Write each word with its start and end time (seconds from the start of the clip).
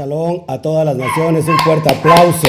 Shabbat 0.00 0.44
a 0.48 0.62
todas 0.62 0.86
las 0.86 0.96
naciones, 0.96 1.46
un 1.46 1.58
fuerte 1.58 1.92
aplauso. 1.92 2.48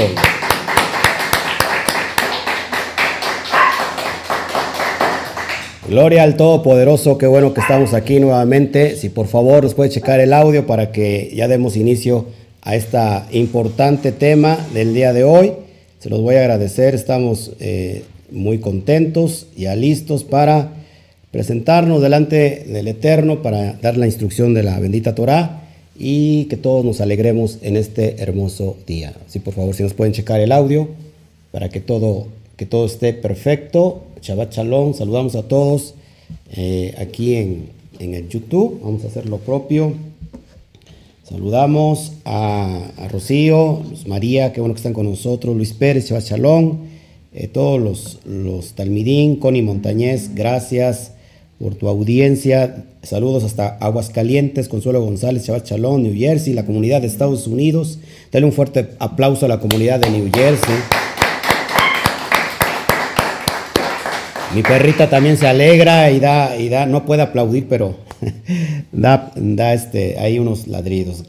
Gloria 5.90 6.24
al 6.24 6.38
Todopoderoso, 6.38 7.18
qué 7.18 7.28
bueno 7.28 7.54
que 7.54 7.60
estamos 7.60 7.94
aquí 7.94 8.22
nuevamente. 8.22 8.96
Si 8.96 9.10
por 9.10 9.28
favor 9.28 9.64
nos 9.64 9.74
puede 9.74 9.90
checar 9.90 10.22
el 10.22 10.32
audio 10.32 10.66
para 10.66 10.94
que 10.94 11.34
ya 11.36 11.50
demos 11.50 11.76
inicio 11.76 12.28
a 12.62 12.76
este 12.76 12.98
importante 13.32 14.14
tema 14.14 14.58
del 14.74 14.94
día 14.94 15.12
de 15.12 15.26
hoy. 15.26 15.52
Se 16.00 16.10
los 16.10 16.22
voy 16.22 16.36
a 16.36 16.40
agradecer, 16.40 16.96
estamos 16.96 17.52
eh, 17.60 18.04
muy 18.32 18.60
contentos, 18.60 19.48
ya 19.58 19.76
listos 19.76 20.24
para 20.24 20.70
presentarnos 21.32 22.02
delante 22.02 22.64
del 22.68 22.88
Eterno, 22.88 23.42
para 23.42 23.74
dar 23.74 23.98
la 23.98 24.06
instrucción 24.06 24.54
de 24.54 24.64
la 24.64 24.80
bendita 24.80 25.16
Torah 25.16 25.61
y 26.04 26.46
que 26.46 26.58
todos 26.58 26.84
nos 26.84 27.00
alegremos 27.00 27.60
en 27.62 27.78
este 27.78 28.24
hermoso 28.24 28.76
día. 28.88 29.14
Así 29.28 29.38
por 29.38 29.54
favor, 29.54 29.76
si 29.76 29.84
nos 29.84 29.94
pueden 29.94 30.14
checar 30.14 30.40
el 30.40 30.52
audio 30.52 30.88
para 31.52 31.70
que 31.70 31.80
todo, 31.80 32.26
que 32.58 32.66
todo 32.66 32.88
esté 32.88 33.14
perfecto. 33.14 34.02
Shabbat 34.20 34.52
Shalom, 34.52 34.96
saludamos 34.96 35.36
a 35.36 35.44
todos 35.44 35.94
eh, 36.54 36.96
aquí 36.98 37.36
en, 37.36 37.70
en, 38.00 38.16
el 38.16 38.28
YouTube. 38.30 38.80
Vamos 38.84 39.04
a 39.04 39.10
hacer 39.10 39.30
lo 39.30 39.38
propio. 39.38 39.94
Saludamos 41.24 42.14
a, 42.26 42.82
Rocío, 43.12 43.84
María, 44.08 44.54
qué 44.54 44.60
bueno 44.60 44.74
que 44.74 44.80
están 44.80 44.94
con 44.94 45.08
nosotros, 45.08 45.56
Luis 45.56 45.74
Pérez, 45.74 46.10
Shabbat 46.10 46.24
Shalom, 46.24 46.78
eh, 47.32 47.48
todos 47.48 47.80
los, 47.80 48.20
los 48.26 48.74
Talmidín, 48.74 49.36
Connie 49.36 49.62
Montañez, 49.62 50.34
gracias 50.34 51.12
por 51.62 51.76
tu 51.76 51.88
audiencia. 51.88 52.86
Saludos 53.04 53.44
hasta 53.44 53.78
Aguascalientes, 53.78 54.68
Consuelo 54.68 55.02
González, 55.02 55.46
Chaval 55.46 55.64
Chalón, 55.64 56.04
New 56.04 56.16
Jersey, 56.16 56.54
la 56.54 56.66
comunidad 56.66 57.02
de 57.02 57.08
Estados 57.08 57.46
Unidos. 57.46 58.00
Dale 58.32 58.46
un 58.46 58.52
fuerte 58.52 58.90
aplauso 59.00 59.46
a 59.46 59.50
la 59.50 59.60
comunidad 59.60 60.00
de 60.00 60.10
New 60.10 60.30
Jersey. 60.34 60.76
Mi 64.56 64.64
perrita 64.64 65.10
también 65.10 65.38
se 65.38 65.48
alegra 65.48 66.12
y 66.12 66.20
da, 66.20 66.58
y 66.58 66.68
da 66.68 66.86
no 66.86 67.06
puede 67.06 67.22
aplaudir, 67.22 67.68
pero 67.70 67.96
da, 68.92 69.32
da 69.36 69.74
este, 69.74 70.18
ahí 70.20 70.40
unos 70.40 70.68
ladridos. 70.68 71.24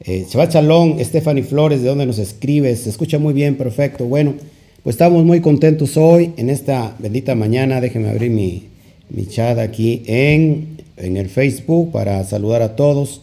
Eh, 0.00 0.26
Chalón, 0.48 0.96
Stephanie 1.02 1.44
Flores, 1.44 1.82
¿de 1.82 1.88
dónde 1.88 2.06
nos 2.06 2.18
escribes? 2.18 2.80
Se 2.80 2.90
escucha 2.90 3.18
muy 3.18 3.32
bien, 3.32 3.56
perfecto. 3.56 4.06
Bueno, 4.06 4.34
pues 4.82 4.94
estamos 4.94 5.24
muy 5.24 5.40
contentos 5.40 5.96
hoy 5.96 6.32
en 6.36 6.50
esta 6.50 6.94
bendita 6.98 7.34
mañana. 7.34 7.80
Déjenme 7.80 8.10
abrir 8.10 8.30
mi, 8.30 8.73
mi 9.10 9.26
chat 9.26 9.58
aquí 9.58 10.02
en, 10.06 10.82
en 10.96 11.16
el 11.16 11.28
Facebook 11.28 11.92
para 11.92 12.22
saludar 12.24 12.62
a 12.62 12.76
todos. 12.76 13.22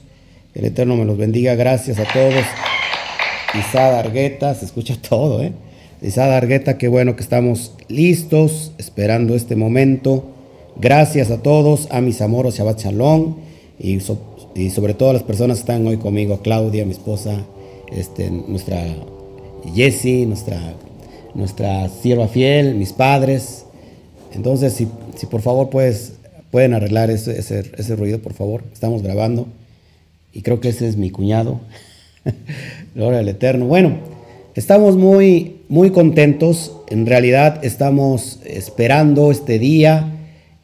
El 0.54 0.66
Eterno 0.66 0.96
me 0.96 1.06
los 1.06 1.18
bendiga. 1.18 1.56
Gracias 1.56 2.00
a 2.00 2.06
todos. 2.12 2.46
Isada 3.54 4.00
Argueta, 4.00 4.56
se 4.56 4.66
escucha 4.66 4.96
todo, 5.10 5.42
¿eh? 5.42 5.52
Isada 6.02 6.38
Argueta, 6.38 6.78
qué 6.78 6.88
bueno 6.88 7.16
que 7.16 7.22
estamos 7.22 7.74
listos, 7.88 8.72
esperando 8.78 9.36
este 9.36 9.56
momento. 9.56 10.26
Gracias 10.78 11.30
a 11.30 11.44
todos, 11.44 11.88
a 11.92 12.02
mis 12.02 12.22
amoros, 12.22 12.58
Shabbat 12.58 12.80
Shalom, 12.80 13.36
y, 13.78 14.00
y 14.56 14.70
sobre 14.72 14.96
todo 14.96 15.12
a 15.12 15.14
las 15.14 15.24
personas 15.24 15.58
que 15.58 15.62
están 15.62 15.86
hoy 15.86 15.98
conmigo, 15.98 16.40
Claudia, 16.42 16.86
mi 16.86 16.92
esposa, 16.92 17.46
este, 17.92 18.32
nuestra 18.32 18.84
Jessie, 19.76 20.26
nuestra, 20.26 20.60
nuestra 21.36 21.88
sierva 21.90 22.28
fiel, 22.28 22.76
mis 22.76 22.94
padres. 22.94 23.66
Entonces, 24.34 24.74
si 24.74 24.88
si 25.16 25.26
por 25.26 25.42
favor 25.42 25.70
puedes, 25.70 26.14
pueden 26.52 26.74
arreglar 26.74 27.10
ese, 27.10 27.38
ese, 27.40 27.96
ruido, 27.96 28.20
por 28.20 28.34
favor. 28.34 28.64
Estamos 28.74 29.02
grabando. 29.02 29.48
Y 30.34 30.42
creo 30.42 30.60
que 30.60 30.70
ese 30.70 30.88
es 30.88 30.98
mi 30.98 31.10
cuñado. 31.10 31.60
Gloria 32.96 33.20
al 33.20 33.30
Eterno. 33.30 33.66
Bueno, 33.66 33.98
estamos 34.56 34.98
muy, 34.98 35.58
muy 35.70 35.92
contentos. 35.92 36.78
En 36.90 37.06
realidad 37.06 37.64
estamos 37.64 38.40
esperando 38.46 39.32
este 39.32 39.60
día 39.60 40.18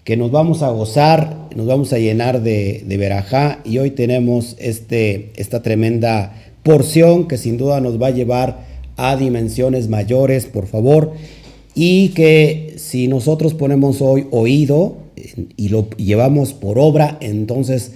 que 0.03 0.15
nos 0.15 0.31
vamos 0.31 0.63
a 0.63 0.69
gozar, 0.69 1.49
nos 1.55 1.67
vamos 1.67 1.91
a 1.91 1.97
llenar 1.97 2.41
de, 2.41 2.83
de 2.85 2.97
verajá. 2.97 3.59
Y 3.65 3.77
hoy 3.77 3.91
tenemos 3.91 4.55
este, 4.59 5.31
esta 5.35 5.61
tremenda 5.61 6.33
porción 6.63 7.27
que 7.27 7.37
sin 7.37 7.57
duda 7.57 7.81
nos 7.81 8.01
va 8.01 8.07
a 8.07 8.11
llevar 8.11 8.65
a 8.97 9.15
dimensiones 9.15 9.89
mayores. 9.89 10.45
Por 10.45 10.67
favor, 10.67 11.13
y 11.79 12.09
que 12.09 12.73
si 12.77 13.07
nosotros 13.07 13.53
ponemos 13.53 14.01
hoy 14.01 14.25
oído 14.31 14.97
y 15.57 15.69
lo 15.69 15.87
llevamos 15.91 16.53
por 16.53 16.79
obra, 16.79 17.19
entonces 17.21 17.91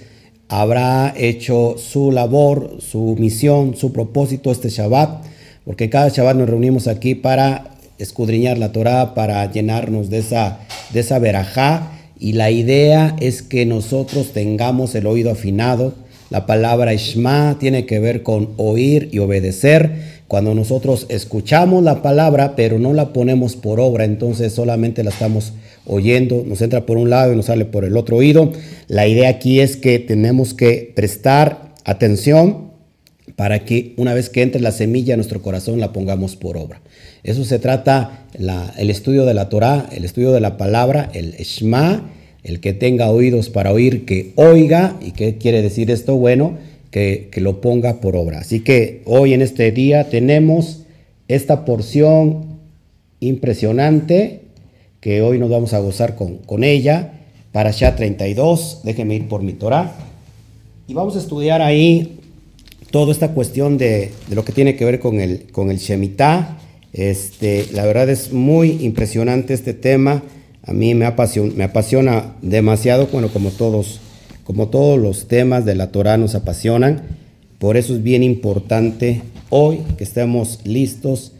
habrá 0.46 1.12
hecho 1.16 1.74
su 1.78 2.12
labor, 2.12 2.76
su 2.78 3.16
misión, 3.18 3.74
su 3.74 3.92
propósito 3.92 4.52
este 4.52 4.68
Shabbat, 4.68 5.24
porque 5.64 5.90
cada 5.90 6.10
Shabbat 6.10 6.36
nos 6.36 6.48
reunimos 6.48 6.86
aquí 6.86 7.16
para 7.16 7.74
escudriñar 7.98 8.56
la 8.56 8.70
Torah, 8.70 9.14
para 9.14 9.50
llenarnos 9.50 10.10
de 10.10 10.18
esa, 10.18 10.60
de 10.92 11.00
esa 11.00 11.18
verajá, 11.18 11.90
y 12.20 12.34
la 12.34 12.52
idea 12.52 13.16
es 13.18 13.42
que 13.42 13.66
nosotros 13.66 14.32
tengamos 14.32 14.94
el 14.94 15.08
oído 15.08 15.32
afinado. 15.32 15.94
La 16.30 16.46
palabra 16.46 16.94
Shema 16.94 17.56
tiene 17.58 17.84
que 17.84 17.98
ver 17.98 18.22
con 18.22 18.50
oír 18.58 19.08
y 19.10 19.18
obedecer 19.18 20.11
cuando 20.28 20.54
nosotros 20.54 21.06
escuchamos 21.08 21.82
la 21.82 22.02
palabra, 22.02 22.56
pero 22.56 22.78
no 22.78 22.92
la 22.92 23.12
ponemos 23.12 23.56
por 23.56 23.80
obra, 23.80 24.04
entonces 24.04 24.52
solamente 24.52 25.04
la 25.04 25.10
estamos 25.10 25.52
oyendo, 25.86 26.44
nos 26.46 26.62
entra 26.62 26.86
por 26.86 26.96
un 26.96 27.10
lado 27.10 27.32
y 27.32 27.36
nos 27.36 27.46
sale 27.46 27.64
por 27.64 27.84
el 27.84 27.96
otro 27.96 28.16
oído. 28.16 28.52
La 28.88 29.06
idea 29.06 29.28
aquí 29.28 29.60
es 29.60 29.76
que 29.76 29.98
tenemos 29.98 30.54
que 30.54 30.92
prestar 30.94 31.72
atención 31.84 32.72
para 33.36 33.64
que 33.64 33.94
una 33.96 34.14
vez 34.14 34.30
que 34.30 34.42
entre 34.42 34.60
la 34.60 34.72
semilla 34.72 35.14
a 35.14 35.16
nuestro 35.16 35.42
corazón 35.42 35.80
la 35.80 35.92
pongamos 35.92 36.36
por 36.36 36.56
obra. 36.56 36.80
Eso 37.24 37.44
se 37.44 37.58
trata 37.58 38.26
el 38.78 38.90
estudio 38.90 39.24
de 39.24 39.34
la 39.34 39.48
Torah, 39.48 39.88
el 39.92 40.04
estudio 40.04 40.32
de 40.32 40.40
la 40.40 40.56
palabra, 40.56 41.10
el 41.14 41.32
Shema, 41.34 42.10
el 42.42 42.60
que 42.60 42.72
tenga 42.72 43.10
oídos 43.10 43.50
para 43.50 43.72
oír, 43.72 44.04
que 44.04 44.32
oiga. 44.36 44.96
¿Y 45.00 45.12
qué 45.12 45.38
quiere 45.38 45.62
decir 45.62 45.90
esto? 45.90 46.16
Bueno, 46.16 46.58
que, 46.92 47.30
lo 47.38 47.60
ponga 47.60 48.00
por 48.00 48.14
obra. 48.14 48.38
Así 48.38 48.60
que 48.60 49.02
hoy 49.06 49.32
en 49.32 49.42
este 49.42 49.72
día 49.72 50.10
tenemos 50.10 50.82
esta 51.26 51.64
porción 51.64 52.60
impresionante 53.18 54.42
que 55.00 55.22
hoy 55.22 55.38
nos 55.38 55.50
vamos 55.50 55.72
a 55.72 55.80
gozar 55.80 56.14
con, 56.14 56.36
con 56.38 56.62
ella. 56.62 57.14
Para 57.50 57.70
ya 57.70 57.96
32, 57.96 58.80
déjenme 58.84 59.16
ir 59.16 59.28
por 59.28 59.42
mi 59.42 59.54
Torah. 59.54 59.92
Y 60.86 60.94
vamos 60.94 61.16
a 61.16 61.18
estudiar 61.18 61.60
ahí 61.60 62.18
toda 62.90 63.12
esta 63.12 63.32
cuestión 63.32 63.78
de, 63.78 64.10
lo 64.30 64.44
que 64.44 64.52
tiene 64.52 64.76
que 64.76 64.84
ver 64.84 65.00
con 65.00 65.18
el, 65.20 65.50
con 65.50 65.70
el 65.70 65.78
Shemitah. 65.78 66.58
Este, 66.92 67.66
la 67.72 67.86
verdad 67.86 68.08
es 68.10 68.32
muy 68.32 68.84
impresionante 68.84 69.54
este 69.54 69.72
tema. 69.72 70.22
A 70.62 70.72
mí 70.72 70.94
me 70.94 71.06
apasiona, 71.06 71.52
me 71.56 71.64
apasiona 71.64 72.36
demasiado, 72.42 73.06
bueno, 73.06 73.28
como 73.28 73.50
todos 73.50 74.00
como 74.52 74.68
todos 74.68 75.00
los 75.00 75.28
temas 75.28 75.64
de 75.64 75.74
la 75.74 75.92
Torah 75.92 76.18
nos 76.18 76.34
apasionan, 76.34 77.00
por 77.58 77.78
eso 77.78 77.94
es 77.94 78.02
bien 78.02 78.22
importante 78.22 79.22
hoy 79.48 79.78
que 79.96 80.04
estemos 80.04 80.60
listos 80.64 81.32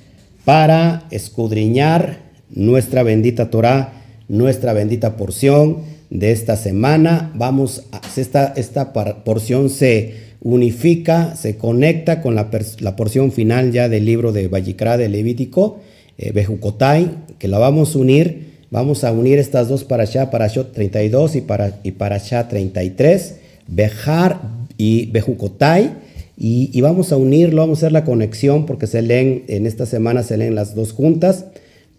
para 0.46 1.06
escudriñar 1.10 2.20
nuestra 2.48 3.02
bendita 3.02 3.50
Torah, 3.50 3.92
nuestra 4.30 4.72
bendita 4.72 5.18
porción 5.18 5.80
de 6.08 6.32
esta 6.32 6.56
semana. 6.56 7.30
Vamos, 7.34 7.82
a, 7.92 8.00
esta, 8.16 8.54
esta 8.56 8.94
porción 8.94 9.68
se 9.68 10.14
unifica, 10.40 11.36
se 11.36 11.58
conecta 11.58 12.22
con 12.22 12.34
la, 12.34 12.48
porción 12.96 13.30
final 13.30 13.72
ya 13.72 13.90
del 13.90 14.06
libro 14.06 14.32
de 14.32 14.48
Vallicra 14.48 14.96
de 14.96 15.10
Levítico, 15.10 15.80
eh, 16.16 16.32
Bejucotai, 16.32 17.10
que 17.38 17.48
la 17.48 17.58
vamos 17.58 17.94
a 17.94 17.98
unir 17.98 18.51
Vamos 18.72 19.04
a 19.04 19.12
unir 19.12 19.38
estas 19.38 19.68
dos 19.68 19.84
para 19.84 20.04
allá, 20.04 20.30
para 20.30 20.48
32 20.48 21.36
y 21.36 21.40
para, 21.42 21.78
y 21.82 21.90
para 21.90 22.14
allá 22.14 22.48
33, 22.48 23.34
Bejar 23.68 24.40
y 24.78 25.10
Bejucotai. 25.10 25.92
Y, 26.38 26.70
y, 26.72 26.80
vamos 26.80 27.12
a 27.12 27.18
unirlo, 27.18 27.60
vamos 27.60 27.78
a 27.78 27.80
hacer 27.80 27.92
la 27.92 28.06
conexión 28.06 28.64
porque 28.64 28.86
se 28.86 29.02
leen, 29.02 29.44
en 29.48 29.66
esta 29.66 29.84
semana 29.84 30.22
se 30.22 30.38
leen 30.38 30.54
las 30.54 30.74
dos 30.74 30.92
juntas. 30.92 31.44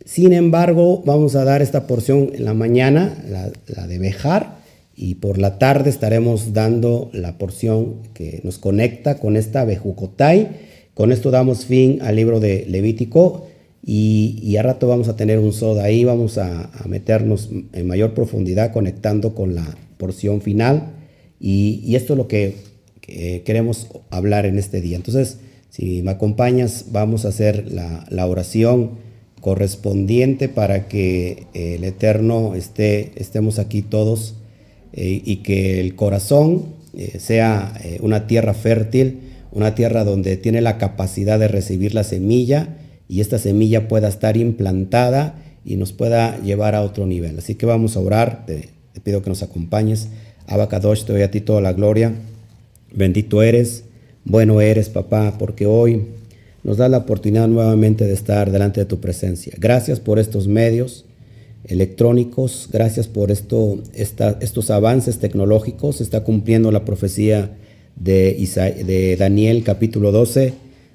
Sin 0.04 0.34
embargo, 0.34 1.04
vamos 1.06 1.36
a 1.36 1.44
dar 1.44 1.62
esta 1.62 1.86
porción 1.86 2.32
en 2.34 2.44
la 2.44 2.56
mañana, 2.56 3.24
la, 3.30 3.52
la 3.68 3.86
de 3.86 4.00
Bejar, 4.00 4.58
y 4.96 5.16
por 5.16 5.38
la 5.38 5.60
tarde 5.60 5.92
estaremos 5.92 6.54
dando 6.54 7.12
la 7.14 7.38
porción 7.38 7.98
que 8.16 8.42
nos 8.44 8.58
conecta 8.58 9.20
con 9.20 9.38
esta 9.38 9.64
Bejucotai. 9.64 10.50
Con 10.96 11.12
esto 11.12 11.30
damos 11.30 11.66
fin 11.66 12.00
al 12.02 12.16
libro 12.16 12.40
de 12.40 12.66
Levítico. 12.68 13.46
Y, 13.86 14.56
a 14.58 14.64
rato 14.64 14.88
vamos 14.88 15.10
a 15.10 15.18
tener 15.18 15.40
un 15.40 15.52
soda 15.52 15.84
ahí, 15.84 16.06
vamos 16.06 16.38
a, 16.38 16.70
meternos 16.88 17.50
en 17.74 17.88
mayor 17.88 18.14
profundidad 18.14 18.72
conectando 18.72 19.36
con 19.36 19.56
la 19.56 19.66
porción 19.98 20.42
final. 20.42 20.94
Y, 21.40 21.96
esto 21.96 22.14
es 22.14 22.18
lo 22.18 22.28
que, 22.28 22.56
queremos 23.02 23.88
hablar 24.10 24.46
en 24.46 24.58
este 24.58 24.80
día. 24.80 24.96
Entonces, 24.96 25.38
si 25.70 26.02
me 26.02 26.12
acompañas, 26.12 26.86
vamos 26.92 27.26
a 27.26 27.30
hacer 27.30 27.72
la, 27.72 28.28
oración 28.28 28.92
correspondiente 29.42 30.48
para 30.48 30.88
que 30.88 31.48
el 31.54 31.84
Eterno 31.84 32.56
esté, 32.56 33.12
estemos 33.16 33.60
aquí 33.60 33.82
todos 33.82 34.36
eh, 34.94 35.22
y 35.26 35.38
que 35.38 35.82
el 35.82 35.96
corazón 35.96 36.68
eh, 36.96 37.18
sea 37.20 37.74
eh, 37.84 37.98
una 38.02 38.28
tierra 38.28 38.54
fértil, 38.54 39.20
una 39.52 39.76
tierra 39.76 40.06
donde 40.06 40.38
tiene 40.38 40.62
la 40.62 40.78
capacidad 40.78 41.40
de 41.40 41.50
recibir 41.50 41.94
la 41.94 42.04
semilla 42.06 42.78
y 43.08 43.22
esta 43.22 43.38
semilla 43.38 43.88
pueda 43.88 44.08
estar 44.08 44.38
implantada 44.38 45.36
y 45.66 45.76
nos 45.76 45.94
pueda 45.94 46.40
llevar 46.42 46.76
a 46.76 46.82
otro 46.82 47.06
nivel. 47.06 47.38
Así 47.38 47.56
que 47.56 47.66
vamos 47.66 47.96
a 47.96 48.00
orar, 48.00 48.46
te, 48.46 48.70
pido 49.04 49.22
que 49.22 49.30
nos 49.30 49.44
acompañes. 49.44 50.10
Abacadosh, 50.48 51.06
te 51.06 51.14
doy 51.14 51.22
a 51.22 51.32
ti 51.32 51.42
toda 51.42 51.62
la 51.62 51.74
gloria. 51.74 52.14
Bendito 52.94 53.42
eres, 53.42 53.86
bueno 54.26 54.62
eres, 54.62 54.90
papá, 54.90 55.36
porque 55.38 55.66
hoy 55.66 56.08
nos 56.64 56.78
da 56.78 56.90
la 56.90 57.00
oportunidad 57.00 57.48
nuevamente 57.48 58.06
de 58.06 58.14
estar 58.14 58.52
delante 58.52 58.82
de 58.82 58.86
tu 58.86 59.00
presencia. 59.00 59.54
Gracias 59.58 60.00
por 60.00 60.20
estos 60.20 60.48
medios 60.48 61.06
electrónicos, 61.66 62.70
gracias 62.72 63.08
por 63.08 63.32
esto, 63.32 63.80
estos 63.94 64.70
avances 64.70 65.20
tecnológicos. 65.20 65.98
Se 65.98 66.04
está 66.04 66.24
cumpliendo 66.24 66.72
la 66.72 66.86
profecía 66.86 67.52
de, 67.96 68.36
de 68.86 69.16
Daniel 69.18 69.64
capítulo 69.64 70.12
12, 70.12 70.54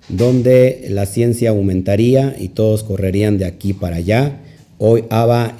donde 0.09 0.87
la 0.91 1.07
ciencia 1.07 1.51
aumentaría 1.51 2.37
y 2.39 2.49
todos 2.49 2.83
correrían 2.85 3.39
de 3.39 3.45
aquí 3.45 3.73
para 3.73 3.97
allá. 3.97 4.41
Hoy 4.79 5.05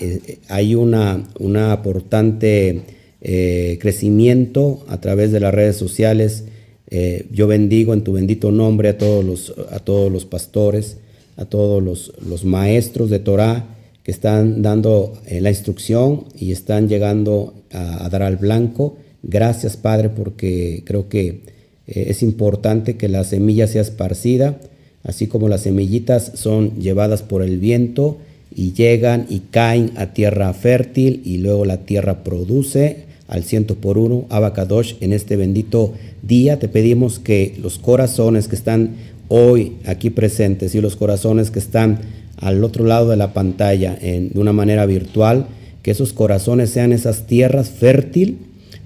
eh, 0.01 0.39
hay 0.49 0.75
una, 0.75 1.29
una 1.39 1.75
importante 1.75 2.83
eh, 3.21 3.79
crecimiento 3.81 4.85
a 4.89 5.01
través 5.01 5.33
de 5.33 5.41
las 5.41 5.53
redes 5.53 5.77
sociales. 5.77 6.45
Eh, 6.91 7.27
yo 7.31 7.47
bendigo 7.47 7.93
en 7.93 8.03
tu 8.03 8.13
bendito 8.13 8.51
nombre 8.51 8.91
a 8.91 8.99
todos 8.99 9.25
los, 9.25 9.55
a 9.71 9.81
todos 9.81 10.11
los 10.11 10.25
pastores, 10.25 10.99
a 11.37 11.45
todos 11.45 11.83
los, 11.83 12.13
los 12.27 12.45
maestros 12.45 13.11
de 13.11 13.19
Torah 13.19 13.75
que 14.03 14.11
están 14.11 14.63
dando 14.63 15.21
la 15.31 15.51
instrucción 15.51 16.25
y 16.35 16.53
están 16.53 16.89
llegando 16.89 17.53
a 17.71 18.09
dar 18.09 18.23
al 18.23 18.37
blanco 18.37 18.97
Gracias, 19.23 19.77
Padre, 19.77 20.11
porque 20.11 20.83
creo 20.87 21.09
que 21.09 21.43
eh, 21.89 22.07
es 22.09 22.23
importante 22.23 22.97
que 22.97 23.09
la 23.09 23.25
semilla 23.25 23.67
sea 23.67 23.83
esparcida, 23.83 24.61
así 25.03 25.27
como 25.27 25.49
las 25.49 25.63
semillitas 25.63 26.33
son 26.35 26.79
llevadas 26.79 27.23
por 27.23 27.43
el 27.43 27.59
viento 27.59 28.19
y 28.55 28.73
llegan 28.73 29.27
y 29.29 29.41
caen 29.51 29.93
a 29.97 30.13
tierra 30.13 30.53
fértil 30.53 31.23
y 31.25 31.39
luego 31.39 31.65
la 31.65 31.79
tierra 31.79 32.23
produce 32.23 33.09
al 33.27 33.45
ciento 33.45 33.77
por 33.77 33.99
uno. 33.99 34.27
Abacadosh, 34.29 34.95
en 35.01 35.13
este 35.13 35.37
bendito 35.37 35.95
día 36.23 36.59
te 36.59 36.69
pedimos 36.69 37.19
que 37.19 37.55
los 37.61 37.79
corazones 37.79 38.49
que 38.49 38.57
están 38.57 38.97
hoy 39.29 39.77
aquí 39.85 40.11
presentes 40.11 40.75
y 40.75 40.81
los 40.81 40.97
corazones 40.97 41.51
que 41.51 41.59
están 41.59 42.01
al 42.37 42.65
otro 42.65 42.85
lado 42.85 43.11
de 43.11 43.17
la 43.17 43.33
pantalla 43.33 43.97
en, 44.01 44.31
de 44.31 44.41
una 44.41 44.53
manera 44.53 44.87
virtual, 44.87 45.47
que 45.83 45.91
esos 45.91 46.13
corazones 46.13 46.71
sean 46.71 46.93
esas 46.93 47.27
tierras 47.27 47.71
fértiles 47.71 48.37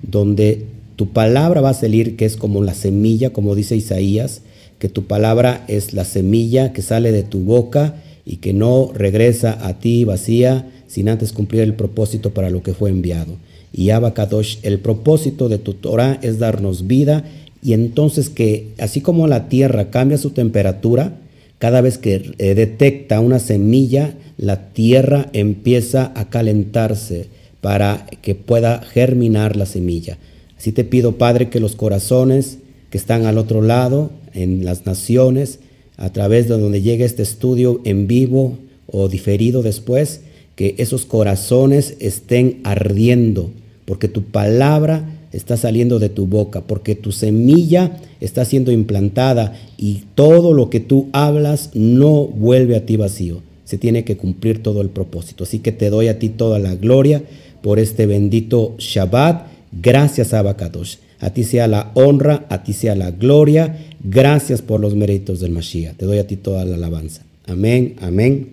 donde 0.03 0.67
tu 1.03 1.09
palabra 1.09 1.61
va 1.61 1.71
a 1.71 1.75
salir, 1.75 2.15
que 2.15 2.25
es 2.25 2.37
como 2.37 2.63
la 2.63 2.75
semilla, 2.75 3.31
como 3.31 3.57
dice 3.57 3.75
Isaías, 3.75 4.43
que 4.79 4.89
tu 4.89 5.07
palabra 5.07 5.65
es 5.67 5.95
la 5.95 6.05
semilla 6.05 6.73
que 6.73 6.81
sale 6.81 7.11
de 7.11 7.25
tu 7.25 7.41
boca 7.41 7.97
y 8.25 8.37
que 8.37 8.53
no 8.53 8.93
regresa 8.95 9.59
a 9.67 9.81
ti 9.81 10.05
vacía 10.05 10.71
sin 10.87 11.09
antes 11.09 11.33
cumplir 11.33 11.63
el 11.63 11.75
propósito 11.75 12.31
para 12.31 12.51
lo 12.51 12.63
que 12.63 12.73
fue 12.73 12.91
enviado. 12.91 13.33
Y 13.73 13.91
Abacadosh, 13.91 14.59
el 14.63 14.79
propósito 14.79 15.49
de 15.49 15.59
tu 15.59 15.75
Torah 15.75 16.21
es 16.23 16.39
darnos 16.39 16.87
vida 16.87 17.25
y 17.65 17.73
entonces 17.73 18.31
que 18.31 18.69
así 18.79 19.01
como 19.01 19.27
la 19.27 19.49
tierra 19.49 19.91
cambia 19.91 20.19
su 20.19 20.31
temperatura, 20.31 21.17
cada 21.59 21.81
vez 21.81 21.99
que 21.99 22.33
eh, 22.39 22.55
detecta 22.55 23.19
una 23.19 23.41
semilla, 23.41 24.15
la 24.37 24.69
tierra 24.69 25.27
empieza 25.33 26.13
a 26.15 26.31
calentarse 26.31 27.27
para 27.61 28.07
que 28.23 28.37
pueda 28.37 28.83
germinar 28.83 29.57
la 29.57 29.67
semilla. 29.67 30.17
Así 30.63 30.71
te 30.71 30.85
pido, 30.85 31.19
Padre, 31.19 31.49
que 31.49 31.59
los 31.59 31.75
corazones 31.75 32.59
que 32.89 32.97
están 32.97 33.27
al 33.27 33.37
otro 33.37 33.63
lado, 33.63 34.13
en 34.33 34.65
las 34.65 34.87
naciones, 34.87 35.59
a 35.97 36.13
través 36.13 36.47
de 36.47 36.57
donde 36.57 36.83
llegue 36.83 37.05
este 37.05 37.25
estudio 37.25 37.81
en 37.83 38.07
vivo 38.07 38.59
o 38.87 39.09
diferido 39.09 39.65
después, 39.65 40.21
que 40.55 40.77
esos 40.79 41.05
corazones 41.05 41.97
estén 41.99 42.61
ardiendo, 42.63 43.51
porque 43.87 44.07
tu 44.07 44.23
palabra 44.23 45.05
está 45.33 45.57
saliendo 45.57 45.99
de 45.99 46.11
tu 46.11 46.27
boca, 46.27 46.61
porque 46.61 46.95
tu 46.95 47.11
semilla 47.11 47.99
está 48.21 48.45
siendo 48.45 48.71
implantada 48.71 49.59
y 49.77 50.05
todo 50.15 50.55
lo 50.55 50.71
que 50.71 50.79
tú 50.79 51.09
hablas 51.13 51.71
no 51.75 52.29
vuelve 52.29 52.77
a 52.77 52.87
ti 52.87 52.97
vacío. 52.97 53.43
Se 53.65 53.79
tiene 53.79 54.05
que 54.05 54.17
cumplir 54.17 54.63
todo 54.63 54.81
el 54.81 54.91
propósito. 54.91 55.43
Así 55.43 55.59
que 55.59 55.73
te 55.73 55.91
doy 55.91 56.07
a 56.07 56.21
ti 56.21 56.29
toda 56.29 56.61
la 56.61 56.77
gloria 56.77 57.21
por 57.63 57.81
este 57.81 58.07
bendito 58.07 58.77
Shabbat. 58.79 59.51
Gracias, 59.73 60.35
Abacadosh. 60.35 60.97
A 61.21 61.31
ti 61.31 61.45
sea 61.45 61.67
la 61.67 61.91
honra, 61.95 62.47
a 62.49 62.63
ti 62.63 62.73
sea 62.73 62.95
la 62.95 63.11
gloria. 63.11 63.77
Gracias 64.03 64.61
por 64.61 64.81
los 64.81 64.95
méritos 64.95 65.41
del 65.41 65.53
Mashiach. 65.53 65.97
Te 65.97 66.05
doy 66.05 66.19
a 66.19 66.27
ti 66.27 66.37
toda 66.37 66.65
la 66.65 66.75
alabanza. 66.75 67.23
Amén, 67.47 67.97
amén 68.01 68.51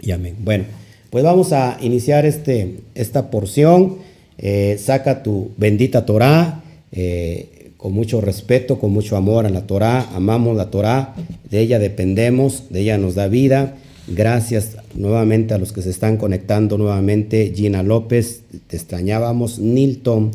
y 0.00 0.12
amén. 0.12 0.36
Bueno, 0.42 0.64
pues 1.10 1.24
vamos 1.24 1.52
a 1.52 1.78
iniciar 1.80 2.24
este, 2.24 2.76
esta 2.94 3.30
porción. 3.30 3.98
Eh, 4.38 4.78
saca 4.80 5.22
tu 5.22 5.50
bendita 5.56 6.06
Torah. 6.06 6.62
Eh, 6.92 7.72
con 7.76 7.92
mucho 7.92 8.20
respeto, 8.20 8.78
con 8.78 8.92
mucho 8.92 9.16
amor 9.16 9.46
a 9.46 9.50
la 9.50 9.66
Torah, 9.66 10.08
amamos 10.14 10.56
la 10.56 10.70
Torah, 10.70 11.14
de 11.50 11.60
ella 11.60 11.78
dependemos, 11.78 12.64
de 12.70 12.80
ella 12.80 12.98
nos 12.98 13.14
da 13.14 13.28
vida, 13.28 13.76
Gracias 14.08 14.76
nuevamente 14.94 15.52
a 15.52 15.58
los 15.58 15.72
que 15.72 15.82
se 15.82 15.90
están 15.90 16.16
conectando 16.16 16.78
nuevamente. 16.78 17.52
Gina 17.54 17.82
López, 17.82 18.42
te 18.68 18.76
extrañábamos. 18.76 19.58
Nilton, 19.58 20.30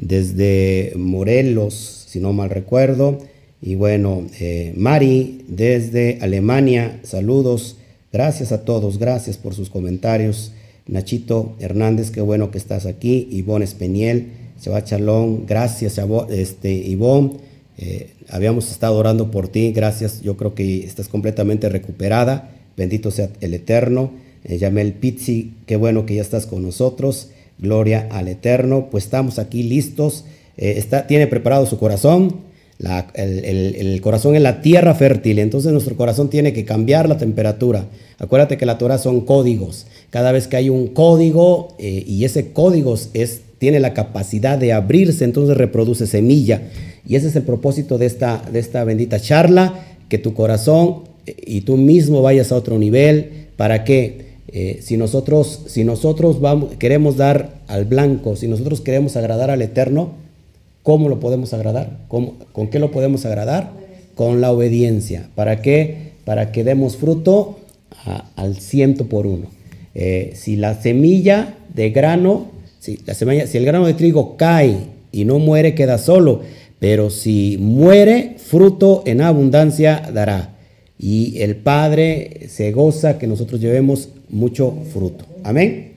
desde 0.00 0.92
Morelos, 0.96 2.06
si 2.08 2.20
no 2.20 2.32
mal 2.32 2.50
recuerdo. 2.50 3.18
Y 3.62 3.74
bueno, 3.74 4.26
eh, 4.40 4.72
Mari, 4.76 5.44
desde 5.46 6.18
Alemania, 6.22 6.98
saludos. 7.02 7.76
Gracias 8.12 8.50
a 8.50 8.64
todos, 8.64 8.98
gracias 8.98 9.36
por 9.36 9.54
sus 9.54 9.68
comentarios. 9.70 10.52
Nachito 10.86 11.54
Hernández, 11.60 12.10
qué 12.10 12.22
bueno 12.22 12.50
que 12.50 12.58
estás 12.58 12.86
aquí. 12.86 13.28
Ivonne 13.30 13.64
Espeniel, 13.64 14.28
Shabbat 14.60 14.86
Chalón, 14.86 15.46
gracias 15.46 16.00
este, 16.30 16.72
Ivonne. 16.72 17.34
Eh, 17.78 18.10
habíamos 18.28 18.70
estado 18.70 18.96
orando 18.96 19.30
por 19.30 19.48
ti, 19.48 19.72
gracias. 19.72 20.22
Yo 20.22 20.36
creo 20.36 20.54
que 20.54 20.84
estás 20.84 21.08
completamente 21.08 21.68
recuperada. 21.68 22.50
Bendito 22.76 23.10
sea 23.10 23.28
el 23.40 23.54
Eterno. 23.54 24.10
Eh, 24.44 24.56
Yamel 24.56 24.94
Pizzi, 24.94 25.52
qué 25.66 25.76
bueno 25.76 26.06
que 26.06 26.16
ya 26.16 26.22
estás 26.22 26.46
con 26.46 26.62
nosotros. 26.62 27.30
Gloria 27.60 28.08
al 28.10 28.28
Eterno. 28.28 28.88
Pues 28.90 29.04
estamos 29.04 29.38
aquí 29.38 29.62
listos. 29.62 30.24
Eh, 30.56 30.74
está, 30.76 31.06
tiene 31.06 31.26
preparado 31.26 31.66
su 31.66 31.78
corazón. 31.78 32.36
el, 33.14 34.00
corazón 34.02 34.36
es 34.36 34.42
la 34.42 34.62
tierra 34.62 34.94
fértil, 34.94 35.38
entonces 35.38 35.72
nuestro 35.72 35.96
corazón 35.96 36.30
tiene 36.30 36.52
que 36.52 36.64
cambiar 36.64 37.08
la 37.08 37.18
temperatura. 37.18 37.86
Acuérdate 38.18 38.56
que 38.56 38.66
la 38.66 38.78
Torah 38.78 38.98
son 38.98 39.22
códigos. 39.22 39.86
Cada 40.10 40.32
vez 40.32 40.48
que 40.48 40.56
hay 40.56 40.70
un 40.70 40.88
código 40.88 41.76
eh, 41.78 42.04
y 42.06 42.24
ese 42.24 42.52
código 42.52 42.96
es, 43.14 43.42
tiene 43.58 43.80
la 43.80 43.94
capacidad 43.94 44.58
de 44.58 44.72
abrirse, 44.72 45.24
entonces 45.24 45.56
reproduce 45.56 46.06
semilla. 46.06 46.62
Y 47.06 47.16
ese 47.16 47.28
es 47.28 47.36
el 47.36 47.42
propósito 47.42 47.98
de 47.98 48.06
esta, 48.06 48.42
de 48.52 48.58
esta 48.58 48.84
bendita 48.84 49.20
charla, 49.20 49.74
que 50.08 50.18
tu 50.18 50.34
corazón 50.34 51.04
y 51.26 51.62
tú 51.62 51.76
mismo 51.76 52.22
vayas 52.22 52.52
a 52.52 52.56
otro 52.56 52.78
nivel, 52.78 53.48
para 53.56 53.84
que 53.84 54.29
eh, 54.52 54.80
si 54.82 54.96
nosotros, 54.96 55.62
si 55.66 55.84
nosotros 55.84 56.38
queremos 56.78 57.16
dar 57.16 57.60
al 57.68 57.84
blanco, 57.84 58.36
si 58.36 58.48
nosotros 58.48 58.80
queremos 58.80 59.16
agradar 59.16 59.50
al 59.50 59.62
Eterno, 59.62 60.12
¿cómo 60.82 61.08
lo 61.08 61.20
podemos 61.20 61.54
agradar? 61.54 61.98
¿Con 62.08 62.68
qué 62.70 62.78
lo 62.78 62.90
podemos 62.90 63.24
agradar? 63.26 63.70
Con 64.14 64.40
la 64.40 64.50
obediencia. 64.50 65.28
¿Para 65.34 65.62
qué? 65.62 66.12
Para 66.24 66.50
que 66.50 66.64
demos 66.64 66.96
fruto 66.96 67.58
al 68.36 68.56
ciento 68.56 69.06
por 69.06 69.26
uno. 69.26 69.46
Eh, 69.94 70.32
si 70.34 70.56
la 70.56 70.80
semilla 70.80 71.54
de 71.74 71.90
grano, 71.90 72.46
si, 72.78 72.98
la 73.06 73.14
semilla, 73.14 73.46
si 73.46 73.58
el 73.58 73.64
grano 73.64 73.86
de 73.86 73.94
trigo 73.94 74.36
cae 74.36 74.78
y 75.12 75.24
no 75.24 75.38
muere, 75.38 75.74
queda 75.74 75.98
solo. 75.98 76.42
Pero 76.78 77.10
si 77.10 77.56
muere, 77.60 78.36
fruto 78.38 79.02
en 79.06 79.20
abundancia 79.20 80.10
dará 80.12 80.56
y 81.02 81.40
el 81.40 81.56
Padre 81.56 82.48
se 82.50 82.72
goza 82.72 83.16
que 83.16 83.26
nosotros 83.26 83.58
llevemos 83.58 84.10
mucho 84.28 84.76
fruto. 84.92 85.24
Amén. 85.42 85.94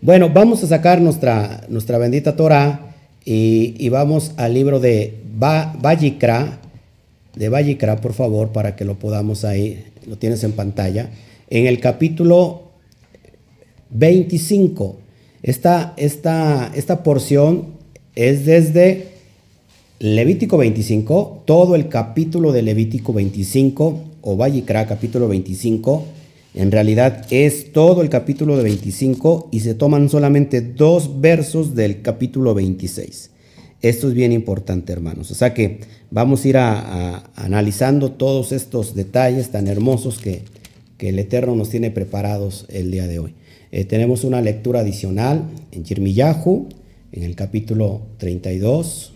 Bueno, 0.00 0.30
vamos 0.32 0.62
a 0.62 0.68
sacar 0.68 1.00
nuestra, 1.00 1.64
nuestra 1.68 1.98
bendita 1.98 2.36
Torah 2.36 2.94
y, 3.24 3.88
vamos 3.88 4.32
al 4.36 4.54
libro 4.54 4.78
de 4.78 5.18
Vallicra, 5.36 6.60
de 7.34 7.48
Vallicra, 7.48 8.00
por 8.00 8.12
favor, 8.12 8.52
para 8.52 8.76
que 8.76 8.84
lo 8.84 8.94
podamos 8.94 9.44
ahí, 9.44 9.84
lo 10.06 10.16
tienes 10.16 10.44
en 10.44 10.52
pantalla, 10.52 11.10
en 11.50 11.66
el 11.66 11.80
capítulo 11.80 12.70
25. 13.90 14.96
Esta, 15.42 15.92
esta, 15.96 16.70
esta 16.76 17.02
porción 17.02 17.74
es 18.14 18.46
desde 18.46 19.13
Levítico 20.00 20.56
25, 20.56 21.44
todo 21.44 21.76
el 21.76 21.88
capítulo 21.88 22.50
de 22.50 22.62
Levítico 22.62 23.12
25, 23.12 24.00
o 24.22 24.36
Vallicra 24.36 24.86
capítulo 24.86 25.28
25, 25.28 26.04
en 26.54 26.72
realidad 26.72 27.24
es 27.30 27.72
todo 27.72 28.02
el 28.02 28.08
capítulo 28.08 28.56
de 28.56 28.64
25 28.64 29.50
y 29.52 29.60
se 29.60 29.74
toman 29.74 30.08
solamente 30.08 30.62
dos 30.62 31.20
versos 31.20 31.76
del 31.76 32.02
capítulo 32.02 32.54
26. 32.54 33.30
Esto 33.82 34.08
es 34.08 34.14
bien 34.14 34.32
importante, 34.32 34.92
hermanos. 34.92 35.30
O 35.30 35.34
sea 35.36 35.54
que 35.54 35.78
vamos 36.10 36.44
a 36.44 36.48
ir 36.48 36.56
a, 36.56 37.30
analizando 37.36 38.10
todos 38.10 38.50
estos 38.50 38.96
detalles 38.96 39.50
tan 39.50 39.68
hermosos 39.68 40.18
que, 40.18 40.42
el 40.98 41.18
Eterno 41.18 41.54
nos 41.54 41.68
tiene 41.68 41.90
preparados 41.90 42.64
el 42.70 42.90
día 42.90 43.06
de 43.06 43.18
hoy. 43.18 43.34
Eh, 43.72 43.84
tenemos 43.84 44.24
una 44.24 44.40
lectura 44.40 44.80
adicional 44.80 45.44
en 45.70 45.84
Yirmiyahu, 45.84 46.70
en 47.12 47.22
el 47.24 47.36
capítulo 47.36 48.00
32, 48.16 49.13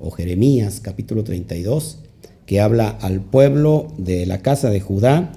o 0.00 0.10
Jeremías, 0.10 0.80
capítulo 0.80 1.24
32, 1.24 1.98
que 2.46 2.60
habla 2.60 2.88
al 2.88 3.20
pueblo 3.20 3.88
de 3.98 4.26
la 4.26 4.42
casa 4.42 4.70
de 4.70 4.80
Judá, 4.80 5.32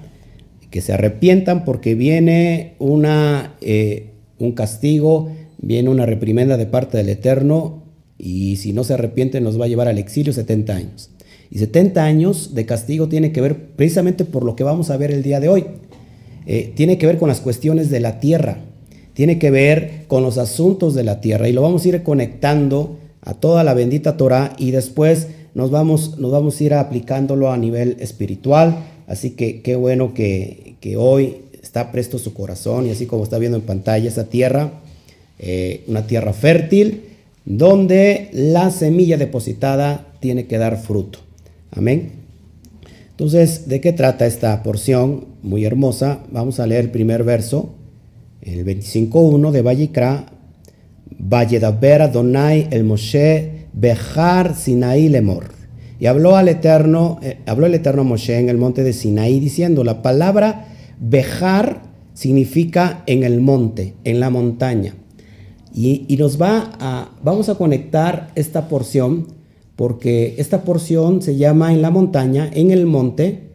que 0.70 0.80
se 0.80 0.94
arrepientan 0.94 1.64
porque 1.64 1.94
viene 1.94 2.74
una, 2.78 3.54
eh, 3.60 4.14
un 4.38 4.52
castigo, 4.52 5.30
viene 5.58 5.90
una 5.90 6.06
reprimenda 6.06 6.56
de 6.56 6.66
parte 6.66 6.96
del 6.96 7.10
Eterno 7.10 7.84
y 8.18 8.56
si 8.56 8.72
no 8.72 8.84
se 8.84 8.94
arrepiente 8.94 9.40
nos 9.40 9.60
va 9.60 9.66
a 9.66 9.68
llevar 9.68 9.86
al 9.86 9.98
exilio 9.98 10.32
70 10.32 10.74
años. 10.74 11.10
Y 11.50 11.58
70 11.58 12.02
años 12.02 12.54
de 12.54 12.66
castigo 12.66 13.08
tiene 13.08 13.32
que 13.32 13.40
ver 13.40 13.76
precisamente 13.76 14.24
por 14.24 14.44
lo 14.44 14.56
que 14.56 14.64
vamos 14.64 14.90
a 14.90 14.96
ver 14.96 15.12
el 15.12 15.22
día 15.22 15.40
de 15.40 15.48
hoy. 15.48 15.66
Eh, 16.46 16.72
tiene 16.74 16.98
que 16.98 17.06
ver 17.06 17.18
con 17.18 17.28
las 17.28 17.40
cuestiones 17.40 17.90
de 17.90 18.00
la 18.00 18.18
tierra, 18.18 18.58
tiene 19.12 19.38
que 19.38 19.50
ver 19.50 20.04
con 20.08 20.22
los 20.22 20.38
asuntos 20.38 20.94
de 20.94 21.04
la 21.04 21.20
tierra 21.20 21.48
y 21.48 21.52
lo 21.52 21.62
vamos 21.62 21.84
a 21.84 21.88
ir 21.88 22.02
conectando 22.02 22.98
a 23.24 23.34
toda 23.34 23.64
la 23.64 23.74
bendita 23.74 24.16
Torah 24.16 24.54
y 24.58 24.70
después 24.70 25.28
nos 25.54 25.70
vamos, 25.70 26.18
nos 26.18 26.30
vamos 26.30 26.60
a 26.60 26.64
ir 26.64 26.74
aplicándolo 26.74 27.50
a 27.50 27.56
nivel 27.56 27.96
espiritual. 28.00 28.76
Así 29.06 29.30
que 29.30 29.62
qué 29.62 29.76
bueno 29.76 30.14
que, 30.14 30.76
que 30.80 30.96
hoy 30.96 31.38
está 31.62 31.90
presto 31.90 32.18
su 32.18 32.34
corazón 32.34 32.86
y 32.86 32.90
así 32.90 33.06
como 33.06 33.24
está 33.24 33.38
viendo 33.38 33.58
en 33.58 33.64
pantalla 33.64 34.08
esa 34.08 34.28
tierra, 34.28 34.72
eh, 35.38 35.82
una 35.88 36.06
tierra 36.06 36.32
fértil 36.32 37.02
donde 37.44 38.30
la 38.32 38.70
semilla 38.70 39.16
depositada 39.16 40.06
tiene 40.20 40.46
que 40.46 40.58
dar 40.58 40.78
fruto. 40.78 41.18
Amén. 41.70 42.12
Entonces, 43.10 43.68
¿de 43.68 43.80
qué 43.80 43.92
trata 43.92 44.26
esta 44.26 44.62
porción 44.62 45.26
muy 45.42 45.64
hermosa? 45.64 46.20
Vamos 46.32 46.58
a 46.58 46.66
leer 46.66 46.86
el 46.86 46.90
primer 46.90 47.22
verso, 47.24 47.74
el 48.42 48.64
25.1 48.64 49.50
de 49.50 49.62
Vallecra. 49.62 50.26
Valledaber 51.18 52.02
Adonai 52.02 52.68
el 52.70 52.84
Moshe 52.84 53.68
Bejar 53.72 54.54
Sinaí 54.54 55.08
Lemor. 55.08 55.52
Y 55.98 56.06
habló 56.06 56.36
al 56.36 56.48
Eterno, 56.48 57.18
eh, 57.22 57.38
habló 57.46 57.66
el 57.66 57.74
Eterno 57.74 58.04
Moshe 58.04 58.38
en 58.38 58.48
el 58.48 58.58
monte 58.58 58.82
de 58.82 58.92
Sinaí 58.92 59.40
diciendo, 59.40 59.84
la 59.84 60.02
palabra 60.02 60.66
Bejar 61.00 61.82
significa 62.14 63.02
en 63.06 63.24
el 63.24 63.40
monte, 63.40 63.94
en 64.04 64.20
la 64.20 64.30
montaña. 64.30 64.94
Y, 65.74 66.06
nos 66.18 66.40
va 66.40 66.70
a, 66.78 67.10
vamos 67.22 67.48
a 67.48 67.56
conectar 67.56 68.30
esta 68.36 68.68
porción, 68.68 69.26
porque 69.74 70.36
esta 70.38 70.62
porción 70.62 71.20
se 71.20 71.36
llama 71.36 71.72
en 71.72 71.82
la 71.82 71.90
montaña, 71.90 72.48
en 72.54 72.70
el 72.70 72.86
monte, 72.86 73.50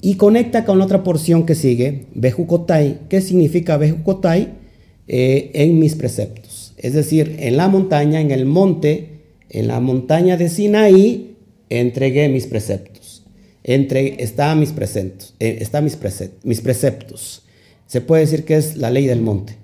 y 0.00 0.14
conecta 0.14 0.64
con 0.64 0.80
otra 0.80 1.04
porción 1.04 1.44
que 1.44 1.54
sigue, 1.54 2.06
Bejucotai. 2.14 3.00
¿Qué 3.10 3.20
significa 3.20 3.76
Bejucotai? 3.76 4.62
Eh, 5.08 5.50
en 5.54 5.78
mis 5.78 5.94
preceptos. 5.94 6.41
Es 6.82 6.92
decir, 6.92 7.36
en 7.38 7.56
la 7.56 7.68
montaña, 7.68 8.20
en 8.20 8.30
el 8.30 8.44
monte, 8.44 9.22
en 9.48 9.68
la 9.68 9.80
montaña 9.80 10.36
de 10.36 10.48
Sinaí, 10.48 11.36
entregué 11.70 12.28
mis 12.28 12.46
preceptos. 12.46 13.22
Entre, 13.64 14.22
está 14.22 14.54
mis 14.56 14.72
preceptos, 14.72 15.34
eh, 15.38 15.58
está 15.60 15.80
mis, 15.80 15.96
mis 16.42 16.60
preceptos. 16.60 17.42
Se 17.86 18.00
puede 18.00 18.22
decir 18.22 18.44
que 18.44 18.56
es 18.56 18.76
la 18.76 18.90
ley 18.90 19.06
del 19.06 19.22
monte. 19.22 19.56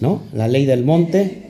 ¿no? 0.00 0.22
La 0.32 0.48
ley 0.48 0.66
del 0.66 0.84
monte, 0.84 1.42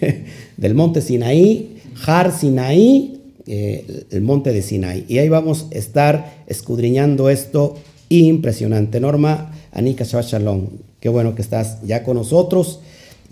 del 0.56 0.74
monte 0.74 1.00
Sinaí, 1.00 1.78
Har 2.06 2.36
Sinaí, 2.36 3.20
eh, 3.46 4.04
el 4.10 4.20
monte 4.20 4.52
de 4.52 4.60
Sinaí. 4.62 5.06
Y 5.08 5.18
ahí 5.18 5.28
vamos 5.28 5.68
a 5.72 5.78
estar 5.78 6.44
escudriñando 6.46 7.30
esto 7.30 7.76
impresionante. 8.08 9.00
Norma, 9.00 9.52
Anika 9.72 10.04
Shabbat 10.04 10.26
Shalom, 10.26 10.66
qué 11.00 11.08
bueno 11.08 11.34
que 11.34 11.42
estás 11.42 11.80
ya 11.82 12.02
con 12.02 12.16
nosotros. 12.16 12.80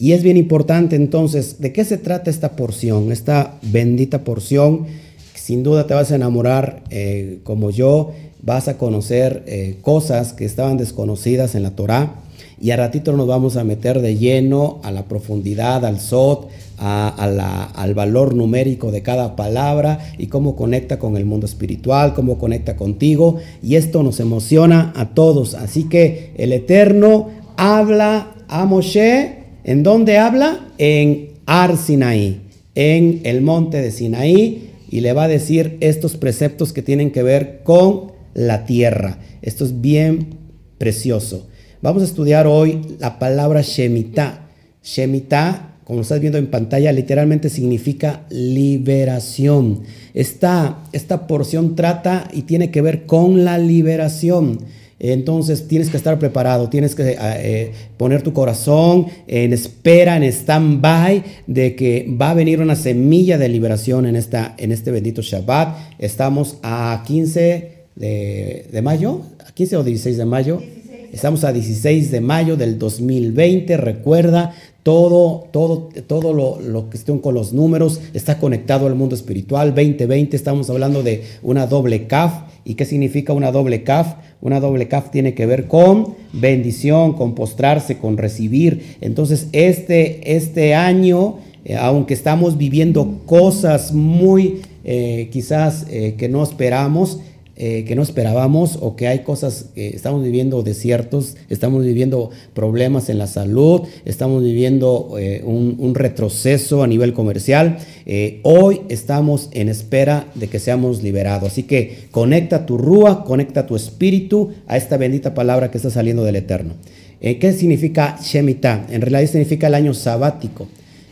Y 0.01 0.13
es 0.13 0.23
bien 0.23 0.39
importante 0.39 0.97
entonces, 0.97 1.61
¿de 1.61 1.75
qué 1.75 1.85
se 1.85 1.99
trata 1.99 2.31
esta 2.31 2.57
porción? 2.57 3.13
Esta 3.13 3.59
bendita 3.61 4.25
porción, 4.25 4.87
sin 5.35 5.63
duda 5.63 5.87
te 5.87 5.93
vas 5.93 6.11
a 6.11 6.17
enamorar 6.17 6.83
eh, 6.89 7.41
como 7.45 7.71
yo, 7.71 8.13
vas 8.41 8.67
a 8.69 8.79
conocer 8.79 9.45
eh, 9.47 9.77
cosas 9.83 10.33
que 10.33 10.47
estaban 10.47 10.79
desconocidas 10.79 11.55
en 11.55 11.65
la 11.65 11.73
Torah 11.73 12.15
y 12.59 12.71
a 12.71 12.79
ratito 12.79 13.13
nos 13.13 13.27
vamos 13.27 13.59
a 13.59 13.65
meter 13.65 14.01
de 14.01 14.17
lleno 14.17 14.81
a 14.85 14.91
la 14.91 15.05
profundidad, 15.05 15.85
al 15.85 16.01
SOT, 16.01 16.49
al 16.79 17.95
valor 17.95 18.35
numérico 18.35 18.93
de 18.93 19.03
cada 19.03 19.37
palabra 19.37 19.99
y 20.17 20.29
cómo 20.29 20.57
conecta 20.57 20.99
con 20.99 21.19
el 21.19 21.27
mundo 21.27 21.45
espiritual, 21.45 22.15
cómo 22.15 22.39
conecta 22.39 22.77
contigo. 22.77 23.37
Y 23.63 23.77
esto 23.77 24.03
nos 24.03 24.19
emociona 24.19 24.95
a 24.97 25.11
todos. 25.11 25.55
Así 25.55 25.91
que 25.91 26.33
el 26.37 26.55
Eterno 26.55 27.29
habla 27.57 28.33
a 28.49 28.65
Moshe. 28.65 29.40
¿En 29.65 29.83
dónde 29.83 30.19
habla? 30.19 30.69
En 30.79 31.31
Ar 31.47 31.77
Sinaí, 31.77 32.41
en 32.75 33.21
el 33.25 33.43
monte 33.43 33.81
de 33.81 33.91
Sinaí. 33.91 34.71
Y 34.91 35.01
le 35.01 35.13
va 35.13 35.25
a 35.25 35.29
decir 35.29 35.77
estos 35.81 36.17
preceptos 36.17 36.73
que 36.73 36.83
tienen 36.83 37.11
que 37.13 37.23
ver 37.23 37.61
con 37.63 38.13
la 38.35 38.65
tierra. 38.65 39.19
Esto 39.43 39.65
es 39.65 39.81
bien 39.81 40.39
precioso. 40.79 41.47
Vamos 41.83 42.03
a 42.03 42.07
estudiar 42.07 42.47
hoy 42.47 42.81
la 42.99 43.19
palabra 43.19 43.63
Shemitah. 43.63 44.49
Shemitah, 44.83 45.77
como 45.85 46.01
estás 46.01 46.21
viendo 46.21 46.39
en 46.39 46.49
pantalla, 46.49 46.93
literalmente 46.93 47.49
significa 47.49 48.27
liberación. 48.31 49.83
Esta, 50.13 50.85
esta 50.93 51.27
porción 51.27 51.77
trata 51.77 52.29
y 52.33 52.43
tiene 52.43 52.71
que 52.71 52.83
ver 52.83 53.07
con 53.07 53.45
la 53.45 53.59
liberación. 53.59 54.59
Entonces 55.01 55.67
tienes 55.67 55.89
que 55.89 55.97
estar 55.97 56.19
preparado, 56.19 56.69
tienes 56.69 56.95
que 56.95 57.13
eh, 57.13 57.17
eh, 57.19 57.73
poner 57.97 58.23
tu 58.23 58.35
corazón 58.35 59.07
en 59.27 59.55
espera, 59.55 60.17
en 60.17 60.25
stand-by 60.25 61.25
de 61.47 61.75
que 61.75 62.07
va 62.21 62.31
a 62.31 62.35
venir 62.35 62.61
una 62.61 62.77
semilla 62.77 63.39
de 63.39 63.49
liberación 63.49 64.05
en, 64.05 64.15
esta, 64.15 64.55
en 64.59 64.73
este 64.73 64.91
bendito 64.91 65.23
Shabbat. 65.23 65.77
Estamos 65.99 66.59
a 66.63 67.03
15 67.07 67.73
de, 67.97 68.67
de 68.71 68.83
mayo, 68.83 69.23
15 69.55 69.79
o 69.79 69.85
16 69.85 70.19
de 70.19 70.25
mayo. 70.27 70.63
Estamos 71.13 71.43
a 71.43 71.53
16 71.53 72.13
de 72.13 72.21
mayo 72.21 72.57
del 72.57 72.79
2020. 72.79 73.77
Recuerda, 73.77 74.55
todo, 74.85 75.49
todo, 75.51 75.89
todo 76.07 76.33
lo, 76.33 76.89
que 76.89 76.97
estén 76.97 77.19
con 77.19 77.35
los 77.35 77.53
números 77.53 78.01
está 78.15 78.39
conectado 78.39 78.87
al 78.87 78.95
mundo 78.95 79.17
espiritual. 79.17 79.75
2020, 79.75 80.37
estamos 80.37 80.71
hablando 80.71 81.03
de 81.03 81.25
una 81.43 81.67
doble 81.67 82.07
CAF. 82.07 82.45
¿Y 82.65 82.75
qué 82.75 82.85
significa 82.85 83.33
una 83.33 83.51
doble 83.51 83.83
CAF? 83.83 84.15
Una 84.41 84.61
doble 84.61 84.87
CAF 84.87 85.11
tiene 85.11 85.35
que 85.35 85.47
ver 85.47 85.67
con 85.67 86.15
bendición, 86.33 87.15
con 87.15 87.35
postrarse, 87.35 87.99
con 87.99 88.17
recibir. 88.17 88.97
Entonces, 89.01 89.49
este, 89.51 90.37
este 90.37 90.75
año, 90.77 91.39
eh, 91.65 91.77
aunque 91.77 92.15
estamos 92.15 92.57
viviendo 92.57 93.19
cosas 93.27 93.93
muy 93.93 94.63
eh, 94.85 95.29
quizás 95.33 95.87
eh, 95.91 96.15
que 96.17 96.29
no 96.29 96.45
esperamos, 96.45 97.19
eh, 97.63 97.85
que 97.85 97.95
no 97.95 98.03
esperábamos 98.03 98.79
o 98.81 98.97
que 98.97 99.07
hay 99.07 99.19
cosas, 99.19 99.67
estamos 99.75 100.25
viviendo 100.25 100.63
desiertos, 100.63 101.37
estamos 101.51 101.85
viviendo 101.85 102.31
problemas 102.55 103.11
en 103.11 103.19
la 103.19 103.27
salud, 103.27 103.83
estamos 104.07 104.43
viviendo 104.43 105.17
eh, 105.19 105.43
un, 105.45 105.95
retroceso 105.95 106.83
a 106.83 106.87
nivel 106.87 107.13
comercial. 107.13 107.77
Eh, 108.07 108.41
hoy 108.45 108.81
estamos 108.89 109.51
en 109.53 109.69
espera 109.69 110.27
de 110.37 110.49
que 110.49 110.59
seamos 110.59 111.03
liberados. 111.03 111.53
Así 111.53 111.65
que 111.65 112.05
conecta 112.11 112.65
tu 112.65 112.79
rúa, 112.79 113.25
conecta 113.25 113.67
tu 113.67 113.77
espíritu 113.77 114.53
a 114.67 114.79
esta 114.79 114.97
bendita 114.97 115.35
palabra 115.35 115.71
que 115.71 115.77
está 115.77 115.91
saliendo 115.91 116.25
del 116.25 116.37
Eterno. 116.37 116.77
¿Qué 117.21 117.53
significa 117.53 118.17
Shemitah? 118.23 118.87
En 118.89 119.03
realidad 119.03 119.31
significa 119.31 119.67
el 119.67 119.75
año 119.75 119.93
sabático. 119.93 120.67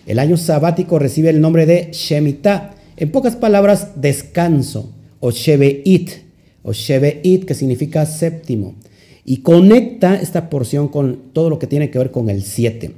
El 0.07 0.19
año 0.19 0.39
sabático 0.39 0.99
recibe 0.99 1.29
el 1.29 1.43
nombre 1.43 1.67
de 1.67 1.91
Shemitah. 1.93 2.75
En 2.97 3.11
pocas 3.11 3.37
palabras, 3.37 4.01
descanso 4.01 4.89
o 5.21 5.31
Sheveit 5.31 6.28
o 6.69 7.47
que 7.47 7.55
significa 7.55 8.05
séptimo, 8.07 8.75
y 9.25 9.39
conecta 9.39 10.17
esta 10.17 10.51
porción 10.51 10.89
con 10.89 11.33
todo 11.33 11.51
lo 11.51 11.59
que 11.59 11.67
tiene 11.67 11.91
que 11.91 11.99
ver 11.99 12.11
con 12.11 12.31
el 12.31 12.43
siete. 12.43 12.97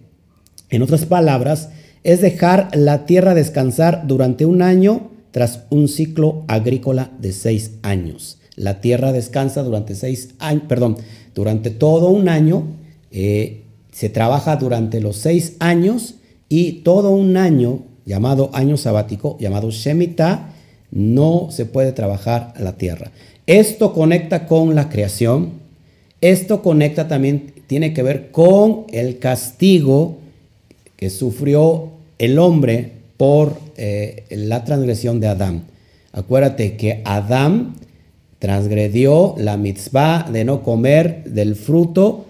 En 0.71 0.83
otras 0.83 1.07
palabras, 1.07 1.71
es 2.03 2.21
dejar 2.21 2.75
la 2.75 3.05
tierra 3.07 3.35
descansar 3.35 4.07
durante 4.07 4.47
un 4.47 4.63
año 4.63 5.11
tras 5.31 5.65
un 5.71 5.89
ciclo 5.89 6.45
agrícola 6.49 7.13
de 7.21 7.33
seis 7.33 7.73
años. 7.83 8.39
La 8.57 8.81
tierra 8.81 9.13
descansa 9.13 9.63
durante 9.63 9.95
seis 9.95 10.31
años, 10.39 10.65
perdón, 10.69 10.97
durante 11.35 11.71
todo 11.71 12.09
un 12.11 12.29
año. 12.29 12.65
Eh, 13.11 13.63
se 13.93 14.09
trabaja 14.09 14.57
durante 14.57 15.01
los 15.01 15.17
seis 15.17 15.57
años 15.61 16.17
y 16.49 16.83
todo 16.83 17.11
un 17.11 17.37
año 17.37 17.85
llamado 18.05 18.51
año 18.53 18.77
sabático, 18.77 19.37
llamado 19.39 19.71
Shemitah, 19.71 20.55
no 20.91 21.49
se 21.51 21.67
puede 21.67 21.93
trabajar 21.93 22.55
la 22.59 22.77
tierra. 22.77 23.13
Esto 23.47 23.93
conecta 23.93 24.47
con 24.47 24.75
la 24.75 24.89
creación. 24.89 25.53
Esto 26.21 26.63
conecta 26.63 27.09
también, 27.09 27.53
tiene 27.67 27.95
que 27.95 28.03
ver 28.03 28.31
con 28.31 28.85
el 28.93 29.19
castigo 29.19 30.19
que 30.97 31.11
sufrió 31.11 31.89
el 32.19 32.39
hombre 32.39 32.93
por 33.17 33.59
eh, 33.77 34.25
la 34.31 34.65
transgresión 34.65 35.21
de 35.21 35.29
Adán. 35.29 35.65
Acuérdate 36.13 36.77
que 36.77 37.01
Adán 37.05 37.75
transgredió 38.39 39.35
la 39.39 39.57
mitzvah 39.57 40.29
de 40.31 40.45
no 40.45 40.63
comer 40.63 41.25
del 41.25 41.55
fruto 41.55 42.27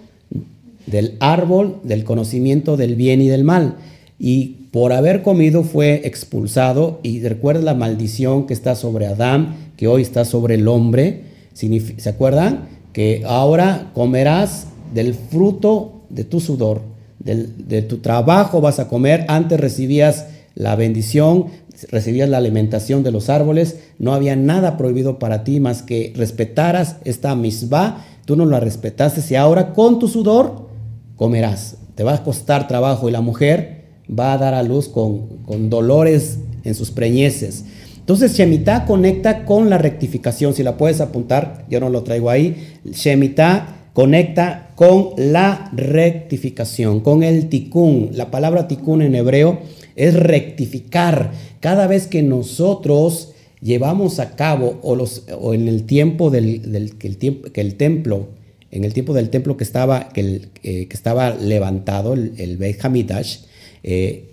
del 0.86 1.16
árbol 1.20 1.80
del 1.84 2.04
conocimiento 2.04 2.76
del 2.76 2.96
bien 2.96 3.22
y 3.22 3.28
del 3.28 3.44
mal. 3.44 3.76
Y 4.22 4.68
por 4.70 4.92
haber 4.92 5.22
comido 5.22 5.64
fue 5.64 6.02
expulsado. 6.04 7.00
Y 7.02 7.20
recuerda 7.26 7.62
la 7.62 7.74
maldición 7.74 8.46
que 8.46 8.52
está 8.52 8.74
sobre 8.74 9.06
Adán, 9.06 9.72
que 9.76 9.88
hoy 9.88 10.02
está 10.02 10.26
sobre 10.26 10.56
el 10.56 10.68
hombre. 10.68 11.24
¿Se 11.54 12.08
acuerdan? 12.08 12.68
Que 12.92 13.22
ahora 13.26 13.90
comerás 13.94 14.66
del 14.94 15.14
fruto 15.14 16.02
de 16.10 16.24
tu 16.24 16.40
sudor, 16.40 16.82
de 17.18 17.82
tu 17.82 17.98
trabajo 17.98 18.60
vas 18.60 18.78
a 18.78 18.88
comer. 18.88 19.24
Antes 19.28 19.58
recibías 19.58 20.26
la 20.54 20.76
bendición, 20.76 21.46
recibías 21.88 22.28
la 22.28 22.38
alimentación 22.38 23.02
de 23.02 23.12
los 23.12 23.30
árboles, 23.30 23.78
no 23.98 24.12
había 24.12 24.36
nada 24.36 24.76
prohibido 24.76 25.18
para 25.18 25.44
ti 25.44 25.60
más 25.60 25.82
que 25.82 26.12
respetaras 26.16 26.96
esta 27.04 27.34
misma, 27.36 28.04
tú 28.26 28.36
no 28.36 28.44
la 28.44 28.60
respetaste 28.60 29.22
y 29.32 29.36
ahora 29.36 29.72
con 29.72 29.98
tu 29.98 30.08
sudor 30.08 30.68
comerás. 31.16 31.76
Te 31.94 32.04
va 32.04 32.14
a 32.14 32.24
costar 32.24 32.68
trabajo 32.68 33.08
y 33.08 33.12
la 33.12 33.20
mujer 33.20 33.79
va 34.18 34.32
a 34.32 34.38
dar 34.38 34.54
a 34.54 34.62
luz 34.62 34.88
con, 34.88 35.38
con 35.46 35.70
dolores 35.70 36.38
en 36.64 36.74
sus 36.74 36.90
preñeces. 36.90 37.64
Entonces 37.98 38.36
Shemitah 38.36 38.86
conecta 38.86 39.44
con 39.44 39.70
la 39.70 39.78
rectificación, 39.78 40.52
si 40.54 40.62
la 40.62 40.76
puedes 40.76 41.00
apuntar, 41.00 41.64
yo 41.70 41.78
no 41.80 41.90
lo 41.90 42.02
traigo 42.02 42.28
ahí. 42.28 42.56
Shemitah 42.84 43.90
conecta 43.92 44.70
con 44.74 45.10
la 45.16 45.70
rectificación, 45.72 47.00
con 47.00 47.22
el 47.22 47.48
tikkun. 47.48 48.10
La 48.14 48.30
palabra 48.30 48.66
tikkun 48.66 49.02
en 49.02 49.14
hebreo 49.14 49.60
es 49.94 50.14
rectificar. 50.14 51.32
Cada 51.60 51.86
vez 51.86 52.06
que 52.06 52.22
nosotros 52.22 53.32
llevamos 53.60 54.18
a 54.18 54.36
cabo, 54.36 54.80
o, 54.82 54.96
los, 54.96 55.24
o 55.38 55.54
en 55.54 55.68
el 55.68 55.84
tiempo 55.84 56.30
del, 56.30 56.96
que, 56.98 57.06
el 57.06 57.16
tiempo, 57.16 57.50
que 57.52 57.60
el 57.60 57.76
templo, 57.76 58.28
en 58.70 58.84
el 58.84 58.94
tiempo 58.94 59.12
del 59.12 59.30
templo 59.30 59.56
que 59.56 59.64
estaba, 59.64 60.08
el, 60.14 60.48
eh, 60.62 60.86
que 60.86 60.96
estaba 60.96 61.30
levantado, 61.34 62.14
el, 62.14 62.32
el 62.38 62.56
Beit 62.56 62.84
Hamidash, 62.84 63.40
eh, 63.82 64.30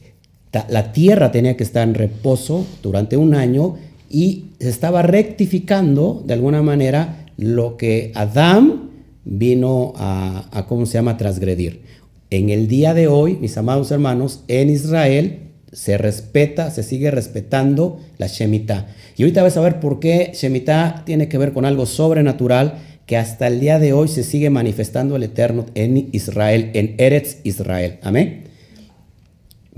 la 0.70 0.92
tierra 0.92 1.32
tenía 1.32 1.56
que 1.56 1.63
estar 1.63 1.88
en 1.88 1.94
reposo 1.94 2.66
durante 2.82 3.18
un 3.18 3.36
año 3.36 3.75
y 4.10 4.46
se 4.60 4.70
estaba 4.70 5.01
rectificando 5.01 6.24
de 6.25 6.34
alguna 6.34 6.62
manera 6.62 7.25
lo 7.38 7.77
que 7.77 8.12
Adán 8.16 8.89
vino 9.25 9.94
a, 9.98 10.48
a 10.51 10.66
¿cómo 10.66 10.86
se 10.86 10.94
llama?, 10.94 11.18
transgredir. 11.18 11.82
En 12.30 12.50
el 12.50 12.68
día 12.68 12.94
de 12.94 13.08
hoy, 13.08 13.38
mis 13.39 13.58
amados 13.58 13.92
hermanos, 13.92 14.44
en 14.48 14.70
Israel 14.70 15.39
se 15.72 15.98
respeta, 15.98 16.72
se 16.72 16.84
sigue 16.84 17.12
respetando 17.12 18.00
la 18.18 18.27
Shemitah. 18.27 18.88
Y 19.16 19.24
ahorita 19.24 19.44
vas 19.44 19.58
a 19.58 19.62
ver 19.62 19.80
por 19.80 20.00
qué 20.00 20.32
Shemitah 20.34 21.04
tiene 21.06 21.27
que 21.27 21.38
ver 21.38 21.54
con 21.54 21.66
algo 21.66 21.86
sobrenatural 21.86 22.80
que 23.06 23.18
hasta 23.18 23.48
el 23.48 23.60
día 23.60 23.80
de 23.80 23.94
hoy 23.94 24.08
se 24.08 24.24
sigue 24.24 24.50
manifestando 24.50 25.16
el 25.16 25.24
Eterno 25.24 25.66
en 25.75 26.10
Israel, 26.12 26.72
en 26.74 26.96
Eretz 26.98 27.38
Israel. 27.44 28.00
Amén. 28.02 28.47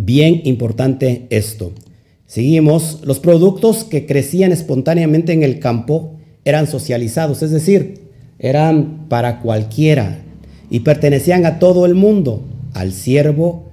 Bien 0.01 0.39
importante 0.45 1.27
esto. 1.29 1.73
Seguimos, 2.25 3.01
los 3.03 3.19
productos 3.19 3.83
que 3.83 4.05
crecían 4.05 4.53
espontáneamente 4.53 5.33
en 5.33 5.43
el 5.43 5.59
campo 5.59 6.13
eran 6.45 6.67
socializados, 6.67 7.43
es 7.43 7.51
decir, 7.51 8.07
eran 8.39 9.09
para 9.09 9.41
cualquiera 9.41 10.19
y 10.69 10.79
pertenecían 10.79 11.45
a 11.45 11.59
todo 11.59 11.85
el 11.85 11.95
mundo, 11.95 12.45
al 12.73 12.93
siervo, 12.93 13.71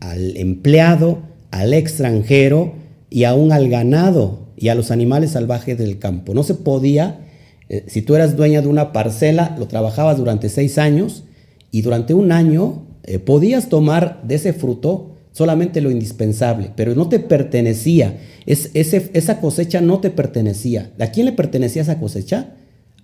al 0.00 0.34
empleado, 0.38 1.18
al 1.50 1.74
extranjero 1.74 2.72
y 3.10 3.24
aún 3.24 3.52
al 3.52 3.68
ganado 3.68 4.38
y 4.56 4.68
a 4.68 4.74
los 4.74 4.90
animales 4.90 5.32
salvajes 5.32 5.76
del 5.76 5.98
campo. 5.98 6.32
No 6.32 6.42
se 6.42 6.54
podía, 6.54 7.26
eh, 7.68 7.84
si 7.86 8.00
tú 8.00 8.14
eras 8.14 8.34
dueña 8.34 8.62
de 8.62 8.68
una 8.68 8.92
parcela, 8.92 9.54
lo 9.58 9.66
trabajabas 9.66 10.16
durante 10.16 10.48
seis 10.48 10.78
años 10.78 11.24
y 11.70 11.82
durante 11.82 12.14
un 12.14 12.32
año 12.32 12.86
eh, 13.02 13.18
podías 13.18 13.68
tomar 13.68 14.22
de 14.22 14.36
ese 14.36 14.54
fruto 14.54 15.09
solamente 15.32 15.80
lo 15.80 15.90
indispensable, 15.90 16.70
pero 16.76 16.94
no 16.94 17.08
te 17.08 17.18
pertenecía. 17.20 18.18
Es, 18.46 18.70
esa 18.74 19.40
cosecha 19.40 19.80
no 19.80 20.00
te 20.00 20.10
pertenecía. 20.10 20.90
¿A 20.98 21.06
quién 21.08 21.26
le 21.26 21.32
pertenecía 21.32 21.82
esa 21.82 21.98
cosecha? 21.98 22.54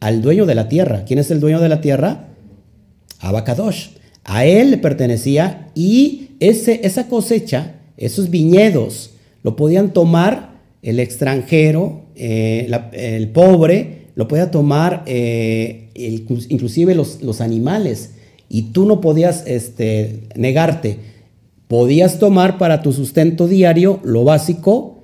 Al 0.01 0.23
dueño 0.23 0.47
de 0.47 0.55
la 0.55 0.69
tierra. 0.69 1.05
¿Quién 1.07 1.19
es 1.19 1.31
el 1.31 1.41
dueño 1.41 1.61
de 1.61 1.69
la 1.69 1.81
tierra? 1.81 2.29
Abacadosh. 3.21 3.91
A 4.25 4.45
él 4.45 4.73
le 4.73 4.79
pertenecía 4.79 5.69
y 5.75 6.31
ese, 6.41 6.81
esa 6.83 7.09
cosecha 7.09 7.77
esos 7.97 8.31
viñedos 8.31 9.11
lo 9.43 9.57
podían 9.57 9.93
tomar 9.93 10.57
el 10.83 11.01
extranjero, 11.01 12.03
eh, 12.15 12.71
el 12.93 13.29
pobre, 13.29 14.09
lo 14.15 14.29
podía 14.29 14.51
tomar 14.51 15.03
eh, 15.07 15.91
inclusive 15.95 16.95
los, 16.95 17.41
animales 17.41 18.11
y 18.49 18.73
tú 18.73 18.87
no 18.87 19.01
podías 19.01 19.45
este, 19.47 20.23
negarte. 20.37 21.15
Podías 21.68 22.18
tomar 22.18 22.59
para 22.59 22.83
tu 22.83 22.92
sustento 22.92 23.48
diario 23.48 24.00
lo 24.05 24.24
básico 24.24 25.02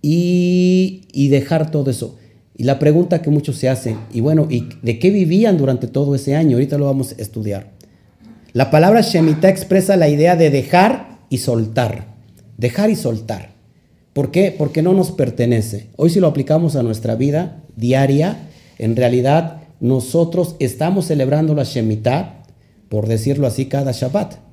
y, 0.00 1.02
y 1.12 1.28
dejar 1.28 1.70
todo 1.70 1.90
eso. 1.90 2.16
Y 2.56 2.64
la 2.64 2.78
pregunta 2.78 3.22
que 3.22 3.30
muchos 3.30 3.56
se 3.56 3.68
hacen, 3.68 3.98
y 4.12 4.20
bueno, 4.20 4.48
¿y 4.50 4.68
de 4.82 4.98
qué 4.98 5.10
vivían 5.10 5.58
durante 5.58 5.86
todo 5.86 6.14
ese 6.14 6.34
año? 6.34 6.56
Ahorita 6.56 6.76
lo 6.76 6.86
vamos 6.86 7.12
a 7.12 7.22
estudiar. 7.22 7.70
La 8.52 8.70
palabra 8.70 9.02
Shemitah 9.02 9.48
expresa 9.48 9.96
la 9.96 10.08
idea 10.08 10.34
de 10.34 10.50
dejar 10.50 11.18
y 11.30 11.38
soltar. 11.38 12.06
Dejar 12.56 12.90
y 12.90 12.96
soltar. 12.96 13.50
¿Por 14.12 14.32
qué? 14.32 14.52
Porque 14.56 14.82
no 14.82 14.94
nos 14.94 15.12
pertenece. 15.12 15.90
Hoy 15.96 16.10
si 16.10 16.18
lo 16.18 16.26
aplicamos 16.26 16.74
a 16.74 16.82
nuestra 16.82 17.14
vida 17.14 17.62
diaria, 17.76 18.48
en 18.78 18.96
realidad 18.96 19.62
nosotros 19.78 20.56
estamos 20.58 21.06
celebrando 21.06 21.54
la 21.54 21.62
Shemitah, 21.62 22.42
por 22.88 23.06
decirlo 23.06 23.46
así, 23.46 23.66
cada 23.66 23.92
Shabbat. 23.92 24.47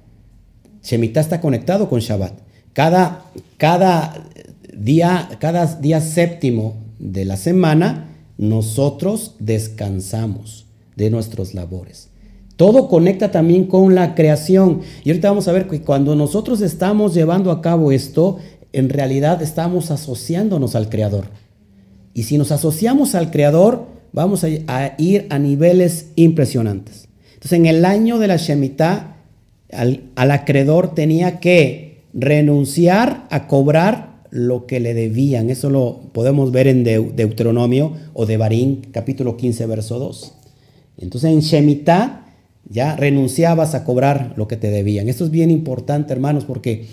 Shemitah 0.86 1.19
está 1.19 1.41
conectado 1.41 1.89
con 1.89 2.00
Shabbat. 2.00 2.34
Cada, 2.74 3.26
cada, 3.58 4.28
día, 4.74 5.30
cada 5.39 5.65
día 5.78 6.00
séptimo 6.00 6.76
de 7.00 7.26
la 7.26 7.38
semana, 7.38 8.10
nosotros 8.38 9.36
descansamos 9.39 10.67
de 10.95 11.10
nuestros 11.10 11.54
labores. 11.54 12.10
Todo 12.56 12.88
conecta 12.88 13.32
también 13.32 13.65
con 13.65 13.95
la 13.95 14.15
creación. 14.15 14.82
Y 15.04 15.10
ahorita 15.10 15.30
vamos 15.30 15.48
a 15.48 15.52
ver 15.52 15.67
que 15.67 15.82
cuando 15.82 16.15
nosotros 16.15 16.62
estamos 16.62 17.13
llevando 17.13 17.52
a 17.52 17.62
cabo 17.62 17.91
esto, 17.91 18.38
en 18.71 18.89
realidad 18.89 19.41
estamos 19.41 19.91
asociándonos 19.91 20.76
al 20.76 20.89
Creador. 20.89 21.26
Y 22.13 22.24
si 22.24 22.38
nos 22.38 22.52
asociamos 22.52 23.15
al 23.15 23.32
Creador, 23.32 23.88
vamos 24.13 24.43
a, 24.43 24.50
ir 24.98 25.28
a 25.30 25.39
niveles 25.39 26.12
impresionantes. 26.15 27.10
Entonces, 27.34 27.54
en 27.54 27.65
el 27.65 27.84
año 27.84 28.19
de 28.19 28.28
la 28.28 28.38
Shemitah, 28.38 29.14
al, 29.75 30.31
acreedor 30.31 30.95
tenía 30.95 31.39
que 31.39 32.03
renunciar 32.13 33.27
a 33.29 33.47
cobrar 33.47 34.15
lo 34.31 34.65
que 34.65 34.79
le 34.79 34.93
debían. 34.93 35.49
Eso 35.49 35.69
lo 35.69 36.01
podemos 36.11 36.51
ver 36.51 36.67
en 36.67 36.83
Deuteronomio 36.83 37.93
o 38.13 38.25
de 38.25 38.38
Barín, 38.38 38.88
capítulo 38.91 39.38
15, 39.38 39.65
verso 39.65 39.99
2. 39.99 40.33
Entonces, 40.97 41.31
en 41.31 41.39
Shemitah 41.41 42.25
ya 42.69 42.95
renunciabas 42.95 43.75
a 43.75 43.83
cobrar 43.83 44.33
lo 44.38 44.47
que 44.47 44.57
te 44.57 44.71
debían. 44.71 45.07
Esto 45.07 45.25
es 45.25 45.31
bien 45.31 45.51
importante, 45.51 46.13
hermanos, 46.13 46.45
porque 46.45 46.88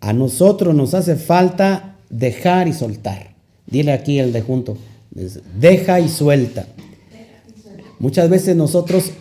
a 0.00 0.12
nosotros 0.12 0.74
nos 0.74 0.94
hace 0.94 1.16
falta 1.16 1.96
dejar 2.10 2.68
y 2.68 2.72
soltar. 2.72 3.34
Dile 3.66 3.92
aquí 3.92 4.18
el 4.18 4.32
de 4.32 4.40
junto, 4.40 4.76
deja 5.58 6.00
y 6.00 6.08
suelta. 6.08 6.66
Muchas 7.98 8.30
veces 8.30 8.56
nosotros 8.56 9.12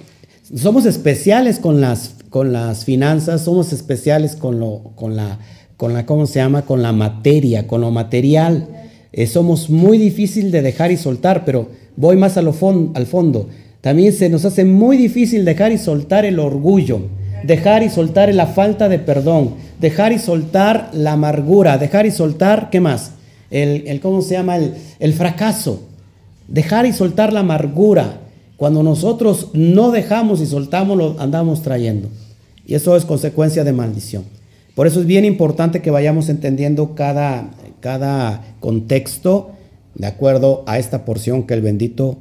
somos 0.55 0.85
especiales 0.85 1.59
con 1.59 1.81
las, 1.81 2.15
con 2.29 2.53
las 2.53 2.85
finanzas, 2.85 3.41
somos 3.41 3.73
especiales 3.73 4.35
con, 4.35 4.59
lo, 4.59 4.91
con, 4.95 5.15
la, 5.15 5.39
con 5.75 5.93
la, 5.93 6.05
¿cómo 6.05 6.25
se 6.25 6.39
llama? 6.39 6.63
Con 6.63 6.81
la 6.81 6.93
materia, 6.93 7.67
con 7.67 7.81
lo 7.81 7.91
material. 7.91 8.67
Eh, 9.11 9.27
somos 9.27 9.69
muy 9.69 9.97
difícil 9.97 10.51
de 10.51 10.61
dejar 10.61 10.91
y 10.91 10.97
soltar, 10.97 11.43
pero 11.43 11.69
voy 11.95 12.17
más 12.17 12.37
a 12.37 12.41
lo 12.41 12.55
al 12.93 13.05
fondo. 13.05 13.49
También 13.81 14.13
se 14.13 14.29
nos 14.29 14.45
hace 14.45 14.65
muy 14.65 14.97
difícil 14.97 15.45
dejar 15.45 15.71
y 15.71 15.77
soltar 15.77 16.25
el 16.25 16.39
orgullo, 16.39 17.01
dejar 17.43 17.83
y 17.83 17.89
soltar 17.89 18.33
la 18.33 18.47
falta 18.47 18.89
de 18.89 18.99
perdón, 18.99 19.55
dejar 19.79 20.11
y 20.11 20.19
soltar 20.19 20.89
la 20.93 21.13
amargura, 21.13 21.77
dejar 21.77 22.05
y 22.05 22.11
soltar, 22.11 22.69
¿qué 22.69 22.79
más? 22.79 23.11
El, 23.49 23.99
¿cómo 24.01 24.21
se 24.21 24.35
llama? 24.35 24.57
El, 24.57 24.73
el 24.99 25.13
fracaso. 25.13 25.83
Dejar 26.47 26.85
y 26.85 26.93
soltar 26.93 27.33
la 27.33 27.41
amargura. 27.41 28.21
Cuando 28.57 28.83
nosotros 28.83 29.49
no 29.53 29.91
dejamos 29.91 30.41
y 30.41 30.47
soltamos, 30.47 30.97
lo 30.97 31.15
andamos 31.19 31.61
trayendo. 31.61 32.09
Y 32.65 32.75
eso 32.75 32.97
es 32.97 33.05
consecuencia 33.05 33.63
de 33.63 33.71
maldición. 33.71 34.23
Por 34.75 34.87
eso 34.87 34.99
es 34.99 35.05
bien 35.05 35.25
importante 35.25 35.81
que 35.81 35.91
vayamos 35.91 36.27
entendiendo 36.29 36.93
cada, 36.95 37.51
cada 37.79 38.43
contexto 38.59 39.51
de 39.95 40.07
acuerdo 40.07 40.63
a 40.67 40.77
esta 40.77 41.05
porción 41.05 41.43
que 41.43 41.53
el 41.53 41.61
bendito 41.61 42.17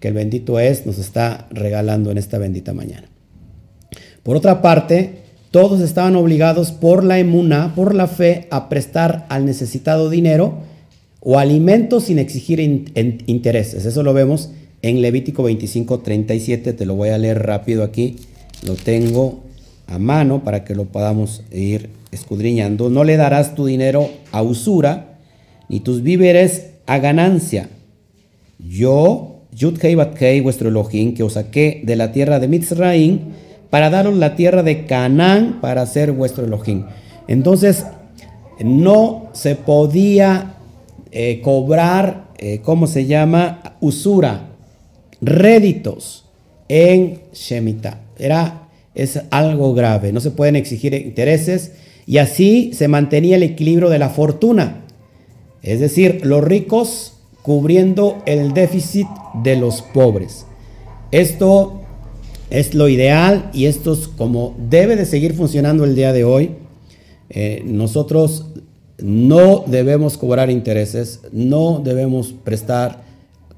que 0.00 0.08
el 0.08 0.14
bendito 0.14 0.58
es 0.58 0.86
nos 0.86 0.98
está 0.98 1.46
regalando 1.50 2.10
en 2.10 2.18
esta 2.18 2.38
bendita 2.38 2.74
mañana. 2.74 3.08
Por 4.22 4.36
otra 4.36 4.60
parte, 4.60 5.22
todos 5.50 5.80
estaban 5.80 6.16
obligados 6.16 6.72
por 6.72 7.04
la 7.04 7.18
emuna, 7.18 7.74
por 7.74 7.94
la 7.94 8.06
fe, 8.06 8.46
a 8.50 8.68
prestar 8.68 9.26
al 9.28 9.46
necesitado 9.46 10.10
dinero 10.10 10.58
o 11.20 11.38
alimentos 11.38 12.04
sin 12.04 12.18
exigir 12.18 12.60
intereses. 12.60 13.86
Eso 13.86 14.02
lo 14.02 14.12
vemos 14.12 14.50
en 14.88 15.02
Levítico 15.02 15.42
25, 15.42 15.98
37. 16.00 16.72
Te 16.72 16.86
lo 16.86 16.94
voy 16.94 17.08
a 17.08 17.18
leer 17.18 17.44
rápido 17.44 17.82
aquí. 17.82 18.16
Lo 18.64 18.74
tengo 18.74 19.40
a 19.88 19.98
mano 19.98 20.44
para 20.44 20.64
que 20.64 20.74
lo 20.76 20.84
podamos 20.84 21.42
ir 21.52 21.90
escudriñando. 22.12 22.88
No 22.88 23.02
le 23.02 23.16
darás 23.16 23.54
tu 23.56 23.66
dinero 23.66 24.08
a 24.30 24.42
usura, 24.42 25.18
ni 25.68 25.80
tus 25.80 26.02
víveres 26.02 26.68
a 26.86 26.98
ganancia. 26.98 27.68
Yo, 28.58 29.42
Yudhei 29.52 29.96
Batkei, 29.96 30.40
vuestro 30.40 30.68
Elohim, 30.68 31.14
que 31.14 31.24
os 31.24 31.32
saqué 31.32 31.82
de 31.84 31.96
la 31.96 32.12
tierra 32.12 32.38
de 32.38 32.46
Mitzraim, 32.46 33.20
para 33.70 33.90
daros 33.90 34.14
la 34.14 34.36
tierra 34.36 34.62
de 34.62 34.86
Canaán 34.86 35.60
para 35.60 35.84
ser 35.86 36.12
vuestro 36.12 36.44
Elohim. 36.44 36.84
Entonces, 37.26 37.84
no 38.64 39.30
se 39.32 39.56
podía 39.56 40.54
eh, 41.10 41.40
cobrar, 41.42 42.28
eh, 42.38 42.60
¿cómo 42.62 42.86
se 42.86 43.06
llama? 43.06 43.76
Usura, 43.80 44.55
réditos 45.26 46.24
en 46.68 47.20
Shemitah. 47.32 48.00
Era, 48.18 48.68
es 48.94 49.20
algo 49.30 49.74
grave, 49.74 50.12
no 50.12 50.20
se 50.20 50.30
pueden 50.30 50.56
exigir 50.56 50.94
intereses 50.94 51.72
y 52.06 52.18
así 52.18 52.70
se 52.72 52.88
mantenía 52.88 53.36
el 53.36 53.42
equilibrio 53.42 53.90
de 53.90 53.98
la 53.98 54.08
fortuna. 54.08 54.84
Es 55.62 55.80
decir, 55.80 56.20
los 56.24 56.42
ricos 56.42 57.14
cubriendo 57.42 58.22
el 58.26 58.54
déficit 58.54 59.06
de 59.42 59.56
los 59.56 59.82
pobres. 59.82 60.46
Esto 61.10 61.82
es 62.50 62.74
lo 62.74 62.88
ideal 62.88 63.50
y 63.52 63.66
esto 63.66 63.92
es 63.92 64.08
como 64.08 64.54
debe 64.70 64.96
de 64.96 65.04
seguir 65.04 65.34
funcionando 65.34 65.84
el 65.84 65.94
día 65.94 66.12
de 66.12 66.24
hoy. 66.24 66.52
Eh, 67.28 67.62
nosotros 67.64 68.46
no 68.98 69.64
debemos 69.66 70.16
cobrar 70.16 70.50
intereses, 70.50 71.20
no 71.32 71.80
debemos 71.84 72.32
prestar 72.32 73.02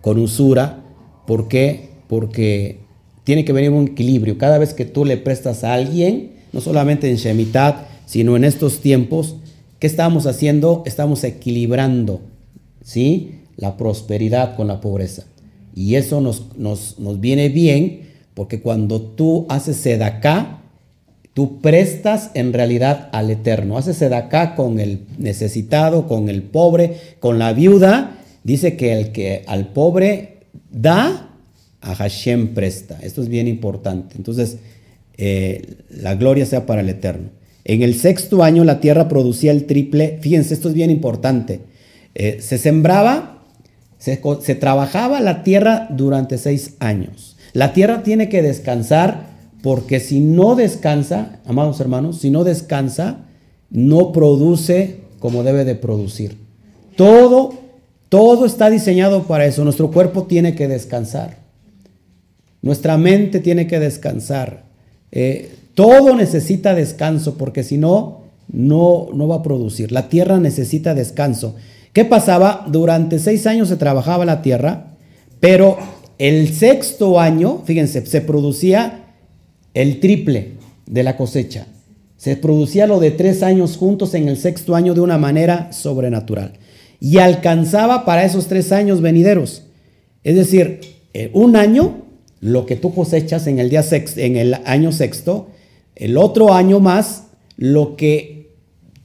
con 0.01 0.19
usura. 0.19 0.85
¿Por 1.29 1.47
qué? 1.47 1.91
Porque 2.09 2.79
tiene 3.25 3.45
que 3.45 3.53
venir 3.53 3.69
un 3.69 3.89
equilibrio. 3.89 4.39
Cada 4.39 4.57
vez 4.57 4.73
que 4.73 4.87
tú 4.87 5.05
le 5.05 5.19
prestas 5.19 5.63
a 5.63 5.75
alguien, 5.75 6.31
no 6.55 6.63
solamente 6.63 7.11
en 7.11 7.17
Shemitah, 7.17 7.87
sino 8.07 8.35
en 8.35 8.45
estos 8.45 8.81
tiempos, 8.81 9.37
¿qué 9.79 9.87
estamos 9.87 10.27
haciendo? 10.27 10.83
Estamos 10.87 11.23
equilibrando, 11.25 12.23
¿sí? 12.83 13.43
La 13.59 13.77
prosperidad 13.77 14.57
con 14.57 14.69
la 14.69 14.81
pobreza. 14.81 15.25
Y 15.75 15.97
eso 15.97 16.23
nos, 16.23 16.57
nos, 16.57 16.99
nos 16.99 17.21
viene 17.21 17.51
bien 17.51 18.09
porque 18.33 18.63
cuando 18.63 19.03
tú 19.03 19.45
haces 19.51 19.77
sedaká, 19.77 20.63
tú 21.35 21.61
prestas 21.61 22.31
en 22.33 22.55
realidad 22.55 23.11
al 23.13 23.31
Eterno. 23.31 23.77
Haces 23.77 23.99
sedaká 23.99 24.55
con 24.55 24.81
el 24.81 25.01
necesitado, 25.19 26.09
con 26.09 26.31
el 26.31 26.43
pobre, 26.43 26.97
con 27.21 27.39
la 27.39 27.53
viuda. 27.53 28.19
Dice 28.45 28.79
que 28.79 28.95
el 28.95 29.13
que 29.13 29.45
al 29.47 29.67
pobre 29.67 30.38
da, 30.71 31.31
a 31.81 31.95
Hashem 31.95 32.55
presta. 32.55 32.99
Esto 33.03 33.23
es 33.23 33.29
bien 33.29 33.49
importante. 33.49 34.17
Entonces, 34.17 34.59
eh, 35.17 35.77
la 35.91 36.15
gloria 36.15 36.47
sea 36.47 36.67
para 36.67 36.81
el 36.81 36.89
Eterno. 36.89 37.31
En 37.65 37.83
el 37.83 37.95
sexto 37.95 38.43
año 38.43 38.65
la 38.65 38.81
tierra 38.81 39.09
producía 39.09 39.51
el 39.53 39.67
triple. 39.67 40.19
Fíjense, 40.21 40.55
esto 40.55 40.69
es 40.69 40.75
bien 40.75 40.91
importante. 40.91 41.61
Eh, 42.15 42.39
se 42.41 42.59
sembraba, 42.59 43.45
se, 43.99 44.21
se 44.41 44.55
trabajaba 44.55 45.21
la 45.21 45.43
tierra 45.43 45.87
durante 45.91 46.39
seis 46.39 46.75
años. 46.79 47.37
La 47.53 47.73
tierra 47.73 48.03
tiene 48.03 48.29
que 48.29 48.43
descansar 48.43 49.29
porque 49.63 50.01
si 50.01 50.21
no 50.21 50.55
descansa, 50.55 51.41
amados 51.45 51.81
hermanos, 51.81 52.19
si 52.21 52.31
no 52.31 52.45
descansa, 52.45 53.27
no 53.71 54.13
produce 54.13 55.01
como 55.19 55.43
debe 55.43 55.65
de 55.65 55.75
producir. 55.75 56.39
Todo, 56.97 57.53
todo 58.09 58.47
está 58.47 58.71
diseñado 58.71 59.25
para 59.25 59.47
eso. 59.47 59.65
Nuestro 59.65 59.91
cuerpo 59.91 60.25
tiene 60.25 60.55
que 60.55 60.69
descansar. 60.69 61.39
Nuestra 62.63 62.97
mente 62.97 63.41
tiene 63.41 63.67
que 63.67 63.79
descansar. 63.79 64.65
Eh, 65.13 65.55
todo 65.75 66.15
necesita 66.17 66.75
descanso 66.75 67.37
porque 67.37 67.63
si 67.63 67.79
no, 67.79 68.23
no, 68.51 69.09
no 69.15 69.29
va 69.29 69.37
a 69.37 69.43
producir. 69.43 69.93
La 69.93 70.09
tierra 70.09 70.39
necesita 70.39 70.95
descanso. 70.95 71.55
¿Qué 71.93 72.05
pasaba? 72.05 72.65
Durante 72.69 73.19
seis 73.19 73.47
años 73.47 73.69
se 73.69 73.77
trabajaba 73.77 74.25
la 74.25 74.43
tierra, 74.43 74.97
pero 75.41 75.79
el 76.19 76.53
sexto 76.53 77.21
año, 77.21 77.63
fíjense, 77.65 78.05
se 78.07 78.21
producía 78.21 79.05
el 79.75 80.01
triple 80.01 80.55
de 80.87 81.03
la 81.03 81.17
cosecha. 81.17 81.67
Se 82.17 82.37
producía 82.37 82.87
lo 82.89 82.99
de 82.99 83.13
tres 83.13 83.45
años 83.45 83.77
juntos 83.77 84.15
en 84.15 84.29
el 84.29 84.37
sexto 84.37 84.75
año 84.75 84.95
de 84.95 85.01
una 85.01 85.19
manera 85.19 85.73
sobrenatural. 85.73 86.55
Y 87.01 87.19
alcanzaba 87.19 88.05
para 88.05 88.25
esos 88.25 88.49
tres 88.49 88.73
años 88.73 89.01
venideros. 89.01 89.65
Es 90.25 90.37
decir, 90.37 90.81
un 91.33 91.57
año, 91.57 92.05
lo 92.41 92.67
que 92.67 92.77
tú 92.77 92.95
cosechas 92.95 93.47
en 93.47 93.59
el, 93.59 93.71
día 93.71 93.85
en 94.17 94.37
el 94.37 94.55
año 94.65 94.93
sexto, 94.93 95.51
el 95.95 96.17
otro 96.17 96.55
año 96.55 96.81
más, 96.81 97.25
lo 97.57 97.97
que 97.97 98.57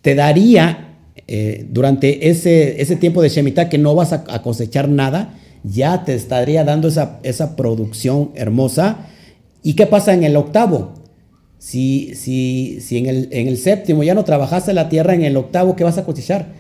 te 0.02 0.16
daría 0.16 0.98
eh, 1.28 1.66
durante 1.70 2.30
ese, 2.30 2.82
ese, 2.82 2.96
tiempo 2.96 3.22
de 3.22 3.30
Shemitah 3.30 3.70
que 3.70 3.78
no 3.78 3.96
vas 3.96 4.12
a 4.14 4.42
cosechar 4.42 4.90
nada, 4.90 5.36
ya 5.64 6.04
te 6.04 6.14
estaría 6.14 6.64
dando 6.64 6.90
esa, 6.90 7.20
esa 7.24 7.56
producción 7.56 8.32
hermosa. 8.36 9.08
¿Y 9.64 9.74
qué 9.76 9.88
pasa 9.88 10.14
en 10.14 10.24
el 10.24 10.36
octavo? 10.36 10.94
Si, 11.58 12.14
si, 12.16 12.80
si 12.82 12.98
en, 12.98 13.06
el, 13.06 13.30
en 13.32 13.48
el 13.48 13.58
séptimo 13.58 14.04
ya 14.04 14.14
no 14.14 14.26
trabajaste 14.26 14.74
la 14.74 14.90
tierra, 14.90 15.16
en 15.16 15.24
el 15.24 15.38
octavo, 15.38 15.76
¿qué 15.76 15.86
vas 15.86 15.98
a 15.98 16.04
cosechar? 16.04 16.54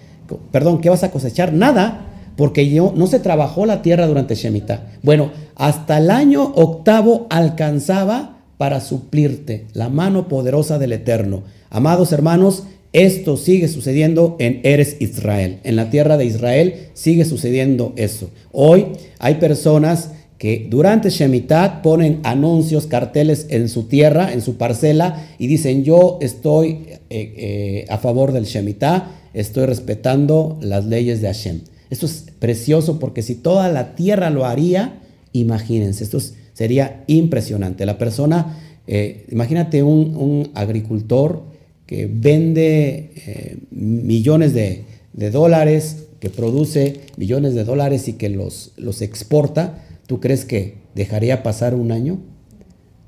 Perdón, 0.51 0.81
¿qué 0.81 0.89
vas 0.89 1.03
a 1.03 1.11
cosechar? 1.11 1.53
Nada, 1.53 2.07
porque 2.35 2.69
yo, 2.69 2.93
no 2.95 3.07
se 3.07 3.19
trabajó 3.19 3.65
la 3.65 3.81
tierra 3.81 4.07
durante 4.07 4.35
Shemitah. 4.35 4.87
Bueno, 5.01 5.31
hasta 5.55 5.97
el 5.97 6.09
año 6.09 6.43
octavo 6.55 7.27
alcanzaba 7.29 8.37
para 8.57 8.79
suplirte 8.79 9.65
la 9.73 9.89
mano 9.89 10.27
poderosa 10.27 10.79
del 10.79 10.93
Eterno. 10.93 11.43
Amados 11.69 12.11
hermanos, 12.11 12.63
esto 12.93 13.37
sigue 13.37 13.67
sucediendo 13.67 14.35
en 14.39 14.61
Eres 14.63 14.97
Israel. 14.99 15.59
En 15.63 15.75
la 15.75 15.89
tierra 15.89 16.17
de 16.17 16.25
Israel 16.25 16.89
sigue 16.93 17.25
sucediendo 17.25 17.93
eso. 17.95 18.29
Hoy 18.51 18.87
hay 19.19 19.35
personas 19.35 20.11
que 20.37 20.67
durante 20.69 21.09
Shemitah 21.09 21.81
ponen 21.81 22.19
anuncios, 22.23 22.85
carteles 22.85 23.47
en 23.49 23.69
su 23.69 23.83
tierra, 23.83 24.33
en 24.33 24.41
su 24.41 24.57
parcela, 24.57 25.27
y 25.39 25.47
dicen, 25.47 25.83
yo 25.83 26.19
estoy 26.21 26.85
eh, 26.89 26.99
eh, 27.09 27.85
a 27.89 27.97
favor 27.97 28.31
del 28.31 28.45
Shemitah, 28.45 29.07
estoy 29.33 29.65
respetando 29.65 30.57
las 30.61 30.85
leyes 30.85 31.21
de 31.21 31.27
Hashem. 31.27 31.61
Esto 31.89 32.05
es 32.05 32.25
precioso 32.39 32.99
porque 32.99 33.21
si 33.21 33.35
toda 33.35 33.69
la 33.69 33.95
tierra 33.95 34.29
lo 34.29 34.45
haría, 34.45 34.99
imagínense, 35.31 36.03
esto 36.03 36.19
sería 36.53 37.03
impresionante. 37.07 37.85
La 37.85 37.97
persona, 37.97 38.57
eh, 38.87 39.25
imagínate 39.31 39.83
un, 39.83 40.49
agricultor, 40.53 41.43
que 41.85 42.09
vende 42.11 43.11
eh, 43.27 43.57
millones 43.71 44.53
de, 44.53 44.85
dólares, 45.31 46.05
que 46.19 46.29
produce 46.29 47.01
millones 47.17 47.53
de 47.53 47.65
dólares 47.65 48.07
y 48.07 48.13
que 48.13 48.29
los, 48.29 48.71
los 48.77 49.01
exporta, 49.01 49.83
¿tú 50.07 50.19
crees 50.19 50.45
que 50.45 50.77
dejaría 50.95 51.43
pasar 51.43 51.75
un 51.75 51.91
año? 51.91 52.19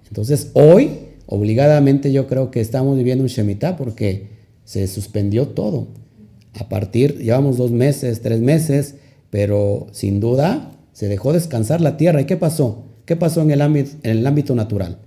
Entonces 0.10 0.52
hoy, 0.54 0.90
obligadamente 1.26 2.12
yo 2.12 2.28
creo 2.28 2.52
que 2.52 2.60
estamos 2.60 2.98
viviendo 2.98 3.24
un 3.24 3.30
Shemitah 3.30 3.78
porque 3.78 4.28
se 4.66 4.86
suspendió 4.88 5.48
todo. 5.48 5.88
A 6.58 6.70
partir, 6.70 7.18
llevamos 7.20 7.58
dos 7.58 7.72
meses, 7.72 8.22
tres 8.22 8.40
meses, 8.40 8.96
pero 9.30 9.88
sin 9.92 10.20
duda 10.20 10.72
se 10.94 11.08
dejó 11.08 11.34
descansar 11.34 11.82
la 11.82 11.98
tierra. 11.98 12.22
¿Y 12.22 12.26
qué 12.26 12.38
pasó? 12.38 12.86
¿Qué 13.06 13.16
pasó 13.16 13.42
en 13.42 13.52
el 13.52 13.62
ámbito, 13.62 14.56
natural? 14.56 15.00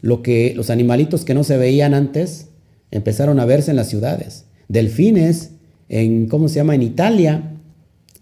Lo 0.00 0.22
que 0.22 0.54
los 0.56 0.70
animalitos 0.70 1.24
que 1.24 1.34
no 1.34 1.44
se 1.44 1.58
veían 1.58 1.92
antes, 1.92 2.46
empezaron 2.90 3.38
a 3.38 3.44
verse 3.44 3.70
en 3.70 3.76
las 3.76 3.88
ciudades. 3.88 4.44
Delfines, 4.68 5.50
en, 5.88 6.26
¿cómo 6.26 6.48
se 6.48 6.56
llama? 6.56 6.74
En 6.74 6.82
Italia, 6.82 7.52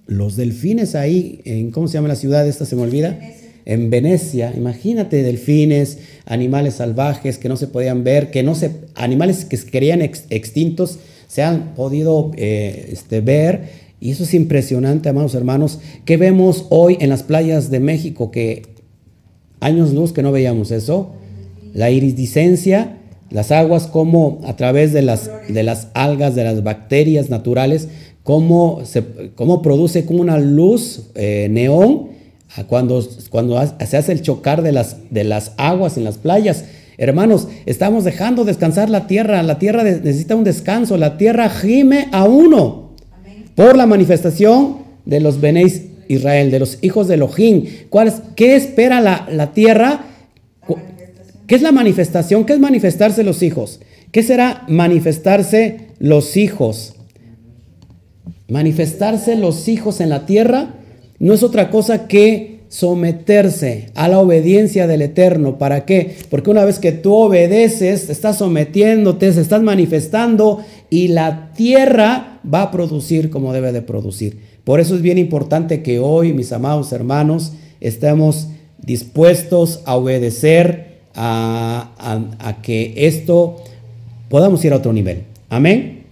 los 0.06 0.37
delfines 0.37 0.94
ahí, 0.94 1.40
en, 1.44 1.70
¿cómo 1.70 1.87
se 1.87 1.94
llama 1.94 2.08
la 2.08 2.16
ciudad 2.16 2.46
esta? 2.46 2.66
Se 2.66 2.74
me 2.76 2.82
olvida. 2.82 3.18
En 3.66 3.88
Venecia, 3.88 4.52
imagínate 4.54 5.22
delfines, 5.22 5.98
animales 6.26 6.74
salvajes 6.74 7.38
que 7.38 7.48
no 7.48 7.56
se 7.56 7.68
podían 7.68 8.04
ver, 8.04 8.30
que 8.30 8.42
no 8.42 8.54
se, 8.54 8.72
animales 8.94 9.44
que 9.44 9.56
se 9.56 9.70
creían 9.70 10.02
extintos 10.02 10.98
se 11.35 11.42
han 11.42 11.75
podido 11.75 12.31
eh, 12.37 12.90
este, 12.92 13.20
ver. 13.20 13.64
Y 13.99 14.12
eso 14.12 14.23
es 14.23 14.35
impresionante, 14.35 15.09
amados 15.09 15.35
hermanos, 15.35 15.81
que 16.05 16.16
vemos 16.16 16.66
hoy 16.70 16.97
en 17.01 17.11
las 17.11 17.25
playas 17.25 17.73
de 17.73 17.81
México, 17.81 18.31
que 18.31 18.62
años 19.59 19.92
luz 19.92 20.12
que 20.12 20.23
no 20.23 20.31
veíamos 20.31 20.70
eso, 20.70 21.11
la 21.73 21.90
iridiscencia, 21.90 22.99
las 23.31 23.51
aguas, 23.51 23.88
como 23.88 24.42
a 24.44 24.55
través 24.55 24.92
de 24.92 25.03
las, 25.03 25.29
de 25.49 25.64
las 25.64 25.88
algas, 25.94 26.37
de 26.37 26.44
las 26.44 26.62
bacterias 26.62 27.31
naturales, 27.31 27.88
cómo, 28.23 28.83
se, 28.85 29.03
cómo 29.35 29.61
produce 29.61 30.05
como 30.05 30.20
una 30.20 30.38
luz 30.38 31.09
eh, 31.16 31.49
neón 31.51 32.11
cuando, 32.68 33.05
cuando 33.29 33.61
se 33.85 33.97
hace 33.97 34.12
el 34.12 34.23
chocar 34.23 34.62
de 34.62 34.70
las, 34.70 34.99
de 35.11 35.25
las 35.25 35.51
aguas 35.57 35.97
en 35.97 36.05
las 36.05 36.16
playas. 36.16 36.64
Hermanos, 36.96 37.48
estamos 37.66 38.04
dejando 38.04 38.44
descansar 38.44 38.88
la 38.90 39.07
tierra. 39.07 39.42
La 39.42 39.59
tierra 39.59 39.83
necesita 39.83 40.37
un 40.37 40.44
descanso. 40.44 40.96
La 40.96 41.16
tierra 41.16 41.48
gime 41.48 42.09
a 42.12 42.24
uno 42.24 42.90
por 43.54 43.76
la 43.76 43.87
manifestación 43.87 44.78
de 45.04 45.20
los 45.20 45.40
Benéis 45.40 45.83
Israel, 46.09 46.50
de 46.50 46.59
los 46.59 46.78
hijos 46.83 47.09
de 47.09 47.14
Elohim. 47.14 47.64
¿Cuál 47.90 48.12
¿Qué 48.37 48.57
espera 48.57 49.00
la, 49.00 49.26
la 49.30 49.52
tierra? 49.52 50.07
¿Qué 51.46 51.54
es 51.54 51.62
la 51.62 51.72
manifestación? 51.72 52.44
¿Qué 52.44 52.54
es 52.54 52.61
manifestarse 52.61 53.22
los 53.22 53.42
hijos? 53.42 53.80
¿Qué 54.12 54.22
será 54.22 54.64
manifestarse 54.68 55.88
los 55.98 56.37
hijos? 56.37 56.94
Manifestarse 58.48 59.37
los 59.37 59.68
hijos 59.68 60.00
en 60.00 60.11
la 60.11 60.26
tierra 60.26 60.74
no 61.18 61.35
es 61.35 61.42
otra 61.42 61.70
cosa 61.70 62.07
que 62.07 62.53
someterse 62.74 63.90
a 63.94 64.08
la 64.08 64.18
obediencia 64.18 64.88
del 64.88 65.02
Eterno. 65.02 65.58
¿Para 65.58 65.84
qué? 65.84 66.16
Porque 66.28 66.50
una 66.50 66.64
vez 66.64 66.80
que 66.80 66.90
tú 66.90 67.14
obedeces, 67.14 68.10
estás 68.10 68.38
sometiéndote, 68.38 69.32
se 69.32 69.42
estás 69.42 69.62
manifestando 69.62 70.60
y 70.90 71.06
la 71.08 71.52
tierra 71.52 72.40
va 72.52 72.62
a 72.62 72.70
producir 72.72 73.30
como 73.30 73.52
debe 73.52 73.70
de 73.70 73.80
producir. 73.80 74.40
Por 74.64 74.80
eso 74.80 74.96
es 74.96 75.02
bien 75.02 75.18
importante 75.18 75.84
que 75.84 76.00
hoy, 76.00 76.32
mis 76.32 76.50
amados 76.50 76.90
hermanos, 76.90 77.52
estemos 77.80 78.48
dispuestos 78.82 79.80
a 79.84 79.94
obedecer, 79.94 80.94
a, 81.14 82.56
que 82.60 82.92
esto 82.96 83.62
podamos 84.28 84.64
ir 84.64 84.72
a 84.72 84.78
otro 84.78 84.92
nivel. 84.92 85.22
Amén. 85.48 86.06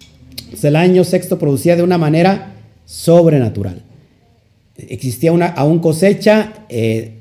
el 0.62 0.76
año 0.76 1.02
sexto 1.02 1.40
producía 1.40 1.74
de 1.74 1.82
una 1.82 1.98
manera 1.98 2.52
sobrenatural 2.86 3.82
existía 4.76 5.32
una 5.32 5.46
aún 5.46 5.78
cosecha, 5.78 6.52
eh, 6.68 7.18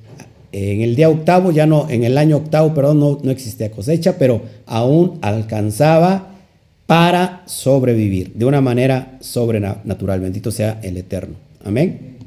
en 0.52 0.82
el 0.82 0.96
día 0.96 1.10
octavo, 1.10 1.52
ya 1.52 1.66
no, 1.66 1.90
en 1.90 2.04
el 2.04 2.18
año 2.18 2.38
octavo, 2.38 2.74
perdón, 2.74 3.00
no, 3.00 3.20
no 3.24 3.32
existía 3.32 3.72
cosecha, 3.72 4.18
pero 4.18 4.42
aún 4.66 5.18
alcanzaba 5.22 6.28
para 6.86 7.44
sobrevivir 7.46 8.34
de 8.34 8.46
una 8.46 8.60
manera 8.60 9.18
sobrenatural. 9.22 10.20
Bendito 10.20 10.52
sea 10.52 10.80
el 10.84 10.98
Eterno. 10.98 11.36
Amén. 11.64 12.18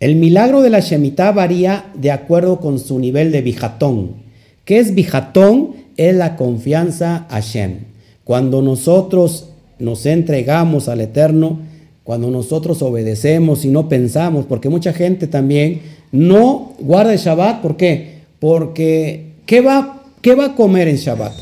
El 0.00 0.16
milagro 0.16 0.60
de 0.60 0.70
la 0.70 0.80
Shemitah 0.80 1.30
varía 1.30 1.86
de 1.94 2.10
acuerdo 2.10 2.58
con 2.58 2.80
su 2.80 2.98
nivel 2.98 3.30
de 3.30 3.42
bijatón. 3.42 4.16
¿Qué 4.64 4.78
es 4.78 4.94
bijatón? 4.94 5.76
Es 5.96 6.16
la 6.16 6.34
confianza 6.34 7.26
a 7.30 7.38
Shem. 7.38 7.84
Cuando 8.24 8.60
nosotros 8.60 9.50
nos 9.78 10.04
entregamos 10.06 10.88
al 10.88 11.00
Eterno, 11.00 11.60
cuando 12.04 12.30
nosotros 12.30 12.82
obedecemos 12.82 13.64
y 13.64 13.68
no 13.68 13.88
pensamos, 13.88 14.44
porque 14.46 14.68
mucha 14.68 14.92
gente 14.92 15.26
también 15.26 15.80
no 16.12 16.74
guarda 16.78 17.12
el 17.14 17.18
Shabbat, 17.18 17.62
¿por 17.62 17.76
qué? 17.76 18.20
Porque 18.38 19.32
¿qué 19.46 19.62
va, 19.62 20.02
qué 20.20 20.34
va 20.34 20.46
a 20.46 20.54
comer 20.54 20.86
en 20.88 20.96
Shabbat? 20.96 21.32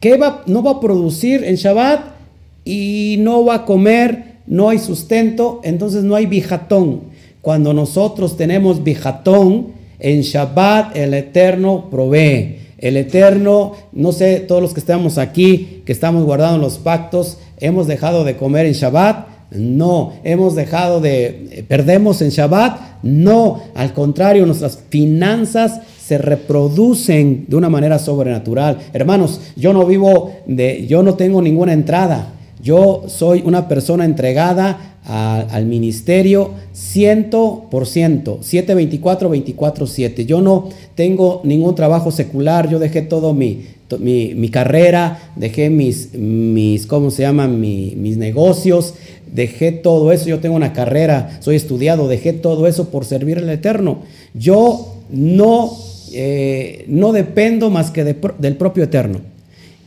¿Qué 0.00 0.16
va, 0.16 0.42
no 0.46 0.62
va 0.62 0.72
a 0.72 0.80
producir 0.80 1.44
en 1.44 1.56
Shabbat 1.56 2.16
y 2.64 3.16
no 3.20 3.44
va 3.44 3.54
a 3.54 3.64
comer, 3.66 4.36
no 4.46 4.70
hay 4.70 4.78
sustento, 4.78 5.60
entonces 5.62 6.04
no 6.04 6.16
hay 6.16 6.26
bijatón. 6.26 7.02
Cuando 7.42 7.74
nosotros 7.74 8.36
tenemos 8.36 8.82
bijatón, 8.82 9.76
en 9.98 10.22
Shabbat 10.22 10.96
el 10.96 11.14
Eterno 11.14 11.88
provee. 11.90 12.58
El 12.78 12.96
Eterno, 12.96 13.72
no 13.92 14.12
sé, 14.12 14.40
todos 14.40 14.60
los 14.60 14.74
que 14.74 14.80
estamos 14.80 15.16
aquí, 15.18 15.82
que 15.86 15.92
estamos 15.92 16.24
guardando 16.24 16.58
los 16.58 16.78
pactos, 16.78 17.38
hemos 17.58 17.86
dejado 17.86 18.24
de 18.24 18.36
comer 18.36 18.66
en 18.66 18.72
Shabbat, 18.72 19.35
no, 19.50 20.12
hemos 20.24 20.54
dejado 20.54 21.00
de, 21.00 21.64
perdemos 21.68 22.20
en 22.22 22.30
Shabbat. 22.30 23.02
No, 23.02 23.62
al 23.74 23.92
contrario, 23.92 24.46
nuestras 24.46 24.78
finanzas 24.88 25.80
se 25.98 26.18
reproducen 26.18 27.46
de 27.48 27.56
una 27.56 27.68
manera 27.68 27.98
sobrenatural. 27.98 28.78
Hermanos, 28.92 29.40
yo 29.56 29.72
no 29.72 29.86
vivo 29.86 30.32
de, 30.46 30.86
yo 30.86 31.02
no 31.02 31.14
tengo 31.14 31.40
ninguna 31.42 31.72
entrada. 31.72 32.32
Yo 32.60 33.04
soy 33.06 33.42
una 33.44 33.68
persona 33.68 34.04
entregada 34.04 34.95
al 35.06 35.66
ministerio 35.66 36.50
100%, 36.74 38.42
724, 38.42 39.28
24, 39.28 39.86
7. 39.86 40.26
Yo 40.26 40.40
no 40.40 40.68
tengo 40.94 41.40
ningún 41.44 41.74
trabajo 41.74 42.10
secular, 42.10 42.68
yo 42.68 42.78
dejé 42.78 43.02
todo 43.02 43.32
mi, 43.32 43.66
mi, 44.00 44.48
carrera, 44.48 45.30
dejé 45.36 45.70
mis, 45.70 46.12
mis 46.14 46.86
¿cómo 46.86 47.10
se 47.10 47.22
llaman? 47.22 47.60
mis 47.60 48.16
negocios, 48.16 48.94
dejé 49.32 49.70
todo 49.72 50.12
eso, 50.12 50.28
yo 50.28 50.40
tengo 50.40 50.56
una 50.56 50.72
carrera, 50.72 51.38
soy 51.40 51.56
estudiado, 51.56 52.08
dejé 52.08 52.32
todo 52.32 52.66
eso 52.66 52.90
por 52.90 53.04
servir 53.04 53.38
al 53.38 53.48
Eterno. 53.48 54.00
Yo 54.34 54.94
no, 55.10 55.70
eh, 56.12 56.84
no 56.88 57.12
dependo 57.12 57.70
más 57.70 57.90
que 57.90 58.02
del 58.04 58.56
propio 58.56 58.84
Eterno. 58.84 59.20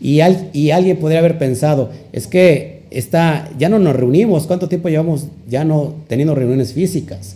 Y, 0.02 0.22
y 0.54 0.72
alguien 0.72 0.98
podría 0.98 1.20
haber 1.20 1.38
pensado, 1.38 1.90
es 2.14 2.28
que 2.28 2.79
está, 2.92 3.50
ya 3.58 3.70
no 3.70 3.80
nos 3.80 3.96
reunimos, 3.96 4.48
¿cuánto 4.48 4.68
tiempo 4.68 4.90
llevamos 4.90 5.28
ya 5.50 5.64
no 5.64 5.94
teniendo 6.08 6.36
reuniones 6.36 6.74
físicas? 6.74 7.36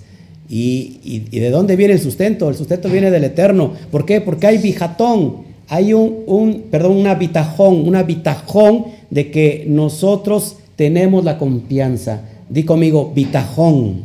Y, 0.50 1.00
y, 1.04 1.40
de 1.40 1.50
dónde 1.50 1.76
viene 1.76 1.94
el 1.94 2.00
sustento? 2.00 2.50
El 2.50 2.56
sustento 2.56 2.90
viene 2.90 3.10
del 3.10 3.24
Eterno. 3.24 3.74
¿Por 3.92 4.06
qué? 4.06 4.22
Porque 4.22 4.48
hay 4.48 4.58
bijatón, 4.58 5.38
hay 5.68 5.94
un, 5.94 6.20
un 6.28 6.64
perdón, 6.70 6.98
una 6.98 7.16
bitajón, 7.16 7.88
una 7.88 8.04
bitajón 8.04 8.86
de 9.10 9.32
que 9.32 9.66
nosotros 9.68 10.58
tenemos 10.76 11.24
la 11.24 11.38
confianza. 11.38 12.22
Di 12.50 12.64
conmigo, 12.64 13.12
bitajón. 13.16 14.02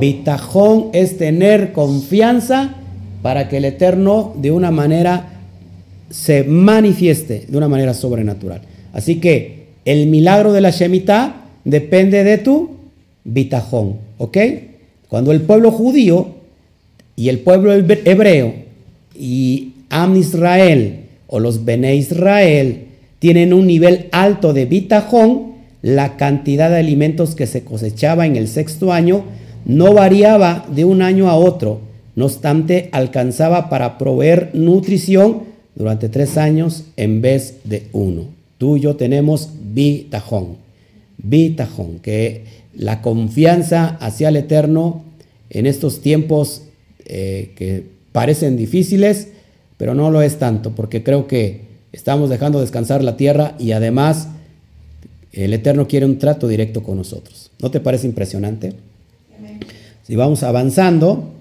Bitajón 0.00 0.88
es 0.92 1.18
tener 1.18 1.72
confianza 1.72 2.74
para 3.22 3.48
que 3.48 3.58
el 3.58 3.66
Eterno 3.66 4.34
de 4.36 4.50
una 4.50 4.70
manera 4.70 5.40
se 6.10 6.42
manifieste 6.42 7.46
de 7.48 7.56
una 7.56 7.68
manera 7.68 7.94
sobrenatural. 7.94 8.62
Así 8.92 9.16
que 9.20 9.59
el 9.90 10.06
milagro 10.06 10.52
de 10.52 10.60
la 10.60 10.70
Shemitah 10.70 11.34
depende 11.64 12.22
de 12.22 12.38
tu 12.38 12.70
bitajón, 13.24 13.96
¿ok? 14.18 14.38
Cuando 15.08 15.32
el 15.32 15.40
pueblo 15.40 15.72
judío 15.72 16.28
y 17.16 17.28
el 17.28 17.40
pueblo 17.40 17.72
hebreo 17.72 18.54
y 19.18 19.72
Am 19.88 20.14
Israel 20.14 21.06
o 21.26 21.40
los 21.40 21.64
Bene 21.64 21.96
Israel 21.96 22.84
tienen 23.18 23.52
un 23.52 23.66
nivel 23.66 24.06
alto 24.12 24.52
de 24.52 24.66
bitajón, 24.66 25.54
la 25.82 26.16
cantidad 26.16 26.70
de 26.70 26.78
alimentos 26.78 27.34
que 27.34 27.48
se 27.48 27.64
cosechaba 27.64 28.26
en 28.26 28.36
el 28.36 28.46
sexto 28.46 28.92
año 28.92 29.24
no 29.64 29.92
variaba 29.92 30.66
de 30.72 30.84
un 30.84 31.02
año 31.02 31.28
a 31.28 31.34
otro, 31.34 31.80
no 32.14 32.26
obstante 32.26 32.90
alcanzaba 32.92 33.68
para 33.68 33.98
proveer 33.98 34.50
nutrición 34.52 35.42
durante 35.74 36.08
tres 36.08 36.36
años 36.36 36.84
en 36.96 37.20
vez 37.22 37.56
de 37.64 37.88
uno. 37.92 38.39
Tú 38.60 38.76
y 38.76 38.80
yo 38.80 38.94
tenemos 38.96 39.48
bitajón, 39.72 40.58
bitajón, 41.16 41.98
que 42.00 42.44
la 42.74 43.00
confianza 43.00 43.96
hacia 44.00 44.28
el 44.28 44.36
Eterno 44.36 45.02
en 45.48 45.64
estos 45.64 46.02
tiempos 46.02 46.64
eh, 47.06 47.52
que 47.56 47.86
parecen 48.12 48.58
difíciles, 48.58 49.28
pero 49.78 49.94
no 49.94 50.10
lo 50.10 50.20
es 50.20 50.38
tanto, 50.38 50.72
porque 50.72 51.02
creo 51.02 51.26
que 51.26 51.62
estamos 51.92 52.28
dejando 52.28 52.60
descansar 52.60 53.02
la 53.02 53.16
tierra 53.16 53.56
y 53.58 53.72
además 53.72 54.28
el 55.32 55.54
Eterno 55.54 55.88
quiere 55.88 56.04
un 56.04 56.18
trato 56.18 56.46
directo 56.46 56.82
con 56.82 56.98
nosotros. 56.98 57.50
¿No 57.62 57.70
te 57.70 57.80
parece 57.80 58.08
impresionante? 58.08 58.74
Si 60.02 60.16
vamos 60.16 60.42
avanzando, 60.42 61.32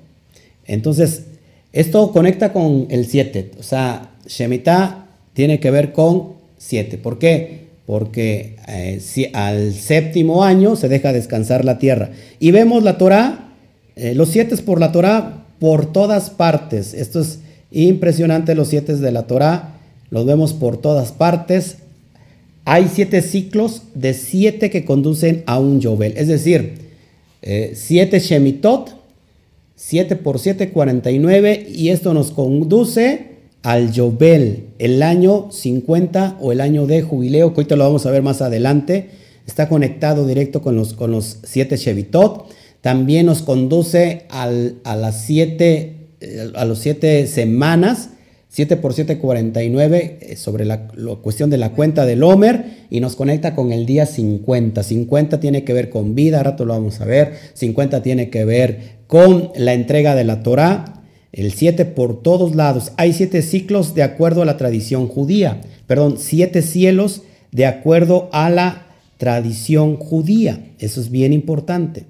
entonces 0.65 1.25
esto 1.73 2.13
conecta 2.13 2.53
con 2.53 2.87
el 2.89 3.05
7. 3.07 3.51
O 3.59 3.63
sea, 3.63 4.11
Shemitah 4.25 5.05
tiene 5.33 5.59
que 5.59 5.69
ver 5.69 5.91
con 5.91 6.38
7. 6.59 6.99
¿Por 6.99 7.17
qué? 7.17 7.69
Porque 7.87 8.57
eh, 8.67 9.01
al 9.33 9.73
séptimo 9.73 10.43
año 10.43 10.75
se 10.75 10.89
deja 10.89 11.11
descansar 11.11 11.65
la 11.65 11.79
tierra. 11.79 12.11
Y 12.39 12.51
vemos 12.51 12.83
la 12.83 12.99
Torah, 12.99 13.53
eh, 13.95 14.13
los 14.13 14.29
7 14.29 14.55
por 14.57 14.79
la 14.79 14.91
Torah 14.91 15.45
por 15.59 15.91
todas 15.91 16.29
partes. 16.29 16.93
Esto 16.93 17.21
es 17.21 17.39
impresionante, 17.71 18.53
los 18.53 18.67
7 18.67 18.97
de 18.97 19.11
la 19.11 19.23
Torah. 19.23 19.79
Los 20.11 20.25
vemos 20.25 20.53
por 20.53 20.77
todas 20.77 21.11
partes. 21.11 21.77
Hay 22.65 22.87
siete 22.93 23.21
ciclos 23.21 23.83
de 23.95 24.13
siete 24.13 24.69
que 24.69 24.85
conducen 24.85 25.43
a 25.47 25.59
un 25.59 25.81
Yobel. 25.81 26.13
Es 26.17 26.27
decir, 26.27 26.73
eh, 27.41 27.71
siete 27.73 28.19
Shemitot, 28.19 28.91
7 29.75 30.15
por 30.17 30.39
7, 30.39 30.69
49, 30.69 31.67
y 31.73 31.89
esto 31.89 32.13
nos 32.13 32.31
conduce 32.31 33.28
al 33.63 33.91
Yobel, 33.91 34.67
el 34.79 35.03
año 35.03 35.51
50 35.51 36.37
o 36.39 36.51
el 36.51 36.61
año 36.61 36.87
de 36.87 37.01
jubileo, 37.01 37.53
que 37.53 37.61
ahorita 37.61 37.75
lo 37.75 37.85
vamos 37.85 38.05
a 38.05 38.11
ver 38.11 38.21
más 38.21 38.41
adelante. 38.41 39.09
Está 39.45 39.67
conectado 39.67 40.25
directo 40.27 40.61
con 40.61 40.75
los, 40.75 40.93
con 40.93 41.11
los 41.11 41.39
siete 41.43 41.77
Shevitot. 41.77 42.47
También 42.81 43.25
nos 43.25 43.41
conduce 43.41 44.25
a, 44.29 44.47
las 44.47 45.21
siete, 45.21 46.07
eh, 46.21 46.51
a 46.55 46.65
los 46.65 46.79
siete 46.79 47.27
semanas 47.27 48.11
7 48.51 48.77
por 48.77 48.93
7, 48.93 49.19
49 49.19 50.17
eh, 50.21 50.35
sobre 50.35 50.65
la, 50.65 50.87
cuestión 51.21 51.51
de 51.51 51.57
la 51.57 51.71
cuenta 51.73 52.07
del 52.07 52.23
Homer 52.23 52.65
y 52.89 52.99
nos 52.99 53.15
conecta 53.15 53.53
con 53.53 53.71
el 53.71 53.85
día 53.85 54.07
50. 54.07 54.81
50 54.81 55.39
tiene 55.39 55.63
que 55.63 55.73
ver 55.73 55.89
con 55.89 56.15
vida, 56.15 56.41
rato 56.41 56.65
lo 56.65 56.73
vamos 56.73 56.99
a 56.99 57.05
ver. 57.05 57.33
50 57.53 58.01
tiene 58.01 58.31
que 58.31 58.45
ver 58.45 58.99
con 59.05 59.51
la 59.55 59.73
entrega 59.73 60.15
de 60.15 60.23
la 60.23 60.41
Torah. 60.41 60.98
El 61.31 61.51
siete 61.53 61.85
por 61.85 62.21
todos 62.21 62.55
lados. 62.55 62.91
Hay 62.97 63.13
siete 63.13 63.41
ciclos 63.41 63.93
de 63.95 64.03
acuerdo 64.03 64.41
a 64.41 64.45
la 64.45 64.57
tradición 64.57 65.07
judía, 65.07 65.61
perdón, 65.87 66.15
siete 66.17 66.61
cielos 66.61 67.23
de 67.51 67.65
acuerdo 67.65 68.29
a 68.31 68.49
la 68.49 68.87
tradición 69.17 69.97
judía. 69.97 70.71
Eso 70.79 71.01
es 71.01 71.11
bien 71.11 71.33
importante. 71.33 72.05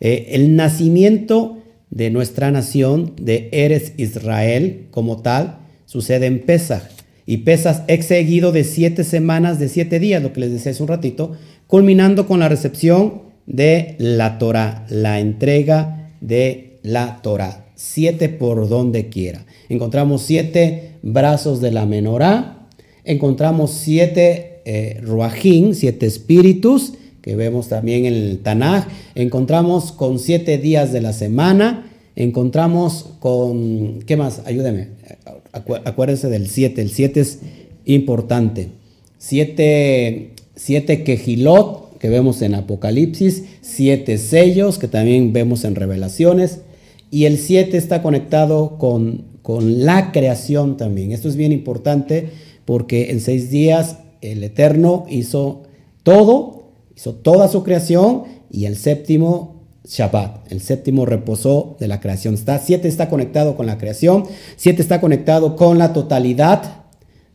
Eh, 0.00 0.28
el 0.32 0.56
nacimiento 0.56 1.58
de 1.90 2.10
nuestra 2.10 2.50
nación, 2.50 3.14
de 3.20 3.48
Eres 3.52 3.92
Israel 3.96 4.86
como 4.90 5.22
tal, 5.22 5.58
sucede 5.86 6.26
en 6.26 6.40
Pesach. 6.40 6.82
Y 7.26 7.38
Pesach 7.38 7.84
es 7.86 8.06
seguido 8.06 8.50
de 8.50 8.64
siete 8.64 9.04
semanas, 9.04 9.58
de 9.58 9.68
siete 9.68 10.00
días, 10.00 10.22
lo 10.22 10.32
que 10.32 10.40
les 10.40 10.52
decía 10.52 10.72
hace 10.72 10.82
un 10.82 10.88
ratito, 10.88 11.32
culminando 11.66 12.26
con 12.26 12.40
la 12.40 12.48
recepción 12.48 13.22
de 13.46 13.94
la 13.98 14.38
Torah, 14.38 14.86
la 14.88 15.20
entrega 15.20 16.10
de 16.20 16.78
la 16.82 17.20
Torah. 17.22 17.61
Siete 17.84 18.28
por 18.28 18.68
donde 18.68 19.08
quiera. 19.08 19.44
Encontramos 19.68 20.22
siete 20.22 20.92
brazos 21.02 21.60
de 21.60 21.72
la 21.72 21.84
menorá, 21.84 22.68
encontramos 23.02 23.72
siete 23.72 24.60
eh, 24.64 25.00
ruajim, 25.02 25.74
siete 25.74 26.06
espíritus, 26.06 26.92
que 27.22 27.34
vemos 27.34 27.66
también 27.66 28.04
en 28.06 28.14
el 28.14 28.38
Tanaj, 28.38 28.86
encontramos 29.16 29.90
con 29.90 30.20
siete 30.20 30.58
días 30.58 30.92
de 30.92 31.00
la 31.00 31.12
semana, 31.12 31.90
encontramos 32.14 33.14
con, 33.18 33.98
¿qué 34.06 34.16
más? 34.16 34.42
Ayúdeme, 34.46 34.90
acuérdense 35.52 36.28
del 36.28 36.48
siete, 36.48 36.82
el 36.82 36.90
siete 36.90 37.18
es 37.18 37.40
importante. 37.84 38.68
Siete, 39.18 40.34
siete 40.54 41.02
quejilot 41.02 41.98
que 41.98 42.08
vemos 42.08 42.42
en 42.42 42.54
Apocalipsis, 42.54 43.42
siete 43.60 44.18
sellos 44.18 44.78
que 44.78 44.86
también 44.86 45.32
vemos 45.32 45.64
en 45.64 45.74
Revelaciones, 45.74 46.60
y 47.12 47.26
el 47.26 47.38
siete 47.38 47.76
está 47.76 48.02
conectado 48.02 48.76
con, 48.78 49.26
con 49.42 49.84
la 49.84 50.10
creación 50.10 50.76
también. 50.76 51.12
Esto 51.12 51.28
es 51.28 51.36
bien 51.36 51.52
importante 51.52 52.30
porque 52.64 53.12
en 53.12 53.20
seis 53.20 53.50
días 53.50 53.98
el 54.20 54.42
Eterno 54.42 55.04
hizo 55.08 55.62
todo 56.02 56.62
hizo 56.96 57.14
toda 57.14 57.48
su 57.48 57.62
creación 57.62 58.24
y 58.50 58.66
el 58.66 58.76
séptimo 58.76 59.62
Shabbat, 59.84 60.52
el 60.52 60.60
séptimo 60.60 61.06
reposó 61.06 61.76
de 61.80 61.88
la 61.88 62.00
creación. 62.00 62.34
Está, 62.34 62.58
siete 62.58 62.86
está 62.86 63.08
conectado 63.08 63.56
con 63.56 63.66
la 63.66 63.78
creación, 63.78 64.24
siete 64.56 64.80
está 64.80 65.00
conectado 65.00 65.56
con 65.56 65.78
la 65.78 65.92
totalidad, 65.92 66.84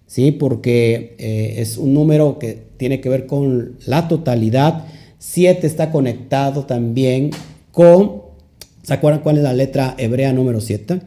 ¿sí? 0.06 0.32
porque 0.32 1.16
eh, 1.20 1.56
es 1.58 1.78
un 1.78 1.94
número 1.94 2.40
que 2.40 2.68
tiene 2.78 3.02
que 3.02 3.10
ver 3.10 3.26
con 3.26 3.78
la 3.86 4.08
totalidad. 4.08 4.86
Siete 5.20 5.68
está 5.68 5.92
conectado 5.92 6.66
también 6.66 7.32
con, 7.72 8.22
¿se 8.88 8.94
acuerdan 8.94 9.22
cuál 9.22 9.36
es 9.36 9.44
la 9.44 9.52
letra 9.52 9.96
hebrea 9.98 10.32
número 10.32 10.62
siete? 10.62 11.02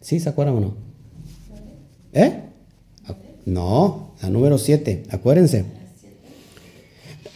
¿Sí? 0.00 0.18
¿Se 0.18 0.28
acuerdan 0.28 0.56
o 0.56 0.60
no? 0.60 0.74
¿Eh? 2.12 2.40
No, 3.46 4.14
la 4.20 4.28
número 4.28 4.58
siete, 4.58 5.04
acuérdense. 5.10 5.64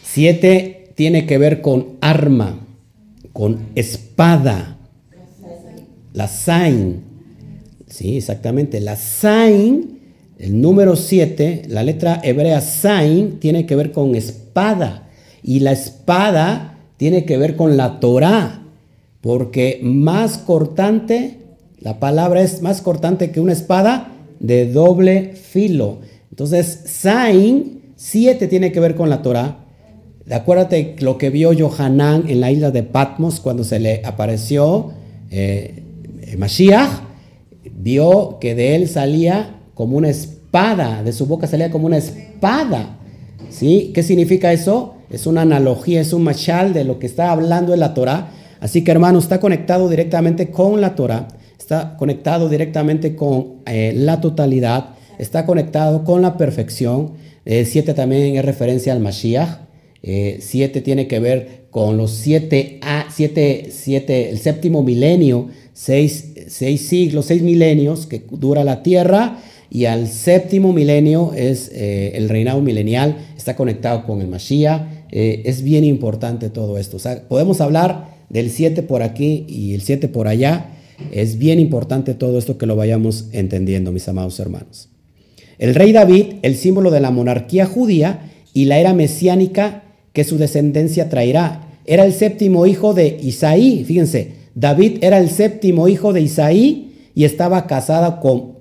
Siete 0.03 0.91
tiene 0.95 1.25
que 1.25 1.37
ver 1.37 1.61
con 1.61 1.97
arma, 2.01 2.59
con 3.31 3.69
espada. 3.75 4.77
La 6.11 6.27
Sain. 6.27 7.03
Sí, 7.87 8.17
exactamente. 8.17 8.81
La 8.81 8.97
Sain, 8.97 10.01
el 10.37 10.59
número 10.59 10.97
siete, 10.97 11.61
la 11.69 11.83
letra 11.83 12.19
hebrea 12.21 12.59
Sain, 12.59 13.39
tiene 13.39 13.65
que 13.65 13.77
ver 13.77 13.93
con 13.93 14.13
espada. 14.13 15.07
Y 15.41 15.61
la 15.61 15.71
espada 15.71 16.77
tiene 16.97 17.23
que 17.23 17.37
ver 17.37 17.55
con 17.55 17.77
la 17.77 18.01
Torah. 18.01 18.62
Porque 19.23 19.79
más 19.81 20.37
cortante, 20.37 21.39
la 21.79 21.99
palabra 21.99 22.43
es 22.43 22.61
más 22.61 22.83
cortante 22.83 23.31
que 23.31 23.39
una 23.39 23.53
espada 23.53 24.11
de 24.39 24.71
doble 24.71 25.33
filo. 25.33 25.97
Entonces, 26.29 26.81
Sain, 26.85 27.93
siete 27.95 28.47
tiene 28.47 28.71
que 28.71 28.79
ver 28.79 28.93
con 28.93 29.09
la 29.09 29.23
Torah 29.23 29.63
Acuérdate 30.31 30.95
lo 30.99 31.17
que 31.17 31.29
vio 31.29 31.51
Johanán 31.57 32.25
en 32.29 32.39
la 32.39 32.49
isla 32.49 32.71
de 32.71 32.83
Patmos 32.83 33.41
cuando 33.41 33.65
se 33.65 33.79
le 33.79 34.01
apareció 34.05 34.91
eh, 35.29 35.83
Mashiach, 36.37 36.89
vio 37.75 38.37
que 38.39 38.55
de 38.55 38.75
él 38.75 38.87
salía 38.87 39.57
como 39.73 39.97
una 39.97 40.09
espada, 40.09 41.03
de 41.03 41.11
su 41.11 41.25
boca 41.25 41.47
salía 41.47 41.71
como 41.71 41.87
una 41.87 41.97
espada. 41.97 42.99
¿Sí? 43.49 43.91
¿Qué 43.93 44.01
significa 44.01 44.53
eso? 44.53 44.95
Es 45.09 45.27
una 45.27 45.41
analogía, 45.41 46.01
es 46.01 46.13
un 46.13 46.23
machal 46.23 46.73
de 46.73 46.85
lo 46.85 46.99
que 46.99 47.05
está 47.05 47.31
hablando 47.31 47.73
en 47.73 47.81
la 47.81 47.93
Torah. 47.93 48.31
Así 48.63 48.81
que 48.81 48.91
hermano, 48.91 49.19
está 49.19 49.41
conectado 49.41 49.89
directamente 49.89 50.49
con 50.49 50.79
la 50.79 50.95
Torah, 50.95 51.27
está 51.59 51.97
conectado 51.97 52.47
directamente 52.47 53.13
con 53.13 53.55
eh, 53.65 53.91
la 53.93 54.21
totalidad, 54.21 54.91
está 55.19 55.45
conectado 55.45 56.05
con 56.05 56.21
la 56.21 56.37
perfección. 56.37 57.11
Eh, 57.43 57.65
siete 57.65 57.93
también 57.93 58.37
es 58.37 58.45
referencia 58.45 58.93
al 58.93 59.01
Mashiach. 59.01 59.59
Eh, 60.01 60.37
siete 60.39 60.79
tiene 60.79 61.07
que 61.07 61.19
ver 61.19 61.65
con 61.71 61.97
los 61.97 62.11
siete, 62.11 62.79
a, 62.83 63.07
siete, 63.13 63.67
siete 63.69 64.29
el 64.29 64.39
séptimo 64.39 64.81
milenio, 64.81 65.49
seis, 65.73 66.31
seis, 66.47 66.87
siglos, 66.87 67.25
seis 67.25 67.41
milenios 67.41 68.07
que 68.07 68.23
dura 68.31 68.63
la 68.63 68.81
tierra. 68.81 69.39
Y 69.69 69.85
al 69.85 70.07
séptimo 70.07 70.71
milenio 70.71 71.33
es 71.35 71.69
el 71.73 72.29
reinado 72.29 72.61
milenial, 72.61 73.17
está 73.35 73.57
conectado 73.57 74.05
con 74.05 74.21
el 74.21 74.29
Mashiach. 74.29 75.03
Eh, 75.15 75.43
es 75.45 75.61
bien 75.61 75.83
importante 75.83 76.49
todo 76.49 76.79
esto. 76.79 76.97
podemos 77.27 77.61
hablar 77.61 78.12
del 78.33 78.49
siete 78.49 78.81
por 78.81 79.03
aquí 79.03 79.45
y 79.47 79.75
el 79.75 79.81
siete 79.81 80.09
por 80.09 80.27
allá. 80.27 80.71
Es 81.11 81.37
bien 81.37 81.59
importante 81.59 82.15
todo 82.15 82.37
esto 82.37 82.57
que 82.57 82.65
lo 82.65 82.75
vayamos 82.75 83.29
entendiendo, 83.31 83.91
mis 83.91 84.07
amados 84.07 84.39
hermanos. 84.39 84.89
El 85.59 85.75
rey 85.75 85.91
David, 85.91 86.37
el 86.41 86.55
símbolo 86.55 86.89
de 86.89 86.99
la 86.99 87.11
monarquía 87.11 87.67
judía 87.67 88.31
y 88.53 88.65
la 88.65 88.79
era 88.79 88.93
mesiánica 88.93 89.83
que 90.11 90.23
su 90.23 90.37
descendencia 90.37 91.09
traerá. 91.09 91.69
Era 91.85 92.05
el 92.05 92.13
séptimo 92.13 92.65
hijo 92.65 92.93
de 92.93 93.19
Isaí, 93.21 93.83
fíjense, 93.85 94.43
David 94.55 94.97
era 95.01 95.19
el 95.19 95.29
séptimo 95.29 95.87
hijo 95.87 96.13
de 96.13 96.21
Isaí 96.21 96.95
y 97.13 97.25
estaba 97.25 97.67
casada 97.67 98.19
con, 98.19 98.53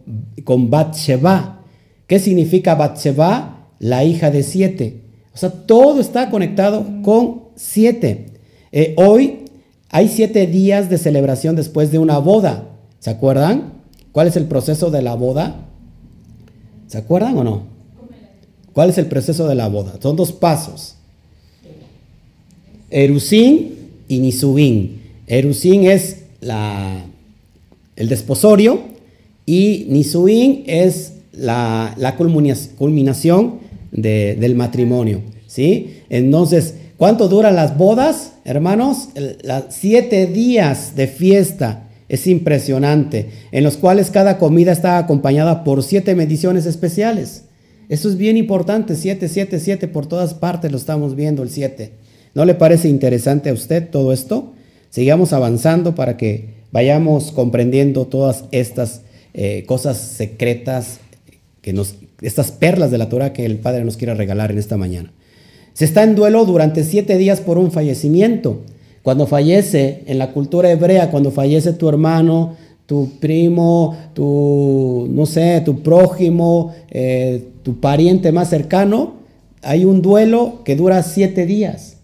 con 0.45 0.71
Bathsheba. 0.71 1.65
¿Qué 2.07 2.19
significa 2.19 2.75
Bathsheba? 2.75 3.69
La 3.79 4.05
hija 4.05 4.31
de 4.31 4.43
siete. 4.43 5.01
O 5.35 5.39
sea, 5.39 5.51
todo 5.51 6.01
está 6.01 6.31
conectado 6.31 6.85
con 7.03 7.45
siete. 7.57 8.27
Eh, 8.71 8.95
hoy 8.97 9.42
hay 9.93 10.09
siete 10.09 10.47
días 10.47 10.89
de 10.89 10.97
celebración 10.97 11.55
después 11.55 11.93
de 11.93 11.99
una 11.99 12.17
boda. 12.17 12.65
¿Se 12.99 13.11
acuerdan? 13.11 13.75
¿Cuál 14.11 14.27
es 14.27 14.37
el 14.37 14.47
proceso 14.47 14.91
de 14.91 15.03
la 15.03 15.15
boda? 15.15 15.67
¿Se 16.89 16.97
acuerdan 16.97 17.37
o 17.37 17.45
no? 17.45 17.63
¿Cuál 18.73 18.89
es 18.89 18.97
el 18.97 19.07
proceso 19.07 19.47
de 19.47 19.55
la 19.55 19.69
boda? 19.69 19.99
Son 20.01 20.17
dos 20.17 20.33
pasos. 20.33 20.95
Erusín 22.91 23.75
y 24.09 24.19
Nisubín. 24.21 25.03
Erusín 25.27 25.85
es 25.85 26.23
la, 26.41 27.05
el 27.95 28.09
desposorio 28.09 28.81
y 29.45 29.87
Nisubín 29.91 30.65
es 30.67 31.13
la, 31.33 31.95
culminación 32.79 33.59
del 33.91 34.55
matrimonio. 34.55 35.21
¿sí? 35.47 35.99
Entonces, 36.09 36.77
¿cuánto 37.03 37.27
duran 37.27 37.57
las 37.57 37.77
bodas, 37.77 38.35
hermanos? 38.45 39.09
siete 39.71 40.29
días 40.29 40.95
de 40.95 41.09
fiesta. 41.09 41.89
Es 42.09 42.29
impresionante, 42.29 43.29
en 43.51 43.65
los 43.65 43.77
cuales 43.77 44.13
cada 44.13 44.39
comida 44.39 44.71
está 44.71 44.99
acompañada 44.99 45.65
por 45.65 45.83
siete 45.83 46.15
mediciones 46.15 46.65
especiales. 46.65 47.47
Eso 47.89 48.09
es 48.09 48.17
bien 48.17 48.37
importante, 48.37 48.95
siete, 48.95 49.29
siete, 49.29 49.59
siete, 49.59 49.89
por 49.89 50.07
todas 50.07 50.35
partes 50.35 50.71
lo 50.71 50.79
estamos 50.79 51.17
viendo, 51.17 51.43
el 51.43 51.51
siete. 51.51 51.95
¿No 52.35 52.45
le 52.45 52.55
parece 52.55 52.89
interesante 52.89 53.51
a 53.51 53.55
usted 53.55 53.91
todo 53.91 54.13
esto? 54.13 54.53
Sigamos 54.89 55.33
avanzando 55.33 55.97
para 55.97 56.17
que 56.17 56.51
vayamos 56.71 57.33
comprendiendo 57.33 58.07
todas 58.07 58.45
estas 58.53 59.01
eh, 59.35 59.65
cosas 59.67 59.97
secretas, 59.99 61.01
que 61.63 61.75
estas 62.21 62.53
perlas 62.53 62.93
de 62.93 62.99
la 62.99 63.09
Torah 63.09 63.33
que 63.33 63.45
el 63.45 63.59
Padre 63.59 63.85
nos 63.85 63.97
quiere 63.97 64.15
regalar 64.15 64.53
en 64.53 64.59
esta 64.59 64.77
mañana. 64.77 65.13
Se 65.73 65.85
está 65.85 66.03
en 66.03 66.15
duelo 66.15 66.45
durante 66.45 66.85
siete 66.85 67.17
días 67.17 67.41
por 67.41 67.59
un 67.59 67.71
fallecimiento. 67.71 68.61
Cuando 69.03 69.27
fallece 69.27 70.05
en 70.07 70.19
la 70.19 70.33
cultura 70.33 70.71
hebrea, 70.71 71.11
cuando 71.11 71.31
fallece 71.31 71.73
tu 71.73 71.89
hermano, 71.89 72.57
tu 72.87 73.09
primo, 73.21 73.97
tu, 74.15 75.09
no 75.11 75.27
sé, 75.27 75.63
tu 75.65 75.83
prójimo, 75.83 76.73
eh, 76.91 77.49
tu 77.63 77.81
pariente 77.81 78.33
más 78.33 78.51
cercano, 78.51 79.15
hay 79.63 79.85
un 79.85 80.03
duelo 80.03 80.63
que 80.65 80.77
dura 80.77 81.03
siete 81.03 81.47
días. 81.47 81.99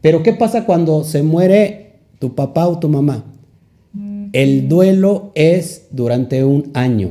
Pero 0.00 0.22
¿qué 0.22 0.32
pasa 0.32 0.64
cuando 0.64 1.04
se 1.04 1.22
muere 1.22 1.96
tu 2.18 2.34
papá 2.34 2.66
o 2.68 2.78
tu 2.78 2.88
mamá? 2.88 3.24
El 4.32 4.68
duelo 4.68 5.32
es 5.34 5.88
durante 5.90 6.44
un 6.44 6.70
año, 6.72 7.10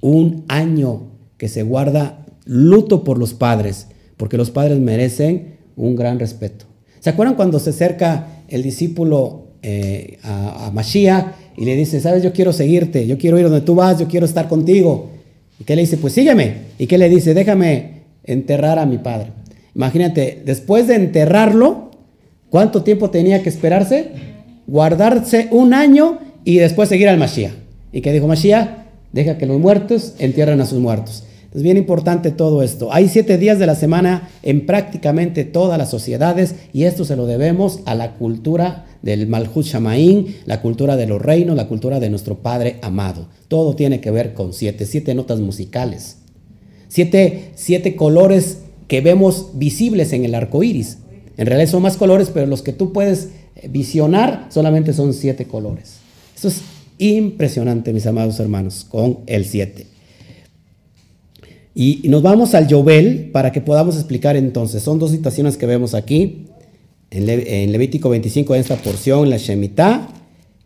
un 0.00 0.44
año 0.48 1.02
que 1.36 1.48
se 1.48 1.64
guarda 1.64 2.24
luto 2.44 3.02
por 3.02 3.18
los 3.18 3.34
padres, 3.34 3.88
porque 4.18 4.36
los 4.36 4.50
padres 4.50 4.78
merecen 4.78 5.56
un 5.76 5.96
gran 5.96 6.18
respeto. 6.18 6.66
¿Se 7.00 7.08
acuerdan 7.08 7.36
cuando 7.36 7.58
se 7.58 7.70
acerca 7.70 8.42
el 8.48 8.62
discípulo 8.62 9.46
eh, 9.62 10.18
a, 10.22 10.66
a 10.66 10.70
Mashiach 10.70 11.26
y 11.56 11.64
le 11.64 11.74
dice, 11.74 12.00
sabes, 12.00 12.22
yo 12.22 12.32
quiero 12.32 12.52
seguirte, 12.52 13.06
yo 13.06 13.18
quiero 13.18 13.38
ir 13.38 13.44
donde 13.44 13.62
tú 13.62 13.74
vas, 13.74 13.98
yo 13.98 14.06
quiero 14.06 14.26
estar 14.26 14.48
contigo. 14.48 15.10
¿Y 15.58 15.64
qué 15.64 15.74
le 15.74 15.82
dice? 15.82 15.96
Pues 15.96 16.12
sígueme. 16.12 16.54
¿Y 16.78 16.86
qué 16.86 16.98
le 16.98 17.08
dice? 17.08 17.34
Déjame 17.34 18.02
enterrar 18.24 18.78
a 18.78 18.86
mi 18.86 18.98
padre. 18.98 19.32
Imagínate, 19.74 20.42
después 20.44 20.86
de 20.86 20.96
enterrarlo, 20.96 21.90
¿cuánto 22.50 22.82
tiempo 22.82 23.10
tenía 23.10 23.42
que 23.42 23.48
esperarse? 23.48 24.10
Guardarse 24.66 25.48
un 25.50 25.74
año 25.74 26.18
y 26.44 26.58
después 26.58 26.88
seguir 26.88 27.08
al 27.08 27.18
Mashiach. 27.18 27.52
¿Y 27.92 28.00
qué 28.00 28.12
dijo 28.12 28.26
Mashiach? 28.26 28.68
Deja 29.12 29.38
que 29.38 29.46
los 29.46 29.58
muertos 29.58 30.14
entierren 30.18 30.60
a 30.60 30.66
sus 30.66 30.78
muertos. 30.78 31.24
Es 31.54 31.62
bien 31.62 31.78
importante 31.78 32.30
todo 32.30 32.62
esto. 32.62 32.92
Hay 32.92 33.08
siete 33.08 33.38
días 33.38 33.58
de 33.58 33.66
la 33.66 33.74
semana 33.74 34.28
en 34.42 34.66
prácticamente 34.66 35.44
todas 35.44 35.78
las 35.78 35.90
sociedades 35.90 36.54
y 36.74 36.84
esto 36.84 37.06
se 37.06 37.16
lo 37.16 37.24
debemos 37.26 37.80
a 37.86 37.94
la 37.94 38.16
cultura 38.16 38.84
del 39.00 39.26
Malhut 39.28 39.64
Shamaín, 39.64 40.36
la 40.44 40.60
cultura 40.60 40.96
de 40.96 41.06
los 41.06 41.22
reinos, 41.22 41.56
la 41.56 41.66
cultura 41.66 42.00
de 42.00 42.10
nuestro 42.10 42.38
Padre 42.38 42.76
amado. 42.82 43.28
Todo 43.48 43.74
tiene 43.74 44.00
que 44.00 44.10
ver 44.10 44.34
con 44.34 44.52
siete, 44.52 44.84
siete 44.84 45.14
notas 45.14 45.40
musicales, 45.40 46.18
siete, 46.88 47.52
siete 47.54 47.96
colores 47.96 48.58
que 48.86 49.00
vemos 49.00 49.52
visibles 49.54 50.12
en 50.12 50.26
el 50.26 50.34
arco 50.34 50.62
iris. 50.62 50.98
En 51.38 51.46
realidad 51.46 51.70
son 51.70 51.82
más 51.82 51.96
colores, 51.96 52.30
pero 52.32 52.46
los 52.46 52.60
que 52.60 52.74
tú 52.74 52.92
puedes 52.92 53.30
visionar 53.70 54.48
solamente 54.50 54.92
son 54.92 55.14
siete 55.14 55.46
colores. 55.46 55.94
Esto 56.34 56.48
es 56.48 56.60
impresionante, 56.98 57.94
mis 57.94 58.06
amados 58.06 58.38
hermanos, 58.38 58.84
con 58.86 59.20
el 59.26 59.46
siete. 59.46 59.97
Y 61.74 62.02
nos 62.04 62.22
vamos 62.22 62.54
al 62.54 62.66
Yobel 62.66 63.30
para 63.32 63.52
que 63.52 63.60
podamos 63.60 63.96
explicar 63.96 64.36
entonces. 64.36 64.82
Son 64.82 64.98
dos 64.98 65.10
situaciones 65.10 65.56
que 65.56 65.66
vemos 65.66 65.94
aquí. 65.94 66.46
En, 67.10 67.26
Levítico 67.72 68.10
25, 68.10 68.54
en 68.54 68.60
esta 68.60 68.76
porción, 68.76 69.30
la 69.30 69.38
Shemitah, 69.38 70.08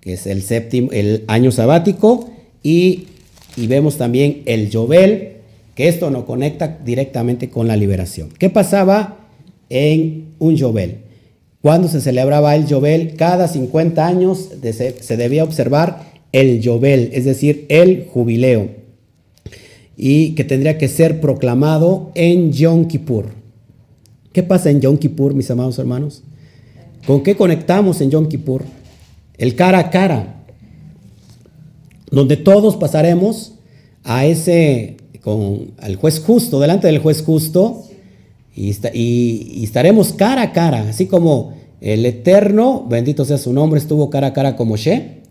que 0.01 0.15
es 0.15 0.27
el 0.27 0.43
séptimo, 0.43 0.91
el 0.93 1.25
año 1.27 1.53
sabático. 1.53 2.31
Y, 2.63 3.09
vemos 3.57 3.99
también 3.99 4.43
el 4.47 4.71
Yobel, 4.71 5.37
que 5.75 5.89
esto 5.89 6.11
nos 6.11 6.25
conecta 6.25 6.79
directamente 6.85 7.51
con 7.51 7.69
la 7.69 7.77
liberación. 7.77 8.31
¿Qué 8.39 8.49
pasaba 8.49 9.19
en 9.69 10.29
un 10.39 10.57
Yobel? 10.57 10.99
Cuando 11.61 11.89
se 11.89 12.01
celebraba 12.01 12.57
el 12.57 12.67
Yobel, 12.67 13.15
cada 13.17 13.47
50 13.49 14.07
años 14.07 14.49
se 14.63 15.17
debía 15.17 15.45
observar 15.45 16.13
el 16.33 16.61
Yobel, 16.61 17.11
es 17.13 17.27
decir, 17.27 17.67
el 17.69 18.07
jubileo 18.11 18.82
y 19.97 20.35
que 20.35 20.45
tendría 20.45 20.79
que 20.79 20.89
ser 20.89 21.21
proclamado 21.21 22.11
en 22.15 22.53
Yom 22.53 22.87
Kippur. 22.87 23.27
¿Qué 24.33 24.43
pasa 24.43 24.71
en 24.71 24.81
Yom 24.81 24.97
Kippur, 24.97 25.35
mis 25.35 25.51
amados 25.51 25.79
hermanos? 25.79 26.23
¿Con 27.07 27.23
qué 27.23 27.37
conectamos 27.37 28.01
en 28.01 28.11
Yom 28.11 28.29
Kippur? 28.29 28.65
El 29.37 29.55
cara 29.55 29.79
a 29.79 29.91
cara, 29.91 30.45
donde 32.11 32.37
todos 32.37 32.77
pasaremos 32.77 33.55
a 34.05 34.25
ese, 34.27 34.97
con 35.23 35.73
al 35.79 35.97
juez 35.97 36.21
justo, 36.21 36.61
delante 36.61 36.87
del 36.87 36.99
juez 36.99 37.23
justo, 37.23 37.85
y, 38.55 38.75
y, 38.93 39.65
estaremos 39.65 40.13
cara 40.13 40.43
a 40.43 40.53
cara, 40.53 40.89
así 40.89 41.07
como 41.07 41.55
el 41.81 42.05
Eterno, 42.05 42.87
bendito 42.89 43.25
sea 43.25 43.39
su 43.39 43.53
nombre, 43.53 43.81
estuvo 43.81 44.11
cara 44.11 44.29
a 44.29 44.33
cara 44.33 44.57
como 44.57 44.77
She, 44.77 45.23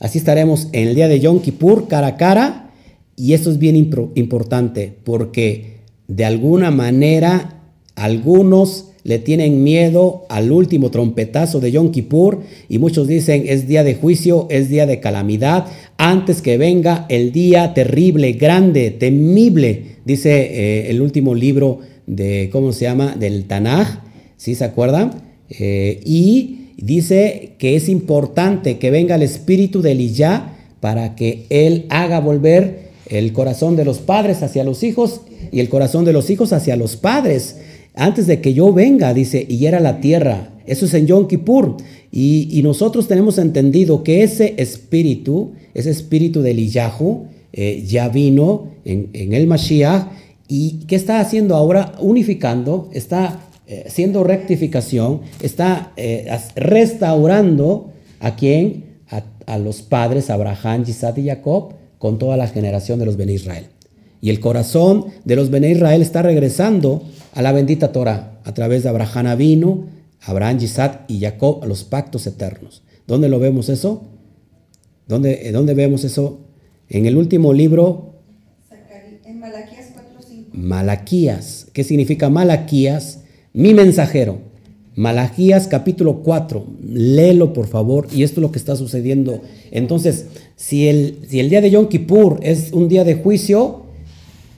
así 0.00 0.18
estaremos 0.18 0.68
en 0.72 0.88
el 0.88 0.94
día 0.94 1.08
de 1.08 1.20
Yom 1.20 1.40
Kippur, 1.40 1.86
cara 1.86 2.08
a 2.08 2.16
cara, 2.16 2.71
y 3.16 3.34
esto 3.34 3.50
es 3.50 3.58
bien 3.58 3.76
importante 3.76 4.92
porque 5.04 5.78
de 6.08 6.24
alguna 6.24 6.70
manera 6.70 7.62
algunos 7.94 8.88
le 9.04 9.18
tienen 9.18 9.64
miedo 9.64 10.26
al 10.28 10.52
último 10.52 10.90
trompetazo 10.90 11.60
de 11.60 11.72
Yom 11.72 11.90
Kippur 11.90 12.42
y 12.68 12.78
muchos 12.78 13.08
dicen 13.08 13.44
es 13.46 13.66
día 13.66 13.82
de 13.82 13.94
juicio, 13.94 14.46
es 14.50 14.68
día 14.68 14.86
de 14.86 15.00
calamidad, 15.00 15.66
antes 15.98 16.40
que 16.40 16.56
venga 16.56 17.06
el 17.08 17.32
día 17.32 17.74
terrible, 17.74 18.32
grande, 18.32 18.90
temible, 18.90 19.96
dice 20.04 20.30
eh, 20.32 20.90
el 20.90 21.00
último 21.00 21.34
libro 21.34 21.80
de, 22.06 22.48
¿cómo 22.52 22.72
se 22.72 22.84
llama?, 22.84 23.16
del 23.18 23.44
Tanaj, 23.46 24.02
¿sí 24.36 24.54
se 24.54 24.64
acuerdan? 24.64 25.22
Eh, 25.50 26.00
y 26.04 26.70
dice 26.76 27.54
que 27.58 27.76
es 27.76 27.88
importante 27.88 28.78
que 28.78 28.90
venga 28.90 29.16
el 29.16 29.22
espíritu 29.22 29.82
de 29.82 29.92
Eliyah 29.92 30.56
para 30.80 31.14
que 31.14 31.46
él 31.50 31.86
haga 31.90 32.20
volver 32.20 32.91
el 33.12 33.34
corazón 33.34 33.76
de 33.76 33.84
los 33.84 33.98
padres 33.98 34.42
hacia 34.42 34.64
los 34.64 34.82
hijos 34.82 35.20
y 35.50 35.60
el 35.60 35.68
corazón 35.68 36.06
de 36.06 36.14
los 36.14 36.30
hijos 36.30 36.54
hacia 36.54 36.76
los 36.76 36.96
padres. 36.96 37.56
Antes 37.94 38.26
de 38.26 38.40
que 38.40 38.54
yo 38.54 38.72
venga, 38.72 39.12
dice, 39.12 39.44
y 39.46 39.66
era 39.66 39.80
la 39.80 40.00
tierra. 40.00 40.54
Eso 40.64 40.86
es 40.86 40.94
en 40.94 41.06
Yom 41.06 41.28
Kippur. 41.28 41.76
Y, 42.10 42.60
nosotros 42.62 43.08
tenemos 43.08 43.36
entendido 43.36 44.02
que 44.02 44.22
ese 44.22 44.54
espíritu, 44.56 45.52
ese 45.74 45.90
espíritu 45.90 46.40
del 46.40 46.58
Iyahu, 46.58 47.26
eh, 47.52 47.84
ya 47.86 48.08
vino 48.08 48.68
en, 48.86 49.10
el 49.12 49.46
Mashiach. 49.46 50.06
¿Y 50.48 50.84
qué 50.86 50.96
está 50.96 51.20
haciendo 51.20 51.54
ahora? 51.54 51.92
Unificando, 52.00 52.88
está 52.94 53.40
eh, 53.66 53.84
haciendo 53.86 54.24
rectificación, 54.24 55.20
está 55.42 55.92
eh, 55.98 56.30
restaurando 56.56 57.90
a 58.20 58.36
quién? 58.36 58.92
A, 59.44 59.58
los 59.58 59.82
padres, 59.82 60.30
Abraham, 60.30 60.84
Isaac 60.86 61.18
y 61.18 61.26
Jacob 61.26 61.74
con 62.02 62.18
toda 62.18 62.36
la 62.36 62.48
generación 62.48 62.98
de 62.98 63.06
los 63.06 63.16
Ben 63.16 63.28
Israel. 63.30 63.66
Y 64.20 64.30
el 64.30 64.40
corazón 64.40 65.04
de 65.24 65.36
los 65.36 65.50
Ben 65.50 65.62
Israel 65.62 66.02
está 66.02 66.20
regresando 66.20 67.04
a 67.32 67.42
la 67.42 67.52
bendita 67.52 67.92
Torah 67.92 68.40
a 68.42 68.52
través 68.54 68.82
de 68.82 68.88
Abraham 68.88 69.28
Avino, 69.28 69.84
Abraham, 70.22 70.58
Isaac 70.60 71.02
y 71.06 71.20
Jacob 71.20 71.60
a 71.62 71.66
los 71.66 71.84
pactos 71.84 72.26
eternos. 72.26 72.82
¿Dónde 73.06 73.28
lo 73.28 73.38
vemos 73.38 73.68
eso? 73.68 74.02
¿Dónde, 75.06 75.46
eh, 75.46 75.52
dónde 75.52 75.74
vemos 75.74 76.02
eso? 76.02 76.40
En 76.88 77.06
el 77.06 77.16
último 77.16 77.52
libro. 77.52 78.16
En 79.24 79.38
Malaquías 79.38 79.90
4.5. 79.94 80.46
Malaquías. 80.54 81.68
¿Qué 81.72 81.84
significa 81.84 82.28
Malaquías? 82.28 83.20
Mi 83.52 83.74
mensajero. 83.74 84.40
Malaquías 84.94 85.68
capítulo 85.68 86.22
4, 86.22 86.66
léelo 86.82 87.54
por 87.54 87.66
favor, 87.66 88.08
y 88.12 88.24
esto 88.24 88.40
es 88.40 88.42
lo 88.42 88.52
que 88.52 88.58
está 88.58 88.76
sucediendo. 88.76 89.40
Entonces, 89.70 90.26
si 90.62 90.86
el, 90.86 91.18
si 91.26 91.40
el 91.40 91.50
día 91.50 91.60
de 91.60 91.72
Yom 91.72 91.88
Kippur 91.88 92.38
es 92.40 92.70
un 92.72 92.88
día 92.88 93.02
de 93.02 93.16
juicio, 93.16 93.82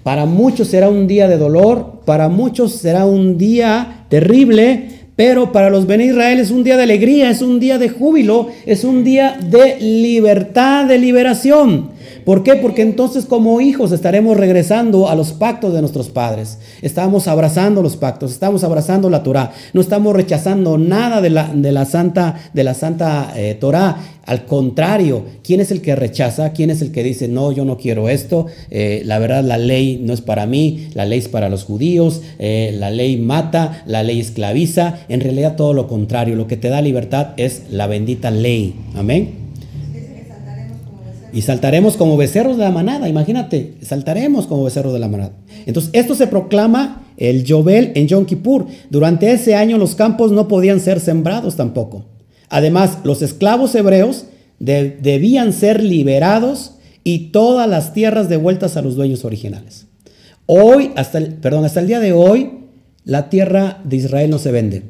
para 0.02 0.26
muchos 0.26 0.68
será 0.68 0.90
un 0.90 1.06
día 1.06 1.28
de 1.28 1.38
dolor, 1.38 2.02
para 2.04 2.28
muchos 2.28 2.72
será 2.72 3.06
un 3.06 3.38
día 3.38 4.04
terrible, 4.10 4.90
pero 5.16 5.50
para 5.50 5.70
los 5.70 5.86
Ben 5.86 6.02
Israel 6.02 6.40
es 6.40 6.50
un 6.50 6.62
día 6.62 6.76
de 6.76 6.82
alegría, 6.82 7.30
es 7.30 7.40
un 7.40 7.58
día 7.58 7.78
de 7.78 7.88
júbilo, 7.88 8.48
es 8.66 8.84
un 8.84 9.02
día 9.02 9.38
de 9.50 9.80
libertad, 9.80 10.84
de 10.84 10.98
liberación. 10.98 11.88
¿Por 12.24 12.42
qué? 12.42 12.54
Porque 12.56 12.82
entonces 12.82 13.26
como 13.26 13.60
hijos 13.60 13.92
estaremos 13.92 14.36
regresando 14.36 15.08
a 15.08 15.14
los 15.14 15.32
pactos 15.32 15.74
de 15.74 15.80
nuestros 15.80 16.08
padres. 16.08 16.58
Estamos 16.82 17.28
abrazando 17.28 17.82
los 17.82 17.96
pactos, 17.96 18.32
estamos 18.32 18.64
abrazando 18.64 19.10
la 19.10 19.22
Torah, 19.22 19.52
no 19.72 19.80
estamos 19.80 20.14
rechazando 20.14 20.78
nada 20.78 21.20
de 21.20 21.30
la, 21.30 21.52
de 21.54 21.72
la 21.72 21.84
santa, 21.84 22.34
de 22.52 22.64
la 22.64 22.74
santa 22.74 23.32
eh, 23.36 23.56
Torah. 23.58 23.96
Al 24.26 24.46
contrario, 24.46 25.24
¿quién 25.42 25.60
es 25.60 25.70
el 25.70 25.82
que 25.82 25.94
rechaza? 25.94 26.52
¿Quién 26.52 26.70
es 26.70 26.80
el 26.80 26.92
que 26.92 27.02
dice, 27.02 27.28
no, 27.28 27.52
yo 27.52 27.66
no 27.66 27.76
quiero 27.76 28.08
esto? 28.08 28.46
Eh, 28.70 29.02
la 29.04 29.18
verdad, 29.18 29.44
la 29.44 29.58
ley 29.58 30.00
no 30.02 30.14
es 30.14 30.22
para 30.22 30.46
mí, 30.46 30.88
la 30.94 31.04
ley 31.04 31.18
es 31.18 31.28
para 31.28 31.50
los 31.50 31.64
judíos, 31.64 32.22
eh, 32.38 32.74
la 32.78 32.90
ley 32.90 33.18
mata, 33.18 33.82
la 33.86 34.02
ley 34.02 34.20
esclaviza. 34.20 35.00
En 35.08 35.20
realidad 35.20 35.56
todo 35.56 35.74
lo 35.74 35.88
contrario, 35.88 36.36
lo 36.36 36.46
que 36.46 36.56
te 36.56 36.70
da 36.70 36.80
libertad 36.80 37.28
es 37.36 37.64
la 37.70 37.86
bendita 37.86 38.30
ley. 38.30 38.74
Amén. 38.94 39.43
Y 41.34 41.42
saltaremos 41.42 41.96
como 41.96 42.16
becerros 42.16 42.56
de 42.56 42.62
la 42.62 42.70
manada, 42.70 43.08
imagínate, 43.08 43.74
saltaremos 43.82 44.46
como 44.46 44.62
becerros 44.62 44.92
de 44.92 45.00
la 45.00 45.08
manada. 45.08 45.32
Entonces, 45.66 45.90
esto 45.92 46.14
se 46.14 46.28
proclama 46.28 47.08
el 47.16 47.42
Yobel 47.42 47.90
en 47.96 48.06
Yom 48.06 48.24
Kippur. 48.24 48.66
Durante 48.88 49.32
ese 49.32 49.56
año 49.56 49.76
los 49.76 49.96
campos 49.96 50.30
no 50.30 50.46
podían 50.46 50.78
ser 50.78 51.00
sembrados 51.00 51.56
tampoco. 51.56 52.04
Además, 52.48 52.98
los 53.02 53.20
esclavos 53.20 53.74
hebreos 53.74 54.26
debían 54.60 55.52
ser 55.52 55.82
liberados 55.82 56.76
y 57.02 57.30
todas 57.32 57.68
las 57.68 57.92
tierras 57.92 58.28
devueltas 58.28 58.76
a 58.76 58.82
los 58.82 58.94
dueños 58.94 59.24
originales. 59.24 59.88
Hoy, 60.46 60.92
hasta 60.94 61.18
el, 61.18 61.34
perdón, 61.34 61.64
hasta 61.64 61.80
el 61.80 61.88
día 61.88 61.98
de 61.98 62.12
hoy, 62.12 62.60
la 63.04 63.28
tierra 63.28 63.80
de 63.82 63.96
Israel 63.96 64.30
no 64.30 64.38
se 64.38 64.52
vende. 64.52 64.84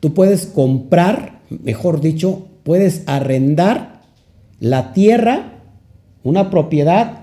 Tú 0.00 0.12
puedes 0.12 0.44
comprar, 0.44 1.40
mejor 1.48 2.02
dicho, 2.02 2.48
puedes 2.64 3.02
arrendar 3.06 4.02
la 4.58 4.92
tierra 4.92 5.59
una 6.22 6.50
propiedad 6.50 7.22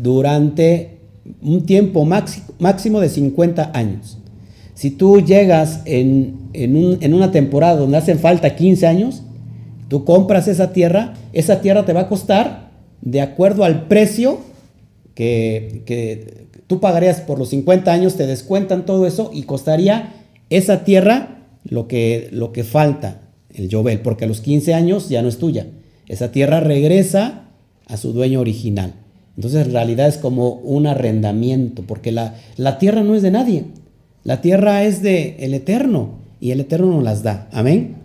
durante 0.00 0.98
un 1.42 1.66
tiempo 1.66 2.04
máximo 2.04 3.00
de 3.00 3.08
50 3.08 3.72
años. 3.74 4.18
Si 4.74 4.90
tú 4.90 5.20
llegas 5.20 5.80
en, 5.86 6.50
una 7.12 7.30
temporada 7.30 7.76
donde 7.76 7.96
hacen 7.96 8.18
falta 8.18 8.54
15 8.54 8.86
años, 8.86 9.22
tú 9.88 10.04
compras 10.04 10.48
esa 10.48 10.72
tierra, 10.72 11.14
esa 11.32 11.60
tierra 11.60 11.84
te 11.84 11.92
va 11.92 12.02
a 12.02 12.08
costar 12.08 12.70
de 13.00 13.20
acuerdo 13.20 13.64
al 13.64 13.86
precio 13.86 14.40
que, 15.14 15.82
que 15.86 16.46
tú 16.66 16.80
pagarías 16.80 17.20
por 17.20 17.38
los 17.38 17.50
50 17.50 17.90
años, 17.90 18.16
te 18.16 18.26
descuentan 18.26 18.84
todo 18.84 19.06
eso 19.06 19.30
y 19.32 19.44
costaría 19.44 20.12
esa 20.50 20.84
tierra 20.84 21.36
lo 21.64 21.88
que, 21.88 22.28
lo 22.32 22.52
que 22.52 22.64
falta, 22.64 23.22
el 23.54 23.68
Jovel, 23.70 24.00
porque 24.00 24.24
a 24.24 24.28
los 24.28 24.40
15 24.40 24.74
años 24.74 25.08
ya 25.08 25.22
no 25.22 25.28
es 25.28 25.38
tuya. 25.38 25.66
esa 26.06 26.30
tierra 26.30 26.60
regresa 26.60 27.45
a 27.86 27.96
su 27.96 28.12
dueño 28.12 28.40
original. 28.40 28.94
Entonces 29.36 29.66
en 29.66 29.72
realidad 29.72 30.08
es 30.08 30.18
como 30.18 30.50
un 30.50 30.86
arrendamiento, 30.86 31.82
porque 31.86 32.12
la, 32.12 32.34
la 32.56 32.78
tierra 32.78 33.02
no 33.02 33.14
es 33.14 33.22
de 33.22 33.30
nadie, 33.30 33.64
la 34.24 34.40
tierra 34.40 34.82
es 34.84 35.02
de 35.02 35.36
el 35.40 35.54
Eterno 35.54 36.10
y 36.40 36.50
el 36.50 36.60
Eterno 36.60 36.88
nos 36.88 37.04
las 37.04 37.22
da. 37.22 37.48
Amén. 37.52 37.96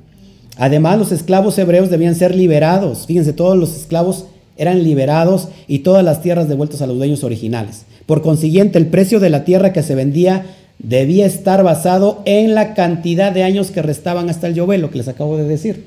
Además 0.58 1.00
los 1.00 1.12
esclavos 1.12 1.58
hebreos 1.58 1.90
debían 1.90 2.16
ser 2.16 2.36
liberados. 2.36 3.08
Fíjense, 3.08 3.34
todos 3.34 3.58
los 3.58 3.76
esclavos 3.76 4.26
eran 4.58 4.84
liberados 4.84 5.48
y 5.68 5.80
todas 5.80 6.04
las 6.04 6.22
tierras 6.22 6.48
devueltas 6.48 6.82
a 6.82 6.88
los 6.88 6.98
dueños 6.98 7.24
originales. 7.24 7.86
Por 8.06 8.22
consiguiente, 8.22 8.78
el 8.78 8.88
precio 8.88 9.20
de 9.20 9.30
la 9.30 9.46
tierra 9.46 9.74
que 9.74 9.84
se 9.84 9.96
vendía 9.96 10.46
debía 10.78 11.26
estar 11.26 11.64
basado 11.64 12.22
en 12.26 12.54
la 12.54 12.74
cantidad 12.74 13.32
de 13.32 13.44
años 13.44 13.72
que 13.72 13.82
restaban 13.82 14.30
hasta 14.30 14.48
el 14.48 14.54
Yobel, 14.54 14.82
lo 14.82 14.92
que 14.92 14.98
les 14.98 15.08
acabo 15.08 15.38
de 15.38 15.46
decir. 15.46 15.86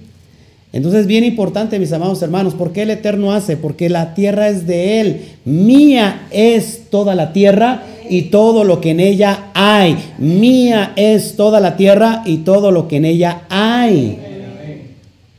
Entonces, 0.74 1.06
bien 1.06 1.22
importante, 1.22 1.78
mis 1.78 1.92
amados 1.92 2.20
hermanos, 2.20 2.54
¿por 2.54 2.72
qué 2.72 2.82
el 2.82 2.90
Eterno 2.90 3.32
hace? 3.32 3.56
Porque 3.56 3.88
la 3.88 4.12
tierra 4.12 4.48
es 4.48 4.66
de 4.66 5.00
Él. 5.00 5.20
Mía 5.44 6.26
es 6.32 6.90
toda 6.90 7.14
la 7.14 7.32
tierra 7.32 7.84
y 8.10 8.22
todo 8.22 8.64
lo 8.64 8.80
que 8.80 8.90
en 8.90 8.98
ella 8.98 9.52
hay. 9.54 9.96
Mía 10.18 10.92
es 10.96 11.36
toda 11.36 11.60
la 11.60 11.76
tierra 11.76 12.24
y 12.26 12.38
todo 12.38 12.72
lo 12.72 12.88
que 12.88 12.96
en 12.96 13.04
ella 13.04 13.42
hay. 13.48 14.18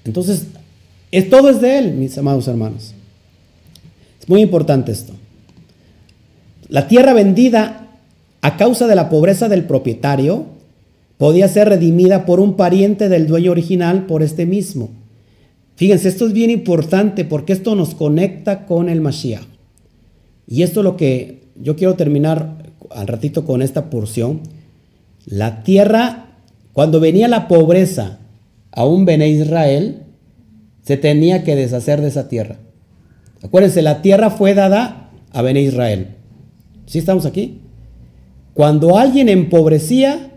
Entonces, 0.06 0.48
es, 1.12 1.30
todo 1.30 1.50
es 1.50 1.60
de 1.60 1.80
Él, 1.80 1.92
mis 1.96 2.18
amados 2.18 2.48
hermanos. 2.48 2.94
Es 4.22 4.30
muy 4.30 4.40
importante 4.40 4.94
esto. 4.94 5.12
La 6.70 6.88
tierra 6.88 7.14
vendida 7.14 7.90
a 8.40 8.56
causa 8.56 8.88
de 8.88 8.96
la 8.96 9.10
pobreza 9.10 9.50
del 9.50 9.66
propietario, 9.66 10.46
podía 11.18 11.50
ser 11.50 11.68
redimida 11.68 12.26
por 12.26 12.40
un 12.40 12.54
pariente 12.54 13.10
del 13.10 13.28
dueño 13.28 13.50
original 13.50 14.06
por 14.06 14.24
este 14.24 14.46
mismo. 14.46 14.92
Fíjense, 15.76 16.08
esto 16.08 16.26
es 16.26 16.34
bien 16.34 16.50
importante 16.50 17.26
porque 17.26 17.54
esto 17.54 17.76
nos 17.76 17.96
conecta 17.96 18.66
con 18.66 18.90
el 18.90 19.02
Mashiach. 19.02 19.46
Y 20.48 20.64
esto 20.64 20.80
es 20.80 20.84
lo 20.84 20.96
que 20.96 21.44
yo 21.56 21.76
quiero 21.76 21.96
terminar 21.96 22.72
al 22.92 23.08
ratito 23.08 23.46
con 23.46 23.62
esta 23.62 23.90
porción. 23.90 24.42
La 25.26 25.64
tierra, 25.64 26.38
cuando 26.74 27.00
venía 27.00 27.28
la 27.28 27.48
pobreza 27.48 28.20
a 28.72 28.86
un 28.86 29.06
Bene 29.06 29.30
Israel, 29.30 30.04
se 30.82 30.98
tenía 30.98 31.44
que 31.44 31.56
deshacer 31.56 32.02
de 32.02 32.10
esa 32.10 32.28
tierra. 32.30 32.58
Acuérdense, 33.42 33.82
la 33.82 34.02
tierra 34.02 34.30
fue 34.30 34.54
dada 34.54 35.12
a 35.32 35.42
Bene 35.42 35.62
Israel. 35.62 36.10
¿Sí 36.86 37.00
estamos 37.00 37.26
aquí? 37.26 37.62
Cuando 38.54 38.98
alguien 38.98 39.28
empobrecía, 39.28 40.32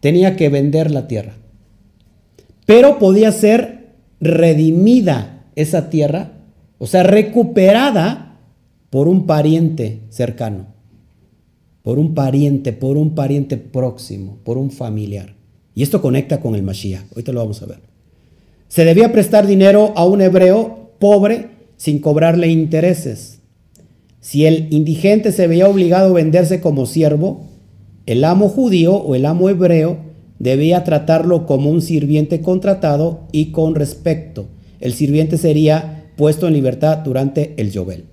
tenía 0.00 0.34
que 0.36 0.48
vender 0.48 0.90
la 0.90 1.06
tierra. 1.06 1.34
Pero 2.66 2.98
podía 2.98 3.30
ser 3.30 3.73
redimida 4.20 5.44
esa 5.56 5.90
tierra, 5.90 6.32
o 6.78 6.86
sea, 6.86 7.02
recuperada 7.02 8.38
por 8.90 9.08
un 9.08 9.26
pariente 9.26 10.00
cercano, 10.10 10.66
por 11.82 11.98
un 11.98 12.14
pariente, 12.14 12.72
por 12.72 12.96
un 12.96 13.14
pariente 13.14 13.56
próximo, 13.56 14.38
por 14.44 14.58
un 14.58 14.70
familiar. 14.70 15.34
Y 15.74 15.82
esto 15.82 16.00
conecta 16.00 16.40
con 16.40 16.54
el 16.54 16.62
Mashiach. 16.62 17.10
Ahorita 17.10 17.32
lo 17.32 17.40
vamos 17.40 17.62
a 17.62 17.66
ver. 17.66 17.80
Se 18.68 18.84
debía 18.84 19.12
prestar 19.12 19.46
dinero 19.46 19.92
a 19.96 20.04
un 20.04 20.20
hebreo 20.20 20.90
pobre 20.98 21.50
sin 21.76 21.98
cobrarle 21.98 22.48
intereses. 22.48 23.40
Si 24.20 24.46
el 24.46 24.72
indigente 24.72 25.32
se 25.32 25.46
veía 25.46 25.68
obligado 25.68 26.10
a 26.10 26.14
venderse 26.14 26.60
como 26.60 26.86
siervo, 26.86 27.42
el 28.06 28.24
amo 28.24 28.48
judío 28.48 28.94
o 28.94 29.14
el 29.14 29.26
amo 29.26 29.48
hebreo 29.48 29.98
debía 30.44 30.84
tratarlo 30.84 31.46
como 31.46 31.70
un 31.70 31.80
sirviente 31.80 32.42
contratado 32.42 33.20
y 33.32 33.46
con 33.46 33.74
respecto. 33.74 34.44
El 34.78 34.92
sirviente 34.92 35.38
sería 35.38 36.04
puesto 36.16 36.46
en 36.46 36.52
libertad 36.52 36.98
durante 36.98 37.54
el 37.56 37.70
Yobel. 37.70 38.04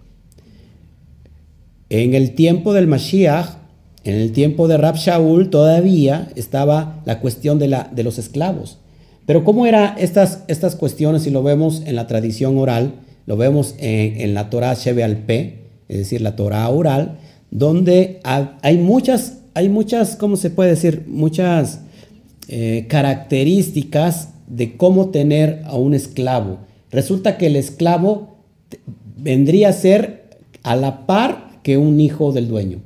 En 1.89 2.13
el 2.13 2.34
tiempo 2.34 2.71
del 2.71 2.88
Mashiach, 2.88 3.57
en 4.05 4.15
el 4.15 4.32
tiempo 4.32 4.69
de 4.69 4.77
Rab 4.77 4.95
Shaul, 4.95 5.49
todavía 5.49 6.29
estaba 6.36 7.01
la 7.03 7.19
cuestión 7.19 7.59
de, 7.59 7.67
la, 7.67 7.91
de 7.93 8.03
los 8.03 8.17
esclavos. 8.17 8.77
Pero 9.25 9.43
¿cómo 9.43 9.65
eran 9.65 9.95
estas, 9.97 10.45
estas 10.47 10.75
cuestiones? 10.75 11.23
Si 11.23 11.32
lo 11.32 11.43
vemos 11.43 11.84
en 11.86 11.97
la 11.97 12.07
tradición 12.07 12.57
oral, 12.57 12.93
lo 13.25 13.36
vemos 13.36 13.75
en, 13.77 14.34
la 14.34 14.49
Torah 14.49 14.73
Shebe 14.73 15.03
al 15.03 15.17
P, 15.17 15.65
es 15.89 15.97
decir, 15.97 16.21
la 16.21 16.38
Torah 16.38 16.69
oral, 16.69 17.17
donde 17.51 18.21
hay 18.23 18.77
muchas, 18.77 19.39
hay 19.53 19.67
muchas, 19.67 20.15
¿cómo 20.15 20.38
se 20.38 20.49
puede 20.49 20.69
decir? 20.69 21.03
Muchas 21.07 21.82
eh, 22.52 22.86
características 22.88 24.30
de 24.47 24.78
cómo 24.78 25.10
tener 25.10 25.62
a 25.66 25.76
un 25.76 25.95
esclavo. 25.95 26.60
Resulta 26.91 27.38
que 27.38 27.47
el 27.47 27.56
esclavo 27.56 28.36
vendría 29.18 29.70
a 29.70 29.74
ser 29.74 30.30
a 30.62 30.76
la 30.76 31.08
par 31.08 31.60
que 31.64 31.78
un 31.78 31.99
hijo 31.99 32.32
del 32.32 32.47
dueño. 32.47 32.82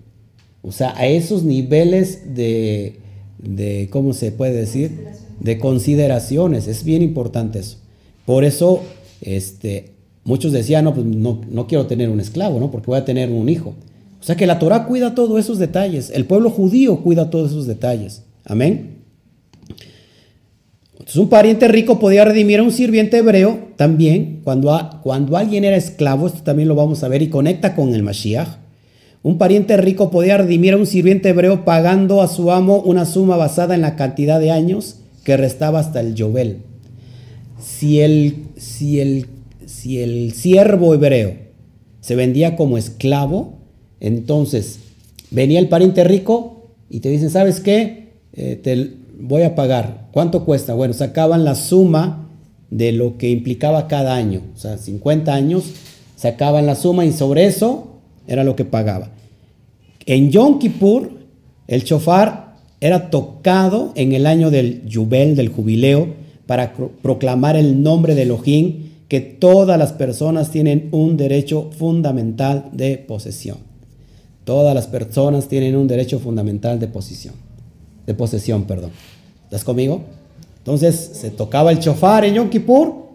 O 0.62 0.72
sea, 0.72 0.94
a 0.96 1.08
esos 1.08 1.44
niveles 1.44 2.36
de, 2.36 3.00
de 3.38 3.90
¿cómo 3.92 4.14
se 4.14 4.32
puede 4.32 4.54
decir? 4.54 5.08
De 5.40 5.60
consideraciones. 5.60 6.68
Es 6.68 6.86
bien 6.86 7.02
importante 7.02 7.60
eso. 7.60 7.78
Por 8.26 8.46
eso, 8.46 8.82
este, 9.22 9.96
Muchos 10.26 10.52
decían, 10.52 10.86
no, 10.86 10.96
pues 10.96 11.06
no, 11.06 11.42
no, 11.52 11.68
quiero 11.68 11.86
tener 11.86 12.10
un 12.10 12.20
esclavo, 12.20 12.60
¿no? 12.60 12.72
Porque 12.72 12.88
voy 12.88 12.98
a 12.98 13.06
tener 13.06 13.30
un 13.30 13.48
hijo. 13.48 13.76
O 14.20 14.24
sea 14.24 14.36
que 14.36 14.48
la 14.48 14.58
Torah 14.58 14.88
cuida 14.88 15.14
todos 15.14 15.40
esos 15.40 15.60
detalles. 15.60 16.10
El 16.10 16.26
pueblo 16.26 16.50
judío 16.50 17.04
cuida 17.04 17.30
todos 17.30 17.52
esos 17.52 17.68
detalles. 17.68 18.24
Amén. 18.44 18.95
Entonces 21.06 21.22
un 21.22 21.30
pariente 21.30 21.68
rico 21.68 22.00
podía 22.00 22.26
redimir 22.26 22.62
a 22.62 22.64
un 22.64 22.72
sirviente 22.72 23.20
hebreo 23.20 23.60
también. 23.76 24.42
Cuando, 24.44 25.00
cuando 25.04 25.38
alguien 25.38 25.64
era 25.64 25.78
esclavo, 25.78 26.26
esto 26.26 26.42
también 26.42 26.68
lo 26.68 26.74
vamos 26.74 27.04
a 27.04 27.08
ver 27.08 27.22
y 27.22 27.30
conecta 27.30 27.76
con 27.76 27.94
el 27.94 28.02
Mashiach. 28.02 28.48
Un 29.22 29.38
pariente 29.38 29.78
rico 29.78 30.10
podía 30.10 30.38
redimir 30.38 30.74
a 30.74 30.78
un 30.78 30.88
sirviente 30.88 31.30
hebreo 31.30 31.64
pagando 31.64 32.24
a 32.24 32.28
su 32.28 32.52
amo 32.52 32.82
una 32.82 33.06
suma 33.06 33.38
basada 33.38 33.76
en 33.76 33.82
la 33.82 33.96
cantidad 33.96 34.40
de 34.40 34.50
años 34.50 34.98
que 35.24 35.38
restaba 35.38 35.80
hasta 35.80 36.00
el 36.00 36.16
Yobel. 36.16 36.64
Si 37.60 38.00
el, 38.00 38.48
si 38.58 39.00
el 39.00 39.28
si 39.68 40.00
el 40.00 40.34
siervo 40.34 40.96
hebreo 40.96 41.36
se 42.02 42.16
vendía 42.16 42.56
como 42.56 42.78
esclavo, 42.80 43.60
entonces 44.00 44.80
venía 45.30 45.60
el 45.60 45.70
pariente 45.70 46.04
rico 46.04 46.72
y 46.90 47.02
te 47.02 47.10
dicen, 47.10 47.30
¿sabes 47.30 47.60
qué? 47.60 48.14
Eh, 48.34 48.60
voy 49.20 49.44
a 49.44 49.56
pagar. 49.56 50.08
¿Cuánto 50.12 50.46
cuesta? 50.46 50.74
Bueno, 50.74 50.94
sacaban 50.94 51.46
la 51.46 51.56
suma 51.56 52.28
de 52.70 52.92
lo 52.92 53.18
que 53.18 53.30
implicaba 53.30 53.88
cada 53.88 54.16
año. 54.16 54.42
O 54.56 54.58
sea, 54.58 54.78
50 54.78 55.34
años, 55.34 55.66
sacaban 56.16 56.66
la 56.66 56.76
suma 56.76 57.06
y 57.06 57.12
sobre 57.12 57.46
eso 57.46 57.88
era 58.28 58.44
lo 58.44 58.56
que 58.56 58.66
pagaba. 58.66 59.10
En 60.06 60.32
Yom 60.32 60.60
Kippur, 60.60 61.12
el 61.68 61.84
chofar 61.84 62.56
era 62.80 63.10
tocado 63.10 63.92
en 63.96 64.14
el 64.14 64.28
año 64.28 64.52
del 64.52 64.86
Yubel, 64.86 65.36
del 65.36 65.50
jubileo, 65.50 66.08
para 66.46 66.74
proclamar 67.02 67.56
el 67.56 67.82
nombre 67.82 68.14
de 68.14 68.24
Elohim 68.24 68.86
que 69.08 69.20
todas 69.20 69.80
las 69.80 69.94
personas 69.94 70.52
tienen 70.52 70.90
un 70.92 71.18
derecho 71.18 71.70
fundamental 71.78 72.70
de 72.72 72.98
posesión. 72.98 73.58
Todas 74.44 74.76
las 74.76 74.88
personas 74.88 75.48
tienen 75.48 75.76
un 75.76 75.88
derecho 75.88 76.20
fundamental 76.20 76.80
de 76.80 76.88
posesión. 76.88 77.45
De 78.06 78.14
posesión, 78.14 78.66
perdón. 78.66 78.92
¿Estás 79.46 79.64
conmigo? 79.64 80.02
Entonces 80.58 80.96
se 81.14 81.32
tocaba 81.32 81.72
el 81.72 81.80
chofar 81.80 82.26
en 82.26 82.36
Yom 82.36 82.50
Kippur 82.50 83.06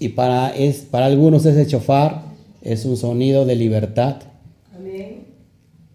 y, 0.00 0.08
para, 0.10 0.50
es, 0.50 0.78
para 0.78 1.06
algunos 1.06 1.44
ese 1.46 1.66
chofar 1.66 2.22
es 2.62 2.84
un 2.84 2.96
sonido 2.96 3.44
de 3.44 3.56
libertad. 3.56 4.16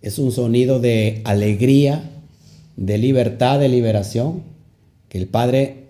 Es 0.02 0.20
un 0.20 0.34
sonido 0.34 0.82
de 0.82 1.22
alegría, 1.24 2.10
de 2.76 2.98
libertad, 2.98 3.58
de 3.60 3.70
liberación, 3.70 4.44
que 5.08 5.18
el 5.18 5.28
Padre 5.28 5.86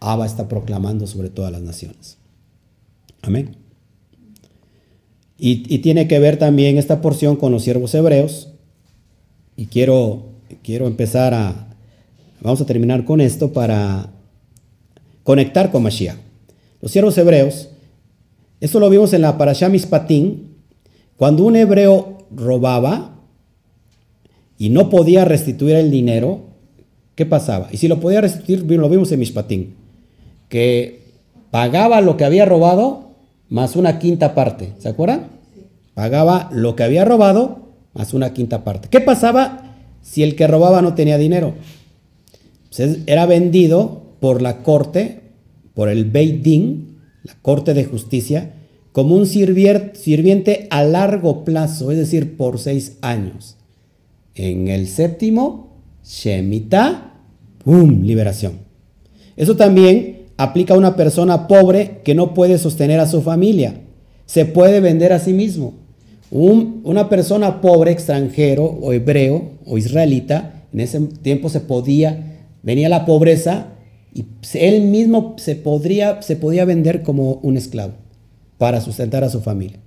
Abba 0.00 0.26
está 0.26 0.48
proclamando 0.48 1.06
sobre 1.06 1.28
todas 1.28 1.52
las 1.52 1.62
naciones. 1.62 2.18
Amén. 3.22 3.56
Y, 5.38 5.78
tiene 5.78 6.06
que 6.06 6.18
ver 6.18 6.38
también 6.38 6.78
esta 6.78 7.00
porción 7.00 7.36
con 7.36 7.50
los 7.52 7.62
siervos 7.62 7.94
hebreos. 7.94 8.50
Y 9.56 9.66
quiero, 9.66 10.31
quiero 10.62 10.86
empezar 10.86 11.34
a, 11.34 11.68
vamos 12.40 12.60
a 12.60 12.66
terminar 12.66 13.04
con 13.04 13.20
esto 13.20 13.52
para 13.52 14.10
conectar 15.22 15.70
con 15.70 15.82
Mashiach. 15.82 16.16
Los 16.80 16.90
siervos 16.92 17.16
hebreos, 17.18 17.68
esto 18.60 18.80
lo 18.80 18.90
vimos 18.90 19.12
en 19.12 19.22
la 19.22 19.38
Parashá 19.38 19.68
Mispatín, 19.68 20.56
cuando 21.16 21.44
un 21.44 21.56
hebreo 21.56 22.26
robaba 22.34 23.20
y 24.58 24.70
no 24.70 24.90
podía 24.90 25.24
restituir 25.24 25.76
el 25.76 25.90
dinero, 25.90 26.40
¿qué 27.14 27.26
pasaba? 27.26 27.68
Y 27.70 27.76
si 27.76 27.88
lo 27.88 28.00
podía 28.00 28.20
restituir, 28.20 28.62
lo 28.62 28.88
vimos 28.88 29.12
en 29.12 29.20
Mispatín, 29.20 29.74
que 30.48 31.02
pagaba 31.50 32.00
lo 32.00 32.16
que 32.16 32.24
había 32.24 32.44
robado 32.44 33.10
más 33.48 33.76
una 33.76 33.98
quinta 33.98 34.34
parte. 34.34 34.72
¿Se 34.78 34.88
acuerdan? 34.88 35.28
Pagaba 35.94 36.48
lo 36.52 36.74
que 36.74 36.82
había 36.82 37.04
robado 37.04 37.58
más 37.94 38.14
una 38.14 38.32
quinta 38.32 38.64
parte. 38.64 38.88
¿Qué 38.88 39.00
pasaba 39.00 39.71
si 40.02 40.22
el 40.22 40.36
que 40.36 40.46
robaba 40.46 40.82
no 40.82 40.94
tenía 40.94 41.18
dinero? 41.18 41.54
Pues 42.74 42.98
era 43.06 43.26
vendido 43.26 44.02
por 44.20 44.42
la 44.42 44.62
corte, 44.62 45.20
por 45.74 45.88
el 45.88 46.04
Beit 46.04 46.42
Din, 46.42 46.98
la 47.22 47.34
corte 47.40 47.74
de 47.74 47.84
justicia, 47.84 48.54
como 48.92 49.16
un 49.16 49.26
sirviente 49.26 50.66
a 50.70 50.84
largo 50.84 51.44
plazo, 51.44 51.90
es 51.90 51.98
decir, 51.98 52.36
por 52.36 52.58
seis 52.58 52.98
años. 53.00 53.56
En 54.34 54.68
el 54.68 54.86
séptimo, 54.86 55.76
Shemitah, 56.04 57.20
¡pum! 57.64 58.02
Liberación. 58.02 58.60
Eso 59.36 59.56
también 59.56 60.26
aplica 60.36 60.74
a 60.74 60.78
una 60.78 60.96
persona 60.96 61.46
pobre 61.48 62.00
que 62.04 62.14
no 62.14 62.34
puede 62.34 62.58
sostener 62.58 63.00
a 63.00 63.08
su 63.08 63.22
familia. 63.22 63.80
Se 64.26 64.44
puede 64.44 64.80
vender 64.80 65.12
a 65.12 65.18
sí 65.18 65.32
mismo. 65.32 65.74
Una 66.32 67.08
persona 67.10 67.60
pobre, 67.60 67.92
extranjero 67.92 68.64
o 68.64 68.92
hebreo 68.92 69.50
o 69.66 69.76
israelita, 69.76 70.64
en 70.72 70.80
ese 70.80 71.00
tiempo 71.00 71.50
se 71.50 71.60
podía, 71.60 72.46
venía 72.62 72.88
la 72.88 73.04
pobreza 73.04 73.68
y 74.14 74.24
él 74.54 74.82
mismo 74.82 75.34
se, 75.36 75.56
podría, 75.56 76.22
se 76.22 76.36
podía 76.36 76.64
vender 76.64 77.02
como 77.02 77.34
un 77.42 77.56
esclavo 77.56 77.92
para 78.56 78.80
sustentar 78.80 79.24
a 79.24 79.28
su 79.28 79.40
familia. 79.40 79.78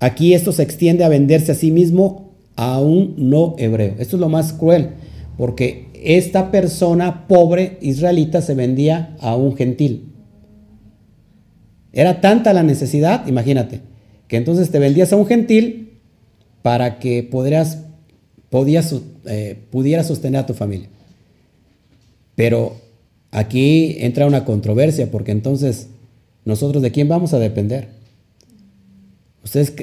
Aquí 0.00 0.34
esto 0.34 0.52
se 0.52 0.62
extiende 0.62 1.02
a 1.02 1.08
venderse 1.08 1.52
a 1.52 1.54
sí 1.54 1.70
mismo 1.70 2.34
a 2.56 2.80
un 2.80 3.14
no 3.16 3.54
hebreo. 3.56 3.94
Esto 3.98 4.16
es 4.16 4.20
lo 4.20 4.28
más 4.28 4.52
cruel, 4.52 4.90
porque 5.38 5.88
esta 5.94 6.50
persona 6.50 7.26
pobre 7.26 7.78
israelita 7.80 8.42
se 8.42 8.54
vendía 8.54 9.16
a 9.20 9.34
un 9.34 9.56
gentil. 9.56 10.12
Era 11.92 12.20
tanta 12.20 12.52
la 12.52 12.62
necesidad, 12.62 13.26
imagínate, 13.26 13.80
entonces 14.36 14.70
te 14.70 14.78
vendías 14.78 15.12
a 15.12 15.16
un 15.16 15.26
gentil 15.26 15.98
para 16.62 16.98
que 16.98 17.22
podrías, 17.22 17.78
podías, 18.50 18.94
eh, 19.26 19.58
pudieras 19.70 20.06
sostener 20.06 20.40
a 20.40 20.46
tu 20.46 20.54
familia. 20.54 20.88
Pero 22.34 22.76
aquí 23.30 23.96
entra 23.98 24.26
una 24.26 24.44
controversia, 24.44 25.10
porque 25.10 25.32
entonces 25.32 25.88
nosotros 26.44 26.82
de 26.82 26.90
quién 26.90 27.08
vamos 27.08 27.34
a 27.34 27.38
depender. 27.38 27.88
Ustedes, 29.44 29.74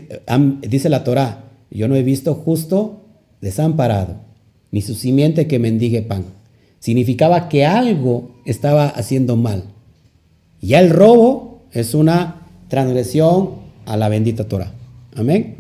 dice 0.68 0.90
la 0.90 1.04
Torah, 1.04 1.44
yo 1.70 1.88
no 1.88 1.96
he 1.96 2.04
visto 2.04 2.34
justo 2.34 3.02
desamparado 3.42 4.16
ni 4.72 4.82
su 4.82 4.96
simiente 4.96 5.48
que 5.48 5.60
mendigue 5.60 6.02
pan. 6.02 6.26
Significaba 6.80 7.48
que 7.48 7.66
algo 7.66 8.32
estaba 8.46 8.88
haciendo 8.88 9.36
mal. 9.36 9.66
Ya 10.62 10.80
el 10.80 10.90
robo 10.90 11.62
es 11.72 11.94
una 11.94 12.48
transgresión 12.70 13.61
a 13.86 13.98
la 13.98 14.10
bendita 14.10 14.48
Torah. 14.48 14.72
Amén. 15.16 15.58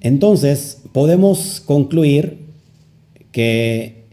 Entonces, 0.00 0.82
podemos 0.92 1.62
concluir 1.64 2.38
que 3.32 4.04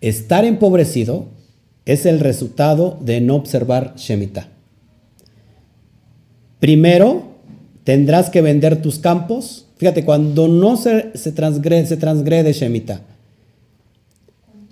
estar 0.00 0.44
empobrecido 0.44 1.26
es 1.84 2.06
el 2.06 2.20
resultado 2.20 2.98
de 3.00 3.20
no 3.20 3.36
observar 3.36 3.94
Shemitah. 3.96 4.48
Primero, 6.58 7.32
tendrás 7.84 8.30
que 8.30 8.40
vender 8.40 8.82
tus 8.82 8.98
campos 8.98 9.66
Fíjate, 9.82 10.04
cuando 10.04 10.46
no 10.46 10.76
se, 10.76 11.10
se, 11.18 11.32
transgrede, 11.32 11.86
se 11.86 11.96
transgrede 11.96 12.52
Shemitah, 12.52 13.00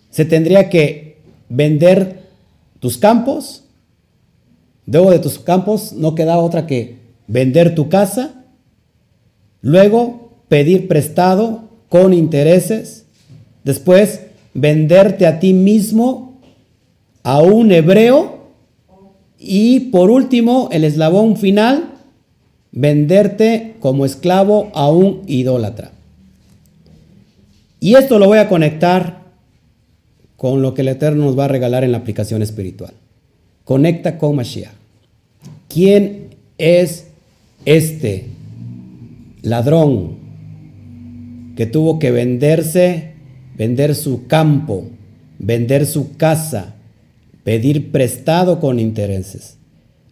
se 0.08 0.24
tendría 0.24 0.70
que 0.70 1.16
vender 1.48 2.28
tus 2.78 2.96
campos, 2.96 3.64
luego 4.90 5.10
de 5.10 5.20
tus 5.20 5.38
campos 5.38 5.92
no 5.92 6.14
queda 6.14 6.38
otra 6.38 6.66
que 6.66 6.98
vender 7.26 7.74
tu 7.74 7.88
casa, 7.88 8.44
luego 9.62 10.32
pedir 10.48 10.88
prestado 10.88 11.68
con 11.88 12.12
intereses, 12.12 13.06
después 13.62 14.22
venderte 14.52 15.26
a 15.26 15.38
ti 15.38 15.52
mismo 15.52 16.40
a 17.22 17.40
un 17.40 17.70
hebreo 17.70 18.48
y 19.38 19.80
por 19.90 20.10
último 20.10 20.68
el 20.72 20.84
eslabón 20.84 21.36
final, 21.36 21.94
venderte 22.72 23.76
como 23.80 24.04
esclavo 24.04 24.70
a 24.74 24.90
un 24.90 25.22
idólatra. 25.26 25.92
Y 27.78 27.94
esto 27.94 28.18
lo 28.18 28.26
voy 28.26 28.38
a 28.38 28.48
conectar 28.48 29.20
con 30.36 30.62
lo 30.62 30.74
que 30.74 30.82
el 30.82 30.88
Eterno 30.88 31.26
nos 31.26 31.38
va 31.38 31.44
a 31.46 31.48
regalar 31.48 31.84
en 31.84 31.92
la 31.92 31.98
aplicación 31.98 32.42
espiritual. 32.42 32.92
Conecta 33.64 34.18
con 34.18 34.36
Mashiach. 34.36 34.79
¿Quién 35.72 36.36
es 36.58 37.06
este 37.64 38.26
ladrón 39.42 40.18
que 41.56 41.66
tuvo 41.66 41.98
que 41.98 42.10
venderse, 42.10 43.14
vender 43.56 43.94
su 43.94 44.26
campo, 44.26 44.88
vender 45.38 45.86
su 45.86 46.16
casa, 46.16 46.74
pedir 47.44 47.90
prestado 47.90 48.60
con 48.60 48.78
intereses, 48.78 49.58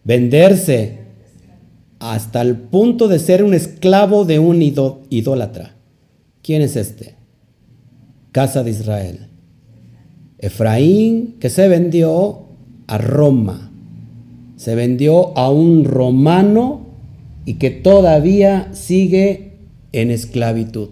venderse 0.05 0.99
hasta 1.99 2.41
el 2.41 2.57
punto 2.57 3.09
de 3.09 3.19
ser 3.19 3.43
un 3.43 3.55
esclavo 3.55 4.25
de 4.25 4.39
un 4.39 4.63
idólatra. 4.63 5.75
¿Quién 6.43 6.63
es 6.63 6.77
este? 6.77 7.17
Casa 8.33 8.63
de 8.63 8.71
Israel. 8.71 9.29
Efraín 10.39 11.37
que 11.41 11.51
se 11.51 11.69
vendió 11.69 12.47
a 12.87 12.99
Roma. 12.99 13.68
Se 14.59 14.75
vendió 14.75 15.39
a 15.39 15.51
un 15.51 15.87
romano 15.87 16.87
y 17.47 17.55
que 17.55 17.71
todavía 17.71 18.69
sigue 18.75 19.53
en 19.93 20.11
esclavitud. 20.11 20.91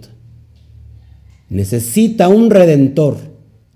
Necesita 1.51 2.29
un 2.29 2.49
redentor. 2.49 3.19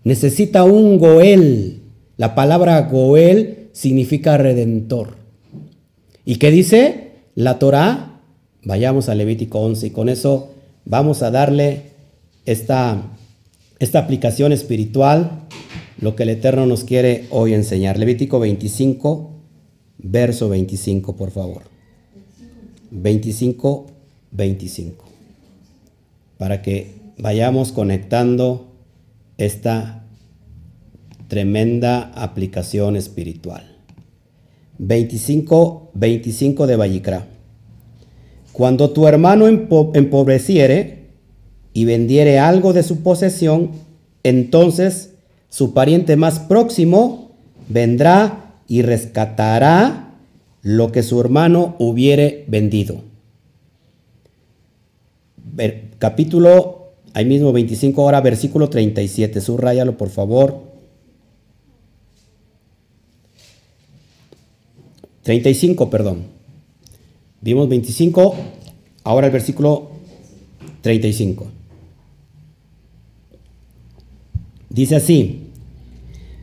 Necesita 0.04 0.64
un 0.64 0.98
Goel. 0.98 1.82
La 2.16 2.34
palabra 2.34 2.80
Goel 2.82 3.68
significa 3.72 4.38
redentor. 4.38 5.16
¿Y 6.24 6.36
qué 6.36 6.50
dice? 6.50 7.10
la 7.34 7.58
Torah, 7.58 8.20
vayamos 8.64 9.08
a 9.08 9.14
Levítico 9.14 9.60
11 9.60 9.86
y 9.86 9.90
con 9.90 10.08
eso 10.10 10.50
vamos 10.84 11.22
a 11.22 11.30
darle 11.30 11.82
esta, 12.44 13.02
esta 13.78 13.98
aplicación 13.98 14.52
espiritual, 14.52 15.46
lo 16.00 16.16
que 16.16 16.24
el 16.24 16.30
Eterno 16.30 16.66
nos 16.66 16.84
quiere 16.84 17.26
hoy 17.30 17.54
enseñar. 17.54 17.98
Levítico 17.98 18.40
25, 18.40 19.39
verso 20.02 20.48
25, 20.48 21.16
por 21.16 21.30
favor. 21.30 21.62
25, 22.90 23.86
25. 24.32 25.04
Para 26.38 26.62
que 26.62 26.94
vayamos 27.18 27.72
conectando 27.72 28.68
esta 29.38 30.04
tremenda 31.28 32.10
aplicación 32.14 32.96
espiritual. 32.96 33.76
25, 34.78 35.90
25 35.94 36.66
de 36.66 36.76
Vallicra. 36.76 37.26
Cuando 38.52 38.90
tu 38.90 39.06
hermano 39.06 39.46
empobreciere 39.46 41.10
y 41.72 41.84
vendiere 41.84 42.38
algo 42.38 42.72
de 42.72 42.82
su 42.82 43.02
posesión, 43.02 43.70
entonces 44.22 45.10
su 45.48 45.72
pariente 45.72 46.16
más 46.16 46.40
próximo 46.40 47.30
vendrá 47.68 48.49
y 48.70 48.82
rescatará 48.82 50.14
lo 50.62 50.92
que 50.92 51.02
su 51.02 51.20
hermano 51.20 51.74
hubiere 51.80 52.44
vendido. 52.46 53.02
capítulo, 55.98 56.92
ahí 57.12 57.24
mismo 57.24 57.52
25, 57.52 58.00
ahora 58.00 58.20
versículo 58.20 58.70
37, 58.70 59.40
subrayalo 59.40 59.96
por 59.98 60.08
favor. 60.08 60.62
35, 65.24 65.90
perdón. 65.90 66.26
Vimos 67.40 67.68
25, 67.68 68.36
ahora 69.02 69.26
el 69.26 69.32
versículo 69.32 69.90
35. 70.82 71.48
Dice 74.68 74.94
así, 74.94 75.49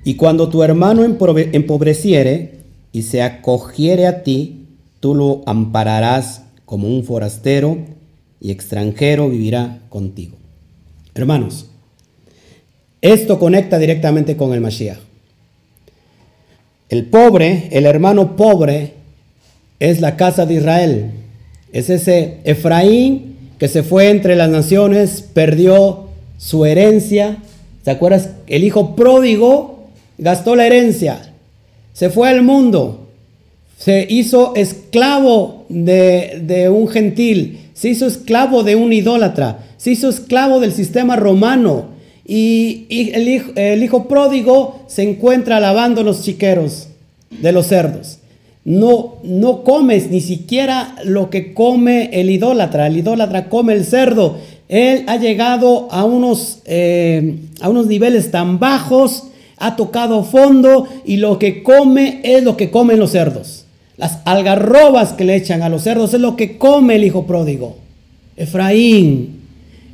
y 0.07 0.15
cuando 0.15 0.47
tu 0.47 0.63
hermano 0.63 1.03
empobreciere 1.03 2.61
y 2.93 3.01
se 3.01 3.21
acogiere 3.21 4.07
a 4.07 4.23
ti, 4.23 4.67
tú 5.01 5.13
lo 5.13 5.41
ampararás 5.45 6.43
como 6.63 6.87
un 6.87 7.03
forastero 7.03 7.77
y 8.39 8.51
extranjero 8.51 9.29
vivirá 9.29 9.79
contigo. 9.89 10.37
Hermanos, 11.13 11.65
esto 13.01 13.37
conecta 13.37 13.79
directamente 13.79 14.37
con 14.37 14.53
el 14.53 14.61
Mashiach. 14.61 14.99
El 16.87 17.07
pobre, 17.07 17.67
el 17.73 17.85
hermano 17.85 18.37
pobre, 18.37 18.93
es 19.81 19.99
la 19.99 20.15
casa 20.15 20.45
de 20.45 20.53
Israel. 20.53 21.11
Es 21.73 21.89
ese 21.89 22.37
Efraín 22.45 23.35
que 23.59 23.67
se 23.67 23.83
fue 23.83 24.09
entre 24.09 24.37
las 24.37 24.49
naciones, 24.49 25.21
perdió 25.33 26.07
su 26.37 26.63
herencia. 26.63 27.39
¿Te 27.83 27.91
acuerdas? 27.91 28.29
El 28.47 28.63
hijo 28.63 28.95
pródigo 28.95 29.76
gastó 30.17 30.55
la 30.55 30.65
herencia, 30.65 31.33
se 31.93 32.09
fue 32.09 32.29
al 32.29 32.43
mundo, 32.43 33.07
se 33.77 34.05
hizo 34.09 34.55
esclavo 34.55 35.65
de, 35.69 36.69
un 36.73 36.87
gentil, 36.87 37.59
se 37.73 37.89
hizo 37.89 38.07
esclavo 38.07 38.63
de 38.63 38.75
un 38.75 38.93
idólatra, 38.93 39.59
se 39.77 39.91
hizo 39.91 40.09
esclavo 40.09 40.59
del 40.59 40.73
sistema 40.73 41.15
romano 41.15 41.85
y, 42.25 42.85
el, 42.89 43.27
hijo, 43.27 43.51
el, 43.55 43.83
hijo, 43.83 44.07
pródigo 44.07 44.81
se 44.87 45.03
encuentra 45.03 45.59
lavando 45.59 46.03
los 46.03 46.23
chiqueros. 46.23 46.89
de 47.29 47.51
los 47.51 47.67
cerdos. 47.67 48.19
No, 48.65 49.15
no 49.23 49.63
comes 49.63 50.11
ni 50.11 50.19
siquiera 50.19 50.95
lo 51.05 51.29
que 51.29 51.53
come 51.53 52.09
el 52.11 52.29
idólatra. 52.29 52.87
El 52.87 52.97
idólatra 52.97 53.47
come 53.47 53.73
el 53.73 53.85
cerdo. 53.85 54.37
Él 54.67 55.05
ha 55.07 55.15
llegado 55.15 55.87
a 55.89 56.03
unos, 56.03 56.59
eh, 56.65 57.37
a 57.61 57.69
unos 57.69 57.87
niveles 57.87 58.29
tan 58.29 58.59
bajos, 58.59 59.27
ha 59.57 59.75
tocado 59.75 60.23
fondo 60.23 60.87
y 61.05 61.17
lo 61.17 61.39
que 61.39 61.63
come 61.63 62.21
es 62.23 62.43
lo 62.43 62.57
que 62.57 62.69
comen 62.71 62.99
los 62.99 63.11
cerdos. 63.11 63.65
Las 63.97 64.19
algarrobas 64.25 65.13
que 65.13 65.25
le 65.25 65.35
echan 65.35 65.63
a 65.63 65.69
los 65.69 65.83
cerdos 65.83 66.13
es 66.13 66.21
lo 66.21 66.35
que 66.35 66.57
come 66.57 66.95
el 66.95 67.03
hijo 67.03 67.25
pródigo. 67.25 67.77
Efraín 68.35 69.41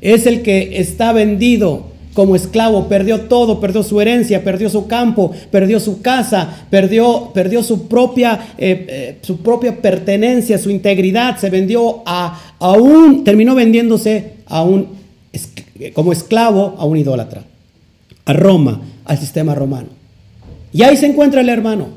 es 0.01 0.25
el 0.25 0.41
que 0.41 0.79
está 0.79 1.13
vendido 1.13 1.93
como 2.13 2.35
esclavo, 2.35 2.87
perdió 2.87 3.21
todo, 3.21 3.59
perdió 3.59 3.81
su 3.81 3.99
herencia, 3.99 4.43
perdió 4.43 4.69
su 4.69 4.85
campo, 4.87 5.31
perdió 5.49 5.79
su 5.79 6.01
casa, 6.01 6.65
perdió, 6.69 7.31
perdió 7.33 7.63
su, 7.63 7.87
propia, 7.87 8.39
eh, 8.57 8.85
eh, 8.87 9.17
su 9.21 9.37
propia 9.37 9.81
pertenencia, 9.81 10.57
su 10.57 10.69
integridad, 10.69 11.37
se 11.39 11.49
vendió 11.49 12.03
a, 12.05 12.39
a 12.59 12.71
un, 12.73 13.23
terminó 13.23 13.55
vendiéndose 13.55 14.33
a 14.45 14.61
un, 14.61 14.89
como 15.93 16.11
esclavo 16.11 16.75
a 16.77 16.85
un 16.85 16.97
idólatra, 16.97 17.43
a 18.25 18.33
Roma, 18.33 18.81
al 19.05 19.17
sistema 19.17 19.55
romano. 19.55 19.87
Y 20.71 20.83
ahí 20.83 20.97
se 20.97 21.07
encuentra 21.07 21.41
el 21.41 21.49
hermano. 21.49 21.89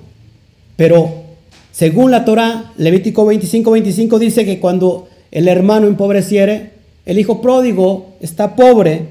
Pero 0.76 1.24
según 1.72 2.10
la 2.10 2.24
Torah, 2.24 2.72
Levítico 2.76 3.24
25, 3.26 3.70
25 3.70 4.18
dice 4.18 4.44
que 4.44 4.60
cuando 4.60 5.08
el 5.30 5.48
hermano 5.48 5.86
empobreciere, 5.86 6.72
el 7.04 7.18
hijo 7.18 7.40
pródigo 7.40 8.14
está 8.20 8.56
pobre, 8.56 9.06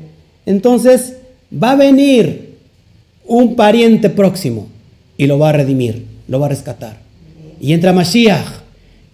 entonces 0.46 1.18
va 1.52 1.72
a 1.72 1.76
venir 1.76 2.56
un 3.26 3.56
pariente 3.56 4.10
próximo 4.10 4.68
y 5.18 5.28
lo 5.28 5.39
va 5.39 5.50
a 5.50 5.54
redimir, 5.54 6.06
lo 6.28 6.39
va 6.39 6.48
a 6.48 6.50
rescatar. 6.50 6.98
Y 7.60 7.74
entra 7.74 7.93
Mashiach. 7.93 8.46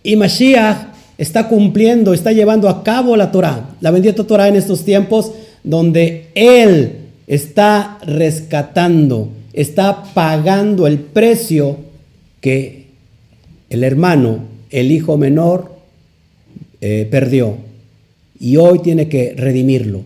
Y 0.03 0.15
Mashiach 0.15 0.87
está 1.17 1.47
cumpliendo, 1.47 2.13
está 2.13 2.31
llevando 2.31 2.67
a 2.67 2.83
cabo 2.83 3.15
la 3.15 3.31
Torah, 3.31 3.69
la 3.79 3.91
bendita 3.91 4.23
Torah 4.23 4.47
en 4.47 4.55
estos 4.55 4.83
tiempos 4.83 5.31
donde 5.63 6.29
Él 6.33 7.00
está 7.27 7.99
rescatando, 8.05 9.29
está 9.53 10.03
pagando 10.13 10.87
el 10.87 10.99
precio 10.99 11.77
que 12.41 12.87
el 13.69 13.83
hermano, 13.83 14.39
el 14.69 14.91
hijo 14.91 15.17
menor, 15.17 15.71
eh, 16.81 17.07
perdió 17.09 17.57
y 18.39 18.57
hoy 18.57 18.79
tiene 18.79 19.07
que 19.07 19.33
redimirlo. 19.35 20.01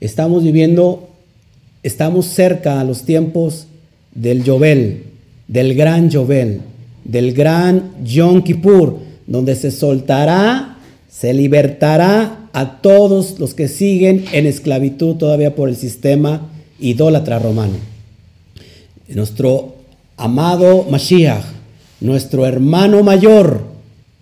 Estamos 0.00 0.42
viviendo, 0.42 1.10
estamos 1.82 2.26
cerca 2.26 2.80
a 2.80 2.84
los 2.84 3.02
tiempos 3.02 3.66
del 4.14 4.42
Yobel, 4.42 5.04
del 5.48 5.74
gran 5.74 6.08
Yobel, 6.08 6.62
del 7.04 7.34
gran 7.34 7.92
Yom 8.04 8.42
Kippur, 8.42 9.00
donde 9.26 9.54
se 9.54 9.70
soltará, 9.70 10.71
se 11.22 11.32
libertará 11.32 12.48
a 12.52 12.82
todos 12.82 13.38
los 13.38 13.54
que 13.54 13.68
siguen 13.68 14.24
en 14.32 14.44
esclavitud 14.44 15.14
todavía 15.14 15.54
por 15.54 15.68
el 15.68 15.76
sistema 15.76 16.50
idólatra 16.80 17.38
romano. 17.38 17.74
Nuestro 19.06 19.76
amado 20.16 20.84
Mashiach, 20.90 21.44
nuestro 22.00 22.44
hermano 22.44 23.04
mayor 23.04 23.62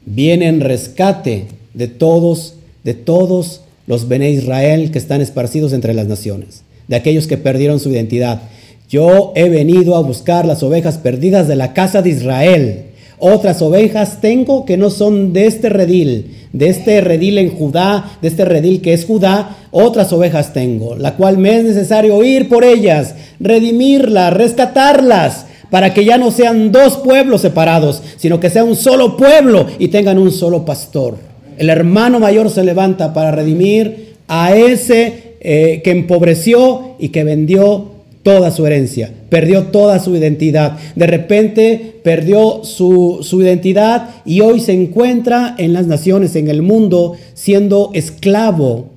viene 0.05 0.49
en 0.49 0.61
rescate 0.61 1.47
de 1.73 1.89
todos, 1.89 2.57
de 2.85 2.93
todos 2.93 3.63
los 3.87 4.07
Bene 4.07 4.31
Israel 4.31 4.91
que 4.91 4.99
están 4.99 5.23
esparcidos 5.23 5.73
entre 5.73 5.95
las 5.95 6.07
naciones, 6.07 6.65
de 6.87 6.97
aquellos 6.97 7.27
que 7.27 7.39
perdieron 7.39 7.81
su 7.81 7.89
identidad. 7.89 8.43
Yo 8.91 9.33
he 9.37 9.49
venido 9.49 9.97
a 9.97 10.03
buscar 10.03 10.45
las 10.45 10.63
ovejas 10.63 10.99
perdidas 10.99 11.49
de 11.49 11.57
la 11.57 11.73
casa 11.73 12.03
de 12.03 12.11
Israel. 12.11 12.85
Otras 13.21 13.61
ovejas 13.61 14.23
tengo 14.23 14.65
que 14.65 14.79
no 14.79 14.89
son 14.89 15.35
de 15.35 15.47
este 15.47 15.69
redil, 15.69 16.39
de 16.55 16.71
este 16.71 17.03
redil 17.03 17.37
en 17.37 17.51
Judá, 17.51 18.17
de 18.23 18.29
este 18.29 18.47
redil 18.47 18.81
que 18.81 18.95
es 18.95 19.05
Judá, 19.05 19.59
otras 19.71 20.11
ovejas 20.15 20.55
tengo, 20.55 20.97
la 20.97 21.17
cual 21.17 21.37
me 21.37 21.59
es 21.59 21.65
necesario 21.65 22.23
ir 22.25 22.49
por 22.49 22.65
ellas, 22.65 23.15
redimirlas, 23.39 24.33
rescatarlas, 24.33 25.47
para 25.69 25.93
que 25.93 26.05
ya 26.05 26.17
no 26.17 26.31
sean 26.31 26.73
dos 26.73 26.97
pueblos 26.97 27.43
separados, 27.43 28.03
sino 28.17 28.41
que 28.41 28.49
sea 28.49 28.65
un 28.65 28.75
solo 28.75 29.19
pueblo 29.19 29.67
y 29.79 29.89
tengan 29.89 30.19
un 30.19 30.33
solo 30.33 30.65
pastor. 30.65 31.17
El 31.59 31.69
hermano 31.69 32.21
mayor 32.21 32.49
se 32.49 32.65
levanta 32.65 33.13
para 33.13 33.31
redimir 33.31 34.15
a 34.29 34.57
ese 34.57 35.35
eh, 35.41 35.83
que 35.85 35.91
empobreció 35.91 36.97
y 36.99 37.11
que 37.11 37.23
vendió 37.23 37.93
toda 38.23 38.51
su 38.51 38.67
herencia, 38.67 39.13
perdió 39.31 39.65
toda 39.69 39.99
su 40.01 40.15
identidad. 40.15 40.79
De 40.95 41.07
repente 41.07 42.01
perdió 42.05 42.65
su, 42.65 43.21
su, 43.23 43.41
identidad 43.41 44.11
y 44.27 44.41
hoy 44.41 44.61
se 44.61 44.73
encuentra 44.73 45.55
en 45.57 45.73
las 45.73 45.87
naciones, 45.87 46.37
en 46.37 46.49
el 46.49 46.61
mundo, 46.61 47.17
siendo 47.33 47.91
esclavo 47.95 48.91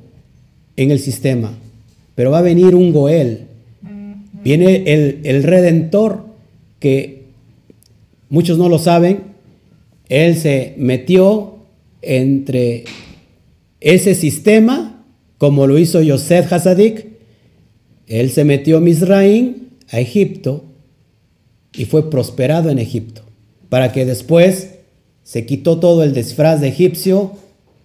en 0.76 0.92
el 0.92 1.00
sistema. 1.00 1.54
Pero 2.16 2.32
va 2.32 2.40
a 2.40 2.42
venir 2.42 2.76
un 2.76 2.92
Goel, 2.92 3.46
viene 4.44 4.84
el, 4.88 5.22
el 5.24 5.44
redentor 5.44 6.26
que 6.80 7.24
muchos 8.30 8.58
no 8.58 8.68
lo 8.68 8.80
saben, 8.80 9.22
él 10.10 10.36
se 10.36 10.74
metió 10.78 11.56
entre 12.02 12.84
ese 13.80 14.16
sistema, 14.16 15.04
como 15.38 15.68
lo 15.68 15.78
hizo 15.78 16.02
Yosef 16.02 16.52
Hasadik, 16.52 17.08
él 18.08 18.30
se 18.32 18.44
metió 18.44 18.78
a 18.78 18.82
Misraim, 18.82 19.63
a 19.94 20.02
Egipto, 20.02 20.66
y 21.72 21.86
fue 21.86 22.10
prosperado 22.10 22.70
en 22.70 22.80
Egipto, 22.80 23.22
para 23.70 23.94
que 23.94 24.06
después 24.06 24.72
se 25.24 25.46
quitó 25.46 25.80
todo 25.80 26.04
el 26.04 26.14
disfraz 26.14 26.60
de 26.60 26.68
egipcio 26.68 27.32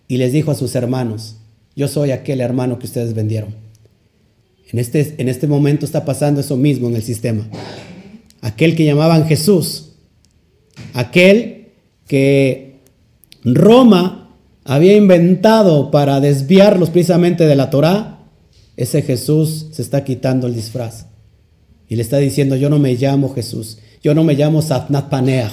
y 0.09 0.16
les 0.16 0.32
dijo 0.32 0.50
a 0.50 0.56
sus 0.56 0.74
hermanos, 0.74 1.36
yo 1.76 1.86
soy 1.86 2.11
aquel 2.11 2.40
hermano 2.40 2.80
que 2.80 2.86
ustedes 2.86 3.14
vendieron. 3.14 3.54
En 4.72 4.80
este, 4.80 5.14
en 5.18 5.28
este 5.28 5.46
momento 5.46 5.86
está 5.86 6.04
pasando 6.04 6.40
eso 6.40 6.56
mismo 6.56 6.88
en 6.88 6.96
el 6.96 7.02
sistema 7.02 7.48
aquel 8.40 8.76
que 8.76 8.84
llamaban 8.84 9.26
Jesús, 9.26 9.90
aquel 10.94 11.68
que 12.06 12.80
Roma 13.44 14.36
había 14.64 14.96
inventado 14.96 15.90
para 15.90 16.20
desviarlos 16.20 16.90
precisamente 16.90 17.46
de 17.46 17.56
la 17.56 17.70
Torá, 17.70 18.18
ese 18.76 19.02
Jesús 19.02 19.68
se 19.72 19.82
está 19.82 20.04
quitando 20.04 20.46
el 20.46 20.54
disfraz 20.54 21.06
y 21.89 21.97
le 21.97 22.03
está 22.03 22.18
diciendo, 22.18 22.57
yo 22.57 22.68
no 22.68 22.78
me 22.78 22.95
llamo 22.95 23.34
Jesús, 23.34 23.78
yo 24.03 24.14
no 24.14 24.24
me 24.24 24.34
llamo 24.34 24.62
Satnat 24.62 25.09
Paneach, 25.09 25.53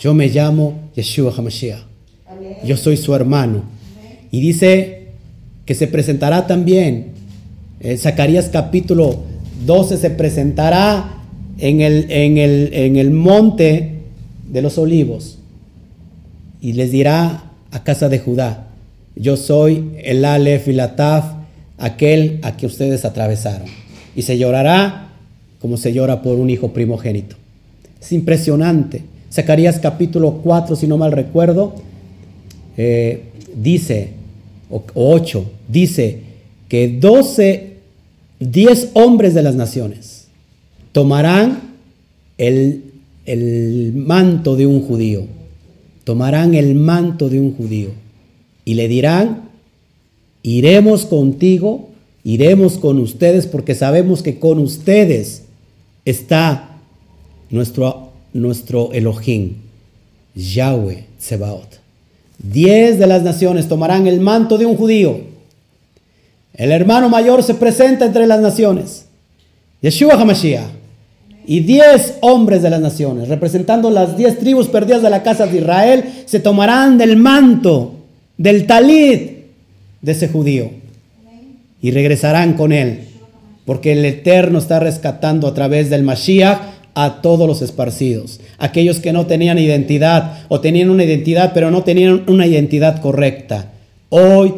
yo 0.00 0.14
me 0.14 0.28
llamo 0.28 0.90
Yeshua 0.94 1.32
HaMashiach, 1.36 1.80
yo 2.64 2.76
soy 2.76 2.96
su 2.96 3.14
hermano. 3.14 3.62
Y 4.30 4.40
dice 4.40 5.08
que 5.66 5.74
se 5.74 5.86
presentará 5.86 6.46
también, 6.46 7.12
en 7.80 7.98
Zacarías 7.98 8.48
capítulo 8.48 9.22
12 9.66 9.96
se 9.96 10.10
presentará 10.10 11.22
en 11.58 11.80
el, 11.80 12.10
en 12.10 12.38
el, 12.38 12.70
en 12.72 12.96
el 12.96 13.10
monte 13.10 13.94
de 14.50 14.62
los 14.62 14.78
olivos 14.78 15.38
y 16.60 16.72
les 16.72 16.90
dirá 16.90 17.44
a 17.70 17.84
casa 17.84 18.08
de 18.08 18.18
Judá, 18.18 18.68
yo 19.14 19.36
soy 19.36 19.92
el 20.02 20.24
Aleph 20.24 20.68
y 20.68 20.72
la 20.72 20.96
Taf, 20.96 21.24
aquel 21.76 22.40
a 22.42 22.56
que 22.56 22.66
ustedes 22.66 23.04
atravesaron. 23.04 23.68
Y 24.16 24.22
se 24.22 24.38
llorará 24.38 25.07
como 25.60 25.76
se 25.76 25.92
llora 25.92 26.22
por 26.22 26.38
un 26.38 26.50
hijo 26.50 26.72
primogénito. 26.72 27.36
Es 28.00 28.12
impresionante. 28.12 29.02
Zacarías 29.32 29.78
capítulo 29.78 30.40
4, 30.42 30.76
si 30.76 30.86
no 30.86 30.96
mal 30.96 31.12
recuerdo, 31.12 31.74
eh, 32.76 33.22
dice, 33.54 34.10
o 34.70 34.82
8, 34.94 35.50
dice 35.68 36.20
que 36.68 36.88
12, 36.88 37.72
10 38.40 38.90
hombres 38.94 39.34
de 39.34 39.42
las 39.42 39.54
naciones 39.54 40.28
tomarán 40.92 41.60
el, 42.38 42.84
manto 43.94 44.56
de 44.56 44.66
un 44.66 44.82
judío, 44.82 45.26
tomarán 46.04 46.54
el 46.54 46.74
manto 46.74 47.28
de 47.28 47.40
un 47.40 47.54
judío 47.54 47.90
y 48.64 48.74
le 48.74 48.88
dirán, 48.88 49.50
iremos 50.42 51.04
contigo, 51.04 51.90
iremos 52.24 52.78
con 52.78 52.98
ustedes 52.98 53.46
porque 53.46 53.74
sabemos 53.74 54.22
que 54.22 54.38
con 54.38 54.58
ustedes 54.58 55.42
está 56.10 56.70
nuestro, 57.50 58.12
nuestro 58.32 58.92
Elohim, 58.92 59.54
Yahweh 60.34 61.04
Sebaot. 61.18 61.78
Diez 62.38 62.98
de 62.98 63.06
las 63.06 63.22
naciones 63.22 63.68
tomarán 63.68 64.06
el 64.06 64.20
manto 64.20 64.58
de 64.58 64.66
un 64.66 64.76
judío. 64.76 65.20
El 66.54 66.72
hermano 66.72 67.08
mayor 67.08 67.42
se 67.42 67.54
presenta 67.54 68.06
entre 68.06 68.26
las 68.26 68.40
naciones. 68.40 69.06
Yeshua 69.80 70.14
HaMashiach 70.14 70.78
y 71.46 71.60
diez 71.60 72.16
hombres 72.20 72.60
de 72.60 72.68
las 72.68 72.80
naciones, 72.80 73.28
representando 73.28 73.90
las 73.90 74.18
diez 74.18 74.38
tribus 74.38 74.68
perdidas 74.68 75.00
de 75.00 75.08
la 75.08 75.22
casa 75.22 75.46
de 75.46 75.58
Israel, 75.58 76.04
se 76.26 76.40
tomarán 76.40 76.98
del 76.98 77.16
manto, 77.16 77.94
del 78.36 78.66
talid 78.66 79.20
de 80.02 80.12
ese 80.12 80.28
judío 80.28 80.70
y 81.80 81.90
regresarán 81.90 82.52
con 82.52 82.72
él, 82.72 83.07
porque 83.68 83.92
el 83.92 84.02
Eterno 84.02 84.58
está 84.58 84.80
rescatando 84.80 85.46
a 85.46 85.52
través 85.52 85.90
del 85.90 86.02
Mashiach 86.02 86.58
a 86.94 87.20
todos 87.20 87.46
los 87.46 87.60
esparcidos, 87.60 88.40
aquellos 88.56 88.98
que 88.98 89.12
no 89.12 89.26
tenían 89.26 89.58
identidad 89.58 90.38
o 90.48 90.60
tenían 90.60 90.88
una 90.88 91.04
identidad 91.04 91.50
pero 91.52 91.70
no 91.70 91.82
tenían 91.82 92.24
una 92.28 92.46
identidad 92.46 93.02
correcta. 93.02 93.72
Hoy 94.08 94.54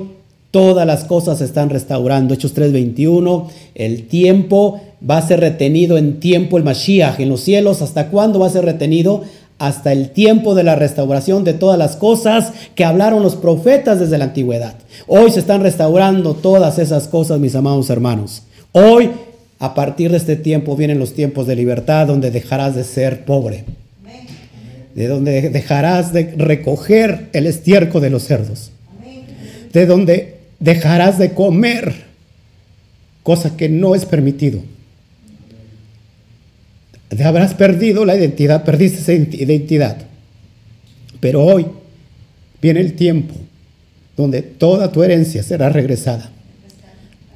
todas 0.53 0.87
las 0.87 1.03
cosas 1.03 1.39
se 1.39 1.45
están 1.45 1.71
restaurando. 1.71 2.35
Hechos 2.35 2.55
3:21, 2.55 3.49
el 3.75 4.07
tiempo 4.07 4.81
va 5.03 5.19
a 5.19 5.27
ser 5.27 5.41
retenido 5.41 5.99
en 5.99 6.21
tiempo 6.21 6.57
el 6.57 6.63
Mashiach 6.63 7.19
en 7.19 7.31
los 7.31 7.41
cielos. 7.41 7.83
¿Hasta 7.83 8.11
cuándo 8.11 8.39
va 8.39 8.47
a 8.47 8.51
ser 8.51 8.65
retenido? 8.65 9.23
Hasta 9.59 9.91
el 9.91 10.11
tiempo 10.11 10.55
de 10.55 10.63
la 10.63 10.77
restauración 10.77 11.43
de 11.43 11.55
todas 11.55 11.77
las 11.77 11.97
cosas 11.97 12.53
que 12.77 12.85
hablaron 12.85 13.25
los 13.25 13.35
profetas 13.35 13.99
desde 13.99 14.19
la 14.19 14.27
antigüedad. 14.27 14.77
Hoy 15.09 15.33
se 15.33 15.41
están 15.41 15.65
restaurando 15.65 16.35
todas 16.35 16.79
esas 16.79 17.09
cosas, 17.09 17.41
mis 17.41 17.57
amados 17.57 17.91
hermanos. 17.91 18.45
Hoy, 18.73 19.11
a 19.59 19.75
partir 19.75 20.11
de 20.11 20.16
este 20.16 20.37
tiempo, 20.37 20.77
vienen 20.77 20.99
los 20.99 21.14
tiempos 21.14 21.47
de 21.47 21.57
libertad 21.57 22.07
donde 22.07 22.31
dejarás 22.31 22.75
de 22.75 22.85
ser 22.85 23.25
pobre. 23.25 23.64
De 24.95 25.07
donde 25.07 25.51
dejarás 25.51 26.12
de 26.12 26.35
recoger 26.37 27.29
el 27.33 27.47
estiércol 27.47 28.03
de 28.03 28.11
los 28.11 28.25
cerdos. 28.25 28.71
De 29.73 29.87
donde 29.87 30.37
dejarás 30.59 31.18
de 31.18 31.33
comer, 31.33 31.95
cosa 33.23 33.57
que 33.57 33.68
no 33.68 33.95
es 33.95 34.05
permitido. 34.05 34.61
Te 37.09 37.25
habrás 37.25 37.55
perdido 37.55 38.05
la 38.05 38.16
identidad, 38.16 38.64
perdiste 38.64 39.01
esa 39.01 39.12
identidad. 39.12 39.97
Pero 41.18 41.45
hoy 41.45 41.66
viene 42.62 42.81
el 42.81 42.95
tiempo 42.95 43.35
donde 44.16 44.43
toda 44.43 44.93
tu 44.93 45.03
herencia 45.03 45.43
será 45.43 45.71
regresada. 45.71 46.31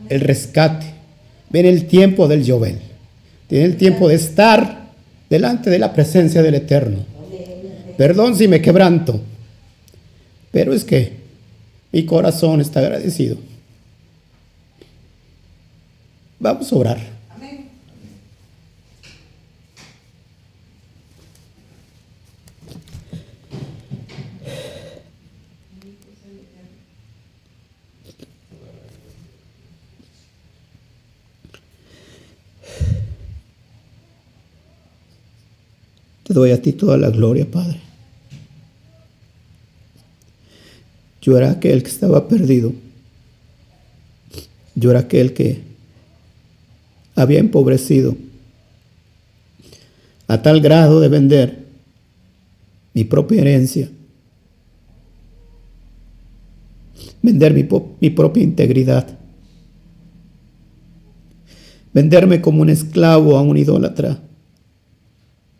El 0.09 0.21
rescate. 0.21 0.87
Viene 1.55 1.69
el 1.69 1.87
tiempo 1.87 2.27
del 2.27 2.45
Jovel. 2.45 2.81
Tiene 3.47 3.67
el 3.67 3.77
tiempo 3.77 4.09
de 4.09 4.17
estar 4.17 4.91
delante 5.31 5.71
de 5.71 5.79
la 5.79 5.93
presencia 5.93 6.43
del 6.43 6.57
Eterno. 6.57 6.99
Perdón 7.97 8.35
si 8.35 8.49
me 8.49 8.61
quebranto, 8.61 9.21
pero 10.51 10.75
es 10.75 10.83
que 10.83 11.13
mi 11.93 12.05
corazón 12.07 12.61
está 12.61 12.81
agradecido. 12.81 13.37
Vamos 16.41 16.73
a 16.73 16.75
orar. 16.75 17.14
Doy 36.35 36.51
a 36.51 36.61
ti 36.61 36.73
toda 36.73 36.97
la 36.97 37.11
gloria, 37.11 37.49
Padre. 37.49 37.79
Yo 41.23 41.39
era 41.39 41.53
aquel 41.53 41.85
que 41.85 41.89
estaba 41.89 42.27
perdido. 42.27 42.73
Yo 44.75 44.91
era 44.91 44.99
aquel 44.99 45.33
que 45.33 45.63
había 47.15 47.39
empobrecido 47.39 48.17
a 50.27 50.43
tal 50.43 50.61
grado 50.61 50.99
de 50.99 51.09
vender 51.09 51.67
mi 52.95 53.05
propia 53.05 53.43
herencia, 53.43 53.89
vender 57.23 57.55
mi, 57.55 57.69
mi 58.01 58.11
propia 58.11 58.43
integridad, 58.43 59.07
venderme 61.93 62.41
como 62.41 62.63
un 62.63 62.71
esclavo 62.71 63.39
a 63.39 63.43
un 63.43 63.57
idólatra 63.57 64.24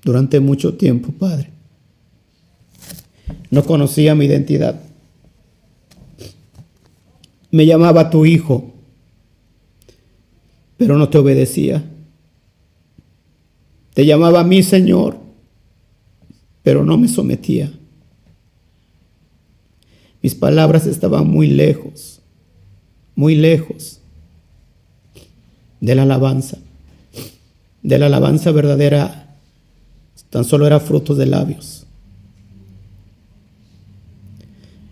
durante 0.05 0.39
mucho 0.39 0.75
tiempo, 0.75 1.13
Padre. 1.13 1.51
No 3.51 3.65
conocía 3.65 4.15
mi 4.15 4.27
identidad. 4.27 4.81
Me 7.51 7.67
llamaba 7.67 8.11
tu 8.11 8.27
hijo, 8.27 8.73
pero 10.77 10.99
no 10.99 11.09
te 11.09 11.19
obedecía. 11.19 11.85
Te 13.95 14.05
llamaba 14.05 14.45
mi 14.45 14.63
Señor, 14.63 15.19
pero 16.63 16.85
no 16.85 16.99
me 16.99 17.09
sometía. 17.09 17.73
Mis 20.21 20.35
palabras 20.35 20.87
estaban 20.87 21.29
muy 21.29 21.47
lejos, 21.49 22.21
muy 23.15 23.37
lejos 23.37 24.01
de 25.81 25.95
la 25.95 26.03
alabanza, 26.03 26.59
de 27.83 27.99
la 27.99 28.07
alabanza 28.07 28.51
verdadera 28.51 29.24
Tan 30.35 30.45
solo 30.45 30.67
era 30.67 30.81
fruto 30.81 31.15
de 31.15 31.27
labios. 31.27 31.87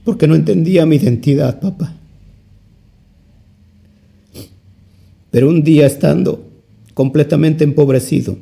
Porque 0.05 0.29
no 0.29 0.37
entendía 0.37 0.87
mi 0.87 0.95
identidad, 0.95 1.59
papá. 1.59 1.93
Pero 5.33 5.49
un 5.49 5.65
día 5.65 5.85
estando 5.85 6.49
completamente 6.95 7.65
empobrecido, 7.65 8.39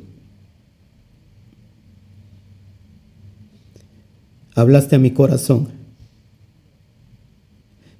hablaste 4.53 4.97
a 4.97 4.99
mi 4.99 5.09
corazón. 5.09 5.69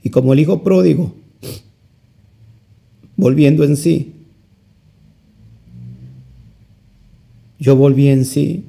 Y 0.04 0.12
como 0.12 0.34
el 0.34 0.42
hijo 0.42 0.62
pródigo, 0.62 1.16
volviendo 3.16 3.64
en 3.64 3.78
sí, 3.78 4.14
yo 7.58 7.76
volví 7.76 8.08
en 8.08 8.26
sí 8.26 8.68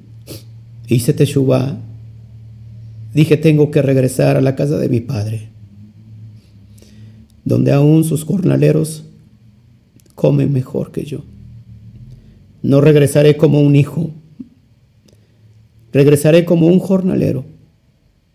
hice 0.92 1.12
Teshuvah, 1.12 1.78
dije 3.14 3.36
tengo 3.36 3.70
que 3.70 3.82
regresar 3.82 4.36
a 4.36 4.40
la 4.40 4.54
casa 4.54 4.78
de 4.78 4.88
mi 4.88 5.00
padre, 5.00 5.48
donde 7.44 7.72
aún 7.72 8.04
sus 8.04 8.24
jornaleros 8.24 9.04
comen 10.14 10.52
mejor 10.52 10.92
que 10.92 11.04
yo. 11.04 11.24
No 12.62 12.80
regresaré 12.80 13.36
como 13.36 13.60
un 13.60 13.74
hijo, 13.74 14.10
regresaré 15.92 16.44
como 16.44 16.66
un 16.66 16.78
jornalero, 16.78 17.44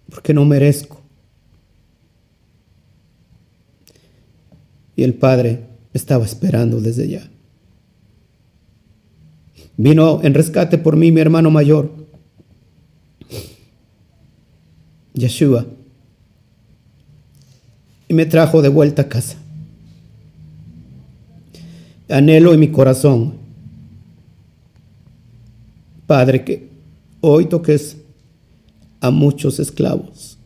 porque 0.09 0.33
no 0.33 0.45
merezco. 0.45 1.01
Y 4.95 5.03
el 5.03 5.13
padre 5.13 5.61
estaba 5.93 6.25
esperando 6.25 6.81
desde 6.81 7.07
ya. 7.07 7.29
Vino 9.77 10.21
en 10.23 10.33
rescate 10.33 10.79
por 10.79 10.95
mí 10.95 11.11
mi 11.11 11.21
hermano 11.21 11.51
mayor 11.51 12.06
Yeshua, 15.17 15.65
y 18.07 18.13
me 18.13 18.25
trajo 18.25 18.61
de 18.61 18.69
vuelta 18.69 19.03
a 19.03 19.09
casa. 19.09 19.37
Anhelo 22.09 22.53
en 22.53 22.59
mi 22.59 22.69
corazón, 22.69 23.33
Padre, 26.05 26.45
que 26.45 26.69
hoy 27.19 27.47
toques 27.47 27.97
a 29.01 29.11
muchos 29.11 29.59
esclavos, 29.59 30.37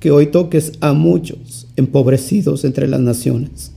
que 0.00 0.10
hoy 0.10 0.26
toques 0.26 0.72
a 0.80 0.92
muchos 0.92 1.68
empobrecidos 1.76 2.64
entre 2.64 2.88
las 2.88 3.00
naciones, 3.00 3.70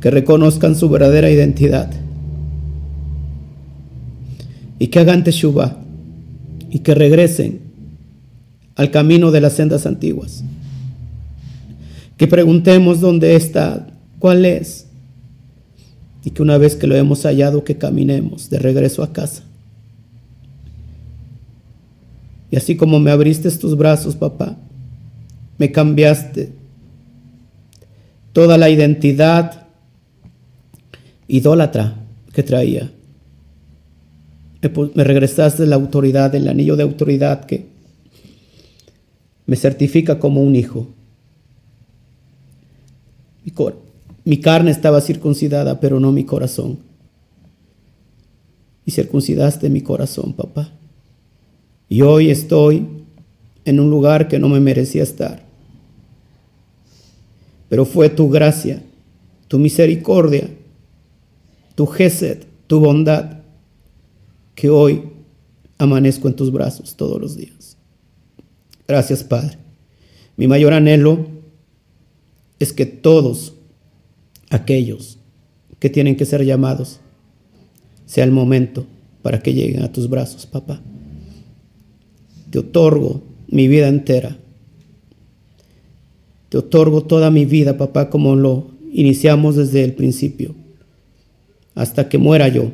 que 0.00 0.10
reconozcan 0.10 0.76
su 0.76 0.88
verdadera 0.88 1.30
identidad 1.30 1.90
y 4.78 4.86
que 4.86 5.00
hagan 5.00 5.24
teshuva 5.24 5.76
y 6.70 6.78
que 6.78 6.94
regresen 6.94 7.69
al 8.76 8.90
camino 8.90 9.30
de 9.30 9.40
las 9.40 9.54
sendas 9.54 9.86
antiguas. 9.86 10.44
Que 12.16 12.26
preguntemos 12.26 13.00
dónde 13.00 13.36
está, 13.36 13.86
cuál 14.18 14.44
es, 14.44 14.86
y 16.24 16.30
que 16.30 16.42
una 16.42 16.58
vez 16.58 16.76
que 16.76 16.86
lo 16.86 16.96
hemos 16.96 17.22
hallado, 17.22 17.64
que 17.64 17.78
caminemos 17.78 18.50
de 18.50 18.58
regreso 18.58 19.02
a 19.02 19.12
casa. 19.12 19.42
Y 22.50 22.56
así 22.56 22.76
como 22.76 22.98
me 22.98 23.10
abriste 23.10 23.50
tus 23.52 23.76
brazos, 23.76 24.16
papá, 24.16 24.56
me 25.56 25.70
cambiaste 25.72 26.52
toda 28.32 28.58
la 28.58 28.70
identidad 28.70 29.66
idólatra 31.28 31.96
que 32.32 32.42
traía. 32.42 32.90
Me 34.94 35.04
regresaste 35.04 35.66
la 35.66 35.76
autoridad, 35.76 36.34
el 36.34 36.48
anillo 36.48 36.76
de 36.76 36.82
autoridad 36.82 37.44
que 37.44 37.69
me 39.50 39.56
certifica 39.56 40.20
como 40.20 40.44
un 40.44 40.54
hijo. 40.54 40.86
Mi, 44.24 44.36
carne 44.36 44.70
estaba 44.70 45.00
circuncidada, 45.00 45.80
pero 45.80 45.98
no 45.98 46.12
mi 46.12 46.22
corazón. 46.22 46.78
Y 48.86 48.92
circuncidaste 48.92 49.68
mi 49.68 49.80
corazón, 49.80 50.34
papá. 50.34 50.70
Y 51.88 52.02
hoy 52.02 52.30
estoy 52.30 52.86
en 53.64 53.80
un 53.80 53.90
lugar 53.90 54.28
que 54.28 54.38
no 54.38 54.48
me 54.48 54.60
merecía 54.60 55.02
estar. 55.02 55.42
Pero 57.68 57.84
fue 57.84 58.08
tu 58.08 58.30
gracia, 58.30 58.80
tu 59.48 59.58
misericordia, 59.58 60.48
tu 61.74 61.86
gesed, 61.86 62.44
tu 62.68 62.78
bondad, 62.78 63.40
que 64.54 64.70
hoy 64.70 65.02
amanezco 65.76 66.28
en 66.28 66.36
tus 66.36 66.52
brazos 66.52 66.94
todos 66.94 67.20
los 67.20 67.36
días. 67.36 67.59
Gracias, 68.90 69.22
Padre. 69.22 69.56
Mi 70.36 70.48
mayor 70.48 70.72
anhelo 70.72 71.28
es 72.58 72.72
que 72.72 72.86
todos 72.86 73.54
aquellos 74.50 75.20
que 75.78 75.90
tienen 75.90 76.16
que 76.16 76.26
ser 76.26 76.44
llamados 76.44 76.98
sea 78.04 78.24
el 78.24 78.32
momento 78.32 78.86
para 79.22 79.44
que 79.44 79.54
lleguen 79.54 79.84
a 79.84 79.92
tus 79.92 80.10
brazos, 80.10 80.44
papá. 80.44 80.82
Te 82.50 82.58
otorgo 82.58 83.22
mi 83.46 83.68
vida 83.68 83.86
entera. 83.86 84.36
Te 86.48 86.58
otorgo 86.58 87.02
toda 87.04 87.30
mi 87.30 87.44
vida, 87.44 87.78
papá, 87.78 88.10
como 88.10 88.34
lo 88.34 88.72
iniciamos 88.90 89.54
desde 89.54 89.84
el 89.84 89.94
principio, 89.94 90.56
hasta 91.76 92.08
que 92.08 92.18
muera 92.18 92.48
yo, 92.48 92.72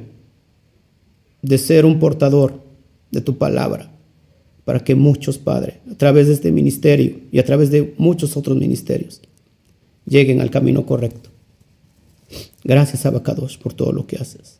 de 1.42 1.58
ser 1.58 1.84
un 1.84 1.98
portador 1.98 2.62
de 3.10 3.20
tu 3.20 3.36
palabra, 3.36 3.92
para 4.66 4.82
que 4.82 4.96
muchos, 4.96 5.38
Padre, 5.38 5.78
a 5.88 5.94
través 5.94 6.26
de 6.26 6.34
este 6.34 6.50
ministerio 6.50 7.20
y 7.30 7.38
a 7.38 7.44
través 7.44 7.70
de 7.70 7.94
muchos 7.98 8.36
otros 8.36 8.56
ministerios, 8.56 9.20
lleguen 10.06 10.40
al 10.40 10.50
camino 10.50 10.84
correcto. 10.84 11.30
Gracias, 12.64 13.06
Abacados, 13.06 13.56
por 13.56 13.74
todo 13.74 13.92
lo 13.92 14.08
que 14.08 14.16
haces. 14.16 14.58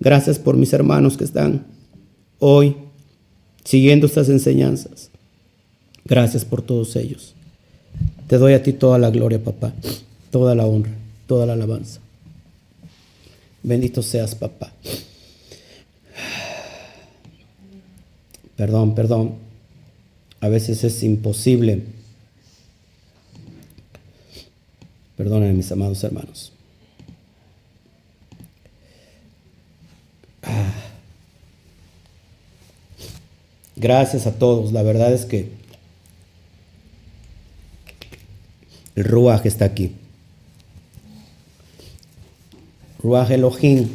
Gracias 0.00 0.38
por 0.38 0.56
mis 0.56 0.72
hermanos 0.72 1.18
que 1.18 1.24
están 1.24 1.66
hoy 2.38 2.76
siguiendo 3.62 4.06
estas 4.06 4.30
enseñanzas. 4.30 5.10
Gracias 6.06 6.46
por 6.46 6.62
todos 6.62 6.96
ellos. 6.96 7.34
Te 8.28 8.38
doy 8.38 8.54
a 8.54 8.62
ti 8.62 8.72
toda 8.72 8.98
la 8.98 9.10
gloria, 9.10 9.44
papá, 9.44 9.74
toda 10.30 10.54
la 10.54 10.64
honra, 10.64 10.92
toda 11.26 11.44
la 11.44 11.52
alabanza. 11.52 12.00
Bendito 13.62 14.02
seas, 14.02 14.34
papá. 14.34 14.72
Perdón, 18.56 18.94
perdón. 18.94 19.34
A 20.40 20.48
veces 20.48 20.82
es 20.84 21.02
imposible. 21.02 21.84
Perdónenme, 25.16 25.54
mis 25.54 25.70
amados 25.70 26.02
hermanos. 26.02 26.52
Gracias 33.76 34.26
a 34.26 34.32
todos. 34.32 34.72
La 34.72 34.82
verdad 34.82 35.12
es 35.12 35.24
que 35.24 35.50
el 38.94 39.04
Ruaj 39.04 39.46
está 39.46 39.64
aquí. 39.64 39.92
Ruaj 43.02 43.30
Elohim. 43.32 43.88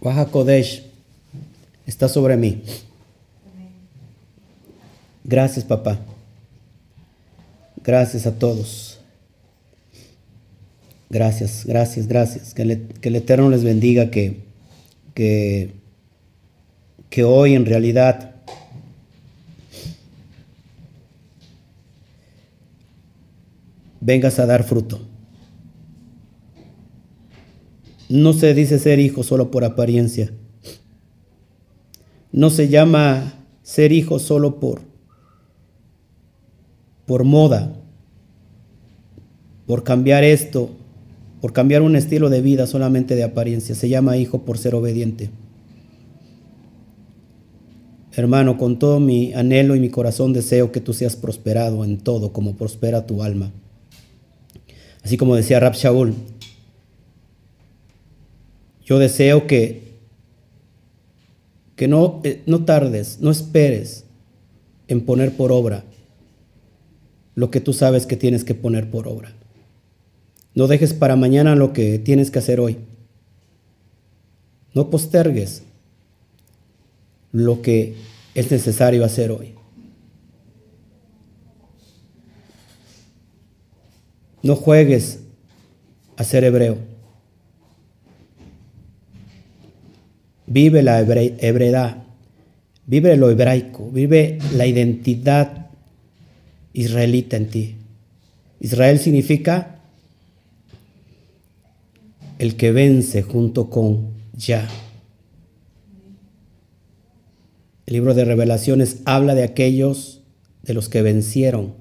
Ruaj 0.00 0.30
Kodesh 0.30 0.85
está 1.86 2.08
sobre 2.08 2.36
mí. 2.36 2.62
Gracias, 5.24 5.64
papá. 5.64 5.98
Gracias 7.82 8.26
a 8.26 8.38
todos. 8.38 9.00
Gracias, 11.08 11.64
gracias, 11.64 12.06
gracias. 12.08 12.54
Que, 12.54 12.62
el 12.62 13.16
Eterno 13.16 13.48
les 13.48 13.62
bendiga, 13.62 14.10
que, 14.10 14.40
que, 15.14 15.72
que 17.10 17.24
hoy 17.24 17.54
en 17.54 17.64
realidad 17.64 18.34
vengas 24.00 24.38
a 24.38 24.46
dar 24.46 24.64
fruto. 24.64 25.00
No 28.08 28.32
se 28.32 28.54
dice 28.54 28.78
ser 28.78 29.00
hijo 29.00 29.22
solo 29.22 29.50
por 29.50 29.64
apariencia. 29.64 30.32
No 32.36 32.50
se 32.50 32.68
llama 32.68 33.32
ser 33.62 33.92
hijo 33.92 34.18
solo 34.18 34.60
por, 34.60 34.82
por 37.06 37.24
moda, 37.24 37.72
por 39.66 39.84
cambiar 39.84 40.22
esto, 40.22 40.68
por 41.40 41.54
cambiar 41.54 41.80
un 41.80 41.96
estilo 41.96 42.28
de 42.28 42.42
vida 42.42 42.66
solamente 42.66 43.16
de 43.16 43.24
apariencia. 43.24 43.74
Se 43.74 43.88
llama 43.88 44.18
hijo 44.18 44.42
por 44.42 44.58
ser 44.58 44.74
obediente. 44.74 45.30
Hermano, 48.12 48.58
con 48.58 48.78
todo 48.78 49.00
mi 49.00 49.32
anhelo 49.32 49.74
y 49.74 49.80
mi 49.80 49.88
corazón 49.88 50.34
deseo 50.34 50.72
que 50.72 50.82
tú 50.82 50.92
seas 50.92 51.16
prosperado 51.16 51.86
en 51.86 51.96
todo 51.96 52.34
como 52.34 52.54
prospera 52.54 53.06
tu 53.06 53.22
alma. 53.22 53.50
Así 55.02 55.16
como 55.16 55.36
decía 55.36 55.58
Rab 55.58 55.72
Shaul, 55.72 56.14
yo 58.84 58.98
deseo 58.98 59.46
que, 59.46 59.85
que 61.76 61.88
no, 61.88 62.20
eh, 62.24 62.42
no 62.46 62.64
tardes, 62.64 63.18
no 63.20 63.30
esperes 63.30 64.04
en 64.88 65.02
poner 65.02 65.36
por 65.36 65.52
obra 65.52 65.84
lo 67.34 67.50
que 67.50 67.60
tú 67.60 67.72
sabes 67.72 68.06
que 68.06 68.16
tienes 68.16 68.44
que 68.44 68.54
poner 68.54 68.90
por 68.90 69.06
obra. 69.06 69.34
No 70.54 70.66
dejes 70.66 70.94
para 70.94 71.16
mañana 71.16 71.54
lo 71.54 71.74
que 71.74 71.98
tienes 71.98 72.30
que 72.30 72.38
hacer 72.38 72.60
hoy. 72.60 72.78
No 74.72 74.88
postergues 74.88 75.62
lo 77.32 77.60
que 77.60 77.94
es 78.34 78.50
necesario 78.50 79.04
hacer 79.04 79.30
hoy. 79.30 79.54
No 84.42 84.56
juegues 84.56 85.20
a 86.16 86.24
ser 86.24 86.44
hebreo. 86.44 86.95
Vive 90.46 90.82
la 90.82 91.00
hebredad, 91.00 92.04
vive 92.86 93.16
lo 93.16 93.30
hebraico, 93.30 93.90
vive 93.90 94.38
la 94.54 94.66
identidad 94.66 95.66
israelita 96.72 97.36
en 97.36 97.48
ti. 97.48 97.76
Israel 98.60 98.98
significa 98.98 99.80
el 102.38 102.56
que 102.56 102.72
vence 102.72 103.22
junto 103.22 103.70
con 103.70 104.14
Ya. 104.36 104.68
El 107.86 107.94
libro 107.94 108.14
de 108.14 108.24
revelaciones 108.24 108.98
habla 109.04 109.34
de 109.34 109.44
aquellos 109.44 110.22
de 110.62 110.74
los 110.74 110.88
que 110.88 111.02
vencieron. 111.02 111.74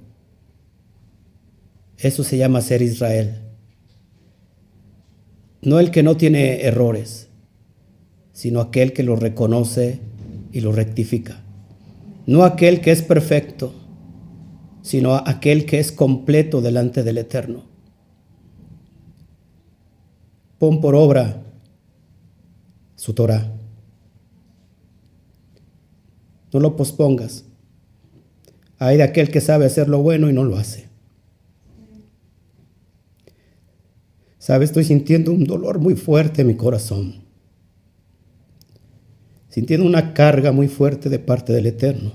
Eso 1.98 2.24
se 2.24 2.38
llama 2.38 2.62
ser 2.62 2.82
Israel. 2.82 3.42
No 5.62 5.80
el 5.80 5.90
que 5.90 6.04
no 6.04 6.16
tiene 6.16 6.62
errores, 6.62 7.25
sino 8.36 8.60
aquel 8.60 8.92
que 8.92 9.02
lo 9.02 9.16
reconoce 9.16 10.02
y 10.52 10.60
lo 10.60 10.74
rectifica. 10.74 11.42
No 12.28 12.44
aquel 12.44 12.82
que 12.82 12.92
es 12.92 13.02
perfecto, 13.02 13.74
sino 14.82 15.16
aquel 15.16 15.66
que 15.66 15.80
es 15.80 15.94
completo 15.94 16.60
delante 16.60 17.02
del 17.02 17.18
Eterno. 17.18 17.64
Pon 20.60 20.82
por 20.82 20.96
obra 20.96 21.44
su 22.98 23.14
Torah. 23.14 23.54
No 26.52 26.60
lo 26.60 26.76
pospongas. 26.76 27.46
Hay 28.80 28.98
de 28.98 29.04
aquel 29.04 29.32
que 29.32 29.40
sabe 29.40 29.66
hacer 29.66 29.88
lo 29.88 30.00
bueno 30.00 30.30
y 30.30 30.34
no 30.34 30.44
lo 30.44 30.58
hace. 30.58 30.90
Sabes, 34.40 34.72
estoy 34.72 34.84
sintiendo 34.84 35.32
un 35.32 35.46
dolor 35.46 35.80
muy 35.80 35.96
fuerte 35.96 36.42
en 36.42 36.48
mi 36.48 36.56
corazón. 36.56 37.25
Sintiendo 39.56 39.88
una 39.88 40.14
carga 40.14 40.52
muy 40.52 40.68
fuerte 40.68 41.08
de 41.08 41.18
parte 41.18 41.54
del 41.54 41.68
Eterno. 41.68 42.12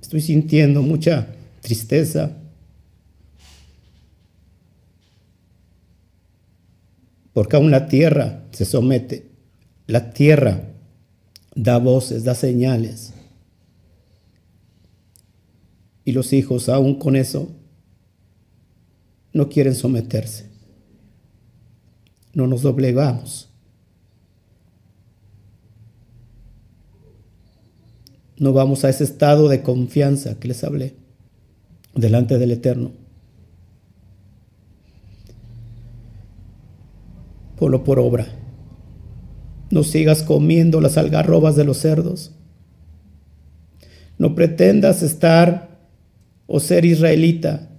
Estoy 0.00 0.22
sintiendo 0.22 0.80
mucha 0.80 1.34
tristeza, 1.60 2.34
porque 7.34 7.56
aún 7.56 7.70
la 7.70 7.88
tierra 7.88 8.46
se 8.52 8.64
somete, 8.64 9.26
la 9.86 10.14
tierra 10.14 10.72
da 11.54 11.76
voces, 11.76 12.24
da 12.24 12.34
señales. 12.34 13.12
Y 16.06 16.12
los 16.12 16.32
hijos 16.32 16.70
aún 16.70 16.98
con 16.98 17.16
eso 17.16 17.50
no 19.34 19.50
quieren 19.50 19.74
someterse. 19.74 20.46
No 22.32 22.46
nos 22.46 22.62
doblegamos. 22.62 23.50
No 28.38 28.52
vamos 28.52 28.84
a 28.84 28.88
ese 28.88 29.04
estado 29.04 29.48
de 29.48 29.62
confianza 29.62 30.38
que 30.38 30.48
les 30.48 30.64
hablé 30.64 30.94
delante 31.94 32.38
del 32.38 32.50
Eterno. 32.50 32.90
Ponlo 37.56 37.84
por 37.84 38.00
obra. 38.00 38.26
No 39.70 39.84
sigas 39.84 40.22
comiendo 40.22 40.80
las 40.80 40.98
algarrobas 40.98 41.54
de 41.54 41.64
los 41.64 41.78
cerdos. 41.78 42.32
No 44.18 44.34
pretendas 44.34 45.02
estar 45.02 45.78
o 46.46 46.60
ser 46.60 46.84
israelita 46.84 47.70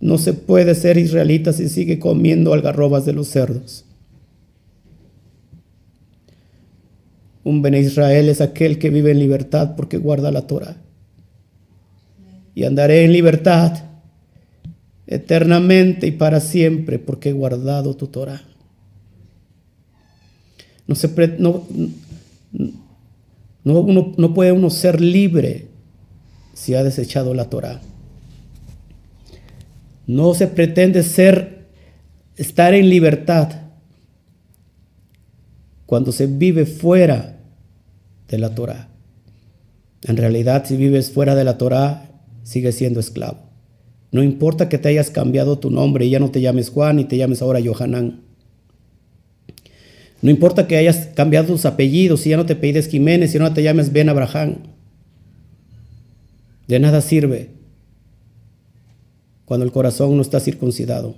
No 0.00 0.18
se 0.18 0.34
puede 0.34 0.74
ser 0.74 0.98
israelita 0.98 1.52
si 1.52 1.68
sigue 1.68 1.98
comiendo 1.98 2.52
algarrobas 2.52 3.06
de 3.06 3.14
los 3.14 3.28
cerdos. 3.28 3.85
Un 7.46 7.62
Bene 7.62 7.78
Israel 7.78 8.28
es 8.28 8.40
aquel 8.40 8.76
que 8.76 8.90
vive 8.90 9.12
en 9.12 9.20
libertad 9.20 9.76
porque 9.76 9.98
guarda 9.98 10.32
la 10.32 10.48
Torah. 10.48 10.78
Y 12.56 12.64
andaré 12.64 13.04
en 13.04 13.12
libertad 13.12 13.84
eternamente 15.06 16.08
y 16.08 16.10
para 16.10 16.40
siempre 16.40 16.98
porque 16.98 17.28
he 17.28 17.32
guardado 17.32 17.94
tu 17.94 18.08
Torah. 18.08 18.42
No, 20.88 20.96
se 20.96 21.06
no, 21.38 21.62
no, 23.62 24.12
no 24.16 24.34
puede 24.34 24.50
uno 24.50 24.68
ser 24.68 25.00
libre 25.00 25.68
si 26.52 26.74
ha 26.74 26.82
desechado 26.82 27.32
la 27.32 27.48
Torah. 27.48 27.80
No 30.08 30.34
se 30.34 30.48
pretende 30.48 31.04
ser, 31.04 31.68
estar 32.34 32.74
en 32.74 32.90
libertad 32.90 33.52
cuando 35.86 36.10
se 36.10 36.26
vive 36.26 36.66
fuera 36.66 37.34
de 38.28 38.38
la 38.38 38.54
Torah. 38.54 38.88
En 40.02 40.16
realidad, 40.16 40.64
si 40.66 40.76
vives 40.76 41.10
fuera 41.10 41.34
de 41.34 41.44
la 41.44 41.58
Torah, 41.58 42.10
sigues 42.42 42.76
siendo 42.76 43.00
esclavo. 43.00 43.38
No 44.12 44.22
importa 44.22 44.68
que 44.68 44.78
te 44.78 44.88
hayas 44.88 45.10
cambiado 45.10 45.58
tu 45.58 45.70
nombre 45.70 46.06
y 46.06 46.10
ya 46.10 46.20
no 46.20 46.30
te 46.30 46.40
llames 46.40 46.70
Juan 46.70 47.00
y 47.00 47.04
te 47.04 47.16
llames 47.16 47.42
ahora 47.42 47.60
Johanán. 47.64 48.20
No 50.22 50.30
importa 50.30 50.66
que 50.66 50.76
hayas 50.76 51.08
cambiado 51.14 51.48
tus 51.48 51.66
apellidos 51.66 52.26
y 52.26 52.30
ya 52.30 52.36
no 52.36 52.46
te 52.46 52.56
pides 52.56 52.88
Jiménez 52.88 53.34
y 53.34 53.38
no 53.38 53.52
te 53.52 53.62
llames 53.62 53.92
Ben 53.92 54.08
Abraham. 54.08 54.58
De 56.66 56.78
nada 56.80 57.00
sirve 57.00 57.50
cuando 59.44 59.64
el 59.64 59.72
corazón 59.72 60.16
no 60.16 60.22
está 60.22 60.40
circuncidado. 60.40 61.14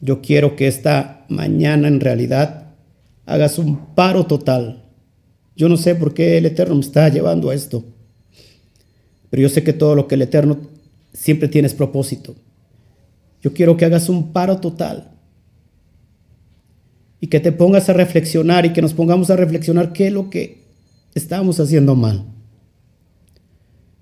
Yo 0.00 0.20
quiero 0.20 0.56
que 0.56 0.68
esta 0.68 1.24
mañana 1.28 1.88
en 1.88 2.00
realidad 2.00 2.74
hagas 3.26 3.58
un 3.58 3.94
paro 3.94 4.26
total. 4.26 4.81
Yo 5.62 5.68
no 5.68 5.76
sé 5.76 5.94
por 5.94 6.12
qué 6.12 6.38
el 6.38 6.46
Eterno 6.46 6.74
me 6.74 6.80
está 6.80 7.08
llevando 7.08 7.48
a 7.48 7.54
esto, 7.54 7.84
pero 9.30 9.42
yo 9.44 9.48
sé 9.48 9.62
que 9.62 9.72
todo 9.72 9.94
lo 9.94 10.08
que 10.08 10.16
el 10.16 10.22
Eterno 10.22 10.58
siempre 11.12 11.46
tienes 11.46 11.72
propósito. 11.72 12.34
Yo 13.42 13.52
quiero 13.52 13.76
que 13.76 13.84
hagas 13.84 14.08
un 14.08 14.32
paro 14.32 14.58
total 14.58 15.12
y 17.20 17.28
que 17.28 17.38
te 17.38 17.52
pongas 17.52 17.88
a 17.88 17.92
reflexionar 17.92 18.66
y 18.66 18.72
que 18.72 18.82
nos 18.82 18.92
pongamos 18.92 19.30
a 19.30 19.36
reflexionar 19.36 19.92
qué 19.92 20.08
es 20.08 20.12
lo 20.12 20.30
que 20.30 20.64
estamos 21.14 21.60
haciendo 21.60 21.94
mal. 21.94 22.24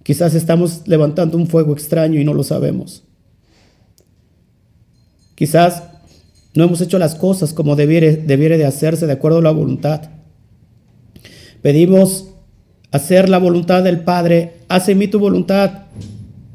Quizás 0.02 0.34
estamos 0.34 0.88
levantando 0.88 1.36
un 1.36 1.46
fuego 1.46 1.74
extraño 1.74 2.18
y 2.18 2.24
no 2.24 2.32
lo 2.32 2.42
sabemos. 2.42 3.02
Quizás 5.34 5.82
no 6.54 6.64
hemos 6.64 6.80
hecho 6.80 6.98
las 6.98 7.16
cosas 7.16 7.52
como 7.52 7.76
debiere, 7.76 8.16
debiere 8.16 8.56
de 8.56 8.64
hacerse 8.64 9.06
de 9.06 9.12
acuerdo 9.12 9.40
a 9.40 9.42
la 9.42 9.50
voluntad. 9.50 10.19
Pedimos 11.62 12.28
hacer 12.90 13.28
la 13.28 13.38
voluntad 13.38 13.82
del 13.82 14.00
Padre, 14.00 14.54
hace 14.68 14.94
mí 14.94 15.08
tu 15.08 15.18
voluntad 15.18 15.84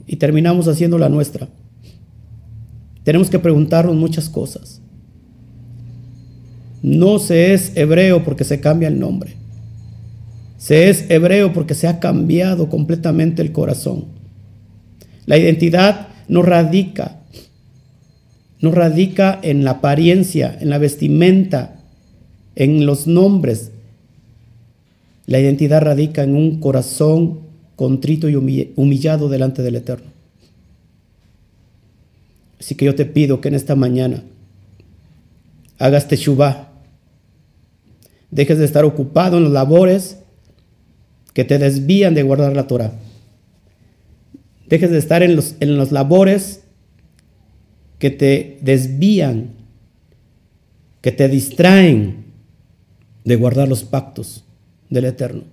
y 0.07 0.17
terminamos 0.17 0.67
haciendo 0.67 0.97
la 0.97 1.09
nuestra. 1.09 1.47
Tenemos 3.03 3.29
que 3.29 3.39
preguntarnos 3.39 3.95
muchas 3.95 4.29
cosas. 4.29 4.81
No 6.81 7.19
se 7.19 7.53
es 7.53 7.75
hebreo 7.75 8.23
porque 8.23 8.43
se 8.43 8.59
cambia 8.59 8.87
el 8.87 8.99
nombre. 8.99 9.35
Se 10.57 10.89
es 10.89 11.09
hebreo 11.09 11.53
porque 11.53 11.75
se 11.75 11.87
ha 11.87 11.99
cambiado 11.99 12.69
completamente 12.69 13.41
el 13.41 13.51
corazón. 13.51 14.05
La 15.25 15.37
identidad 15.37 16.07
no 16.27 16.41
radica, 16.41 17.21
no 18.59 18.71
radica 18.71 19.39
en 19.41 19.63
la 19.63 19.71
apariencia, 19.71 20.57
en 20.59 20.69
la 20.69 20.77
vestimenta, 20.77 21.75
en 22.55 22.85
los 22.85 23.05
nombres. 23.05 23.71
La 25.27 25.39
identidad 25.39 25.81
radica 25.81 26.23
en 26.23 26.35
un 26.35 26.59
corazón 26.59 27.41
contrito 27.75 28.29
y 28.29 28.35
humillado 28.35 29.27
delante 29.27 29.61
del 29.63 29.75
Eterno. 29.75 30.11
Así 32.59 32.75
que 32.75 32.85
yo 32.85 32.95
te 32.95 33.05
pido 33.05 33.41
que 33.41 33.49
en 33.49 33.55
esta 33.55 33.75
mañana 33.75 34.23
hagas 35.77 36.07
teshuva, 36.07 36.71
dejes 38.31 38.57
de 38.59 38.65
estar 38.65 38.85
ocupado 38.85 39.37
en 39.37 39.43
las 39.43 39.51
labores 39.51 40.19
que 41.33 41.43
te 41.43 41.57
desvían 41.57 42.13
de 42.13 42.23
guardar 42.23 42.55
la 42.55 42.67
Torah. 42.67 42.93
Dejes 44.67 44.89
de 44.89 44.97
estar 44.97 45.21
en 45.21 45.35
los, 45.35 45.55
en 45.59 45.77
los 45.77 45.91
labores 45.91 46.61
que 47.99 48.09
te 48.09 48.57
desvían, 48.61 49.49
que 51.01 51.11
te 51.11 51.27
distraen 51.27 52.25
de 53.25 53.35
guardar 53.35 53.67
los 53.67 53.83
pactos 53.83 54.44
del 54.89 55.05
Eterno. 55.05 55.43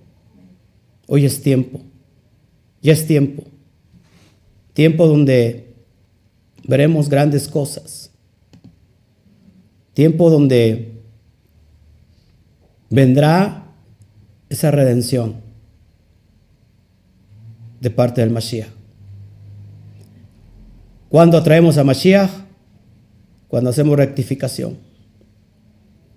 Hoy 1.07 1.25
es 1.25 1.41
tiempo, 1.41 1.81
ya 2.81 2.93
es 2.93 3.05
tiempo, 3.05 3.43
tiempo 4.73 5.07
donde 5.07 5.73
veremos 6.67 7.09
grandes 7.09 7.47
cosas, 7.47 8.11
tiempo 9.93 10.29
donde 10.29 11.01
vendrá 12.89 13.71
esa 14.49 14.71
redención 14.71 15.41
de 17.81 17.89
parte 17.89 18.21
del 18.21 18.29
Mashiach. 18.29 18.69
¿Cuándo 21.09 21.37
atraemos 21.37 21.77
a 21.77 21.83
Mashiach? 21.83 22.31
Cuando 23.47 23.69
hacemos 23.69 23.97
rectificación. 23.97 24.77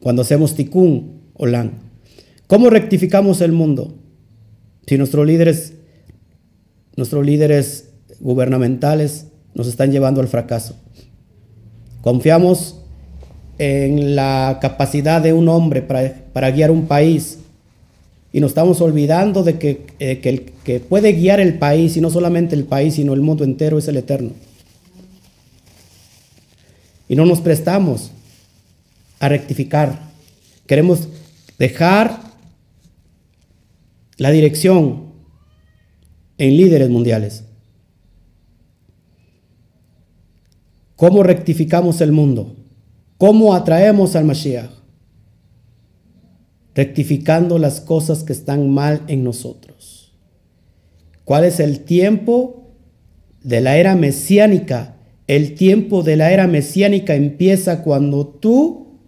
Cuando 0.01 0.23
hacemos 0.23 0.55
tikkun 0.55 1.21
o 1.35 1.45
lan. 1.45 1.86
¿Cómo 2.47 2.71
rectificamos 2.71 3.41
el 3.41 3.53
mundo? 3.53 3.95
Si 4.87 4.97
nuestros 4.99 5.27
líderes, 5.27 5.75
nuestros 6.97 7.27
líderes 7.27 7.91
gubernamentales 8.21 9.27
nos 9.55 9.67
están 9.67 9.91
llevando 9.91 10.21
al 10.21 10.29
fracaso. 10.29 10.77
Confiamos 12.03 12.81
en 13.59 14.15
la 14.15 14.59
capacidad 14.61 15.21
de 15.21 15.33
un 15.33 15.49
hombre 15.49 15.83
para, 15.83 16.15
para 16.33 16.51
guiar 16.51 16.71
un 16.71 16.87
país 16.87 17.39
y 18.37 18.41
nos 18.41 18.51
estamos 18.51 18.83
olvidando 18.83 19.43
de 19.43 19.59
que, 19.59 19.87
eh, 19.99 20.21
el 20.23 20.43
que 20.63 20.79
puede 20.79 21.15
guiar 21.15 21.41
el 21.41 21.55
país, 21.59 21.97
y 21.97 22.03
no 22.03 22.11
solamente 22.11 22.55
el 22.55 22.65
país, 22.65 22.97
sino 22.97 23.15
el 23.15 23.23
mundo 23.23 23.45
entero, 23.45 23.79
es 23.79 23.89
el 23.89 23.97
Eterno. 23.97 24.33
Y 27.09 27.17
no 27.17 27.25
nos 27.25 27.41
prestamos 27.41 28.11
a 29.21 29.31
rectificar. 29.31 30.01
Queremos 30.67 31.09
dejar 31.59 32.26
la 34.17 34.31
dirección 34.31 35.13
en 36.39 36.57
líderes 36.57 36.89
mundiales. 36.91 37.45
¿Cómo 40.97 41.23
rectificamos 41.23 42.01
el 42.01 42.13
mundo? 42.13 42.57
¿Cómo 43.19 43.55
atraemos 43.55 44.17
al 44.17 44.25
Mashiach? 44.25 44.77
rectificando 46.77 47.59
las 47.59 47.81
cosas 47.81 48.23
que 48.23 48.35
están 48.35 48.71
mal 48.71 49.01
en 49.09 49.25
nosotros. 49.25 50.13
¿Cuál 51.25 51.45
es 51.45 51.59
el 51.59 51.81
tiempo 51.81 52.75
de 53.43 53.63
la 53.63 53.79
era 53.79 53.97
mesiánica? 53.97 54.97
El 55.27 55.55
tiempo 55.55 56.03
de 56.03 56.17
la 56.17 56.31
era 56.31 56.47
mesiánica 56.47 57.15
empieza 57.15 57.83
cuando 57.83 58.27
tú 58.27 58.99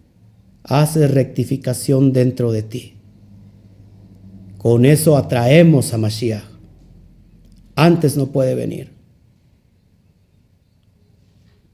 haces 0.65 1.11
rectificación 1.11 2.15
dentro 2.15 2.53
de 2.53 2.63
ti. 2.63 2.95
Con 4.59 4.85
eso 4.85 5.17
atraemos 5.17 5.95
a 5.95 5.99
Mashiach. 5.99 6.45
Antes 7.75 8.17
no 8.17 8.27
puede 8.27 8.55
venir. 8.55 8.93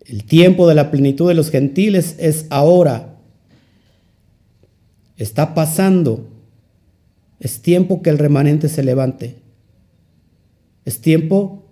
El 0.07 0.25
tiempo 0.25 0.69
de 0.69 0.75
la 0.75 0.91
plenitud 0.91 1.27
de 1.27 1.35
los 1.35 1.51
gentiles 1.51 2.15
es 2.19 2.47
ahora 2.51 3.15
Está 5.17 5.55
pasando. 5.55 6.29
Es 7.39 7.61
tiempo 7.63 8.03
que 8.03 8.11
el 8.11 8.19
remanente 8.19 8.69
se 8.69 8.83
levante. 8.83 9.37
Es 10.85 11.01
tiempo 11.01 11.65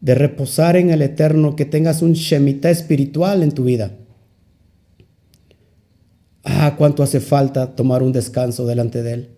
de 0.00 0.14
reposar 0.14 0.76
en 0.76 0.90
el 0.90 1.02
Eterno, 1.02 1.54
que 1.54 1.64
tengas 1.64 2.02
un 2.02 2.14
Shemitah 2.14 2.70
espiritual 2.70 3.42
en 3.42 3.52
tu 3.52 3.64
vida. 3.64 3.92
Ah, 6.44 6.74
cuánto 6.76 7.02
hace 7.02 7.20
falta 7.20 7.76
tomar 7.76 8.02
un 8.02 8.12
descanso 8.12 8.66
delante 8.66 9.02
de 9.02 9.12
Él. 9.12 9.28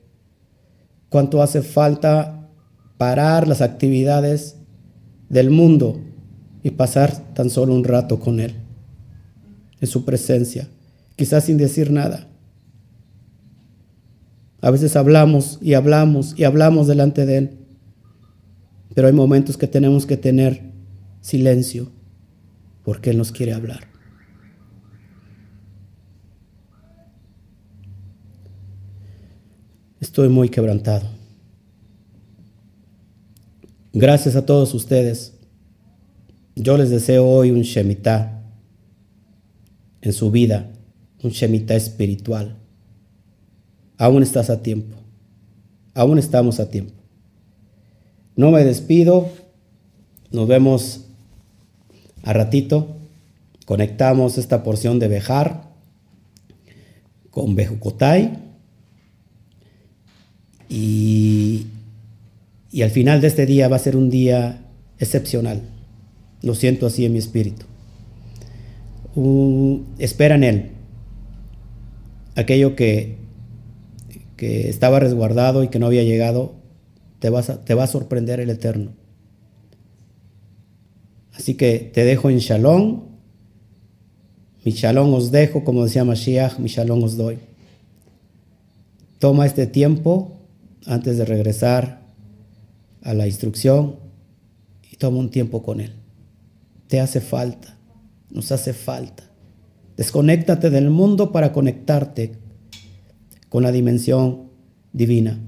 Cuánto 1.14 1.42
hace 1.42 1.62
falta 1.62 2.50
parar 2.98 3.46
las 3.46 3.60
actividades 3.60 4.56
del 5.28 5.48
mundo 5.48 6.00
y 6.64 6.72
pasar 6.72 7.32
tan 7.34 7.50
solo 7.50 7.72
un 7.72 7.84
rato 7.84 8.18
con 8.18 8.40
Él, 8.40 8.54
en 9.80 9.86
su 9.86 10.04
presencia, 10.04 10.66
quizás 11.14 11.44
sin 11.44 11.56
decir 11.56 11.92
nada. 11.92 12.26
A 14.60 14.72
veces 14.72 14.96
hablamos 14.96 15.60
y 15.62 15.74
hablamos 15.74 16.34
y 16.36 16.42
hablamos 16.42 16.88
delante 16.88 17.26
de 17.26 17.36
Él. 17.38 17.58
Pero 18.92 19.06
hay 19.06 19.14
momentos 19.14 19.56
que 19.56 19.68
tenemos 19.68 20.06
que 20.06 20.16
tener 20.16 20.72
silencio 21.20 21.92
porque 22.82 23.10
Él 23.10 23.18
nos 23.18 23.30
quiere 23.30 23.52
hablar. 23.52 23.93
Estoy 30.04 30.28
muy 30.28 30.50
quebrantado. 30.50 31.06
Gracias 33.94 34.36
a 34.36 34.44
todos 34.44 34.74
ustedes. 34.74 35.32
Yo 36.54 36.76
les 36.76 36.90
deseo 36.90 37.26
hoy 37.26 37.50
un 37.50 37.62
Shemitah 37.62 38.42
en 40.02 40.12
su 40.12 40.30
vida, 40.30 40.70
un 41.22 41.30
Shemitah 41.30 41.74
espiritual. 41.74 42.58
Aún 43.96 44.22
estás 44.22 44.50
a 44.50 44.62
tiempo. 44.62 44.94
Aún 45.94 46.18
estamos 46.18 46.60
a 46.60 46.68
tiempo. 46.68 46.92
No 48.36 48.50
me 48.50 48.62
despido. 48.62 49.30
Nos 50.30 50.46
vemos 50.46 51.06
a 52.24 52.34
ratito. 52.34 52.88
Conectamos 53.64 54.36
esta 54.36 54.62
porción 54.62 54.98
de 54.98 55.08
Bejar 55.08 55.70
con 57.30 57.54
Bejucotay. 57.54 58.53
Y, 60.68 61.66
y 62.70 62.82
al 62.82 62.90
final 62.90 63.20
de 63.20 63.28
este 63.28 63.46
día 63.46 63.68
va 63.68 63.76
a 63.76 63.80
ser 63.80 63.96
un 63.96 64.10
día 64.10 64.64
excepcional. 64.98 65.62
Lo 66.42 66.54
siento 66.54 66.86
así 66.86 67.04
en 67.04 67.12
mi 67.12 67.18
espíritu. 67.18 67.66
espera 69.98 70.34
en 70.34 70.44
Él. 70.44 70.70
Aquello 72.36 72.74
que, 72.74 73.16
que 74.36 74.68
estaba 74.68 74.98
resguardado 74.98 75.62
y 75.62 75.68
que 75.68 75.78
no 75.78 75.86
había 75.86 76.02
llegado, 76.02 76.54
te, 77.20 77.30
vas 77.30 77.64
te 77.64 77.74
va 77.74 77.84
a 77.84 77.86
sorprender 77.86 78.40
el 78.40 78.50
Eterno. 78.50 78.90
Así 81.32 81.54
que 81.54 81.90
te 81.92 82.04
dejo 82.04 82.30
en 82.30 82.38
shalom. 82.38 83.02
Mi 84.64 84.72
shalom 84.72 85.12
os 85.14 85.30
dejo, 85.30 85.64
como 85.64 85.84
decía 85.84 86.04
Mashiach, 86.04 86.58
mi 86.58 86.68
shalom 86.68 87.02
os 87.02 87.16
doy. 87.16 87.38
Toma 89.18 89.46
este 89.46 89.66
tiempo 89.66 90.32
antes 90.86 91.18
de 91.18 91.24
regresar 91.24 92.02
a 93.02 93.14
la 93.14 93.26
instrucción 93.26 93.96
y 94.90 94.96
toma 94.96 95.18
un 95.18 95.30
tiempo 95.30 95.62
con 95.62 95.80
Él. 95.80 95.92
Te 96.88 97.00
hace 97.00 97.20
falta, 97.20 97.76
nos 98.30 98.52
hace 98.52 98.72
falta. 98.72 99.24
Desconéctate 99.96 100.70
del 100.70 100.90
mundo 100.90 101.32
para 101.32 101.52
conectarte 101.52 102.32
con 103.48 103.62
la 103.62 103.72
dimensión 103.72 104.50
divina. 104.92 105.38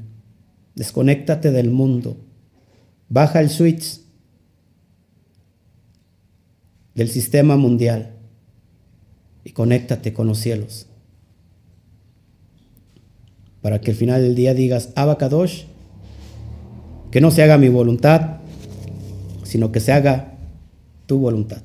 Desconéctate 0.74 1.50
del 1.50 1.70
mundo. 1.70 2.16
Baja 3.08 3.40
el 3.40 3.50
switch 3.50 4.00
del 6.94 7.08
sistema 7.08 7.56
mundial 7.56 8.14
y 9.44 9.50
conéctate 9.50 10.12
con 10.12 10.26
los 10.26 10.38
cielos 10.38 10.86
para 13.66 13.80
que 13.80 13.90
al 13.90 13.96
final 13.96 14.22
del 14.22 14.36
día 14.36 14.54
digas, 14.54 14.90
Abacadosh, 14.94 15.64
que 17.10 17.20
no 17.20 17.32
se 17.32 17.42
haga 17.42 17.58
mi 17.58 17.68
voluntad, 17.68 18.36
sino 19.42 19.72
que 19.72 19.80
se 19.80 19.90
haga 19.90 20.34
tu 21.06 21.18
voluntad. 21.18 21.62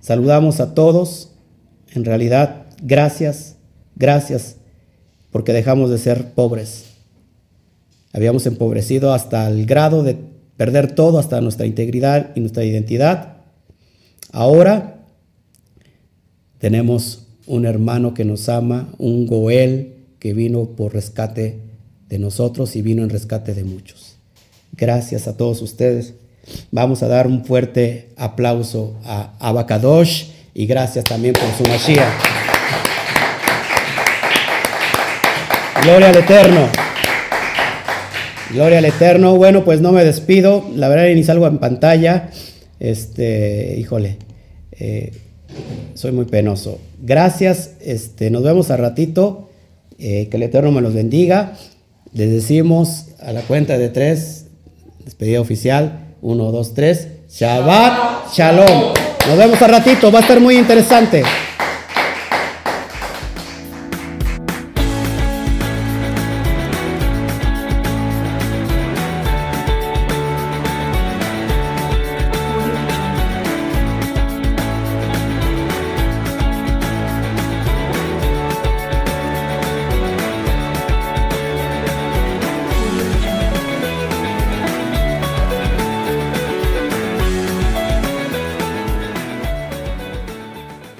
Saludamos 0.00 0.60
a 0.60 0.72
todos, 0.72 1.32
en 1.92 2.06
realidad, 2.06 2.68
gracias, 2.82 3.56
gracias, 3.96 4.56
porque 5.30 5.52
dejamos 5.52 5.90
de 5.90 5.98
ser 5.98 6.32
pobres. 6.32 6.86
Habíamos 8.14 8.46
empobrecido 8.46 9.12
hasta 9.12 9.46
el 9.48 9.66
grado 9.66 10.02
de 10.02 10.16
perder 10.56 10.94
todo, 10.94 11.18
hasta 11.18 11.42
nuestra 11.42 11.66
integridad 11.66 12.30
y 12.34 12.40
nuestra 12.40 12.64
identidad. 12.64 13.36
Ahora 14.30 15.04
tenemos 16.56 17.26
un 17.46 17.66
hermano 17.66 18.14
que 18.14 18.24
nos 18.24 18.48
ama, 18.48 18.94
un 18.96 19.26
Goel, 19.26 19.98
que 20.22 20.34
vino 20.34 20.76
por 20.76 20.94
rescate 20.94 21.58
de 22.08 22.20
nosotros 22.20 22.76
y 22.76 22.82
vino 22.82 23.02
en 23.02 23.10
rescate 23.10 23.54
de 23.54 23.64
muchos. 23.64 24.18
Gracias 24.70 25.26
a 25.26 25.36
todos 25.36 25.60
ustedes. 25.62 26.14
Vamos 26.70 27.02
a 27.02 27.08
dar 27.08 27.26
un 27.26 27.44
fuerte 27.44 28.10
aplauso 28.16 28.94
a 29.04 29.32
Abacadosh 29.40 30.26
y 30.54 30.66
gracias 30.66 31.06
también 31.06 31.34
por 31.34 31.50
su 31.58 31.68
Mashiach. 31.68 32.06
Gloria 35.82 36.10
al 36.10 36.16
Eterno. 36.16 36.68
Gloria 38.52 38.78
al 38.78 38.84
Eterno. 38.84 39.36
Bueno, 39.36 39.64
pues 39.64 39.80
no 39.80 39.90
me 39.90 40.04
despido. 40.04 40.64
La 40.76 40.88
verdad 40.88 41.12
ni 41.12 41.24
salgo 41.24 41.48
en 41.48 41.58
pantalla. 41.58 42.30
Este, 42.78 43.74
híjole, 43.76 44.18
eh, 44.70 45.12
soy 45.94 46.12
muy 46.12 46.26
penoso. 46.26 46.78
Gracias. 47.02 47.72
Este, 47.80 48.30
nos 48.30 48.44
vemos 48.44 48.70
a 48.70 48.76
ratito. 48.76 49.48
Eh, 50.04 50.26
que 50.28 50.36
el 50.36 50.42
Eterno 50.42 50.72
me 50.72 50.80
los 50.80 50.94
bendiga. 50.94 51.52
Les 52.12 52.28
decimos 52.28 53.06
a 53.20 53.30
la 53.30 53.42
cuenta 53.42 53.78
de 53.78 53.88
tres, 53.88 54.46
despedida 55.04 55.40
oficial, 55.40 56.16
uno, 56.20 56.50
dos, 56.50 56.74
tres, 56.74 57.06
Shabbat 57.30 58.34
Shalom. 58.34 58.94
Nos 59.28 59.38
vemos 59.38 59.62
a 59.62 59.68
ratito, 59.68 60.10
va 60.10 60.18
a 60.18 60.22
estar 60.22 60.40
muy 60.40 60.58
interesante. 60.58 61.22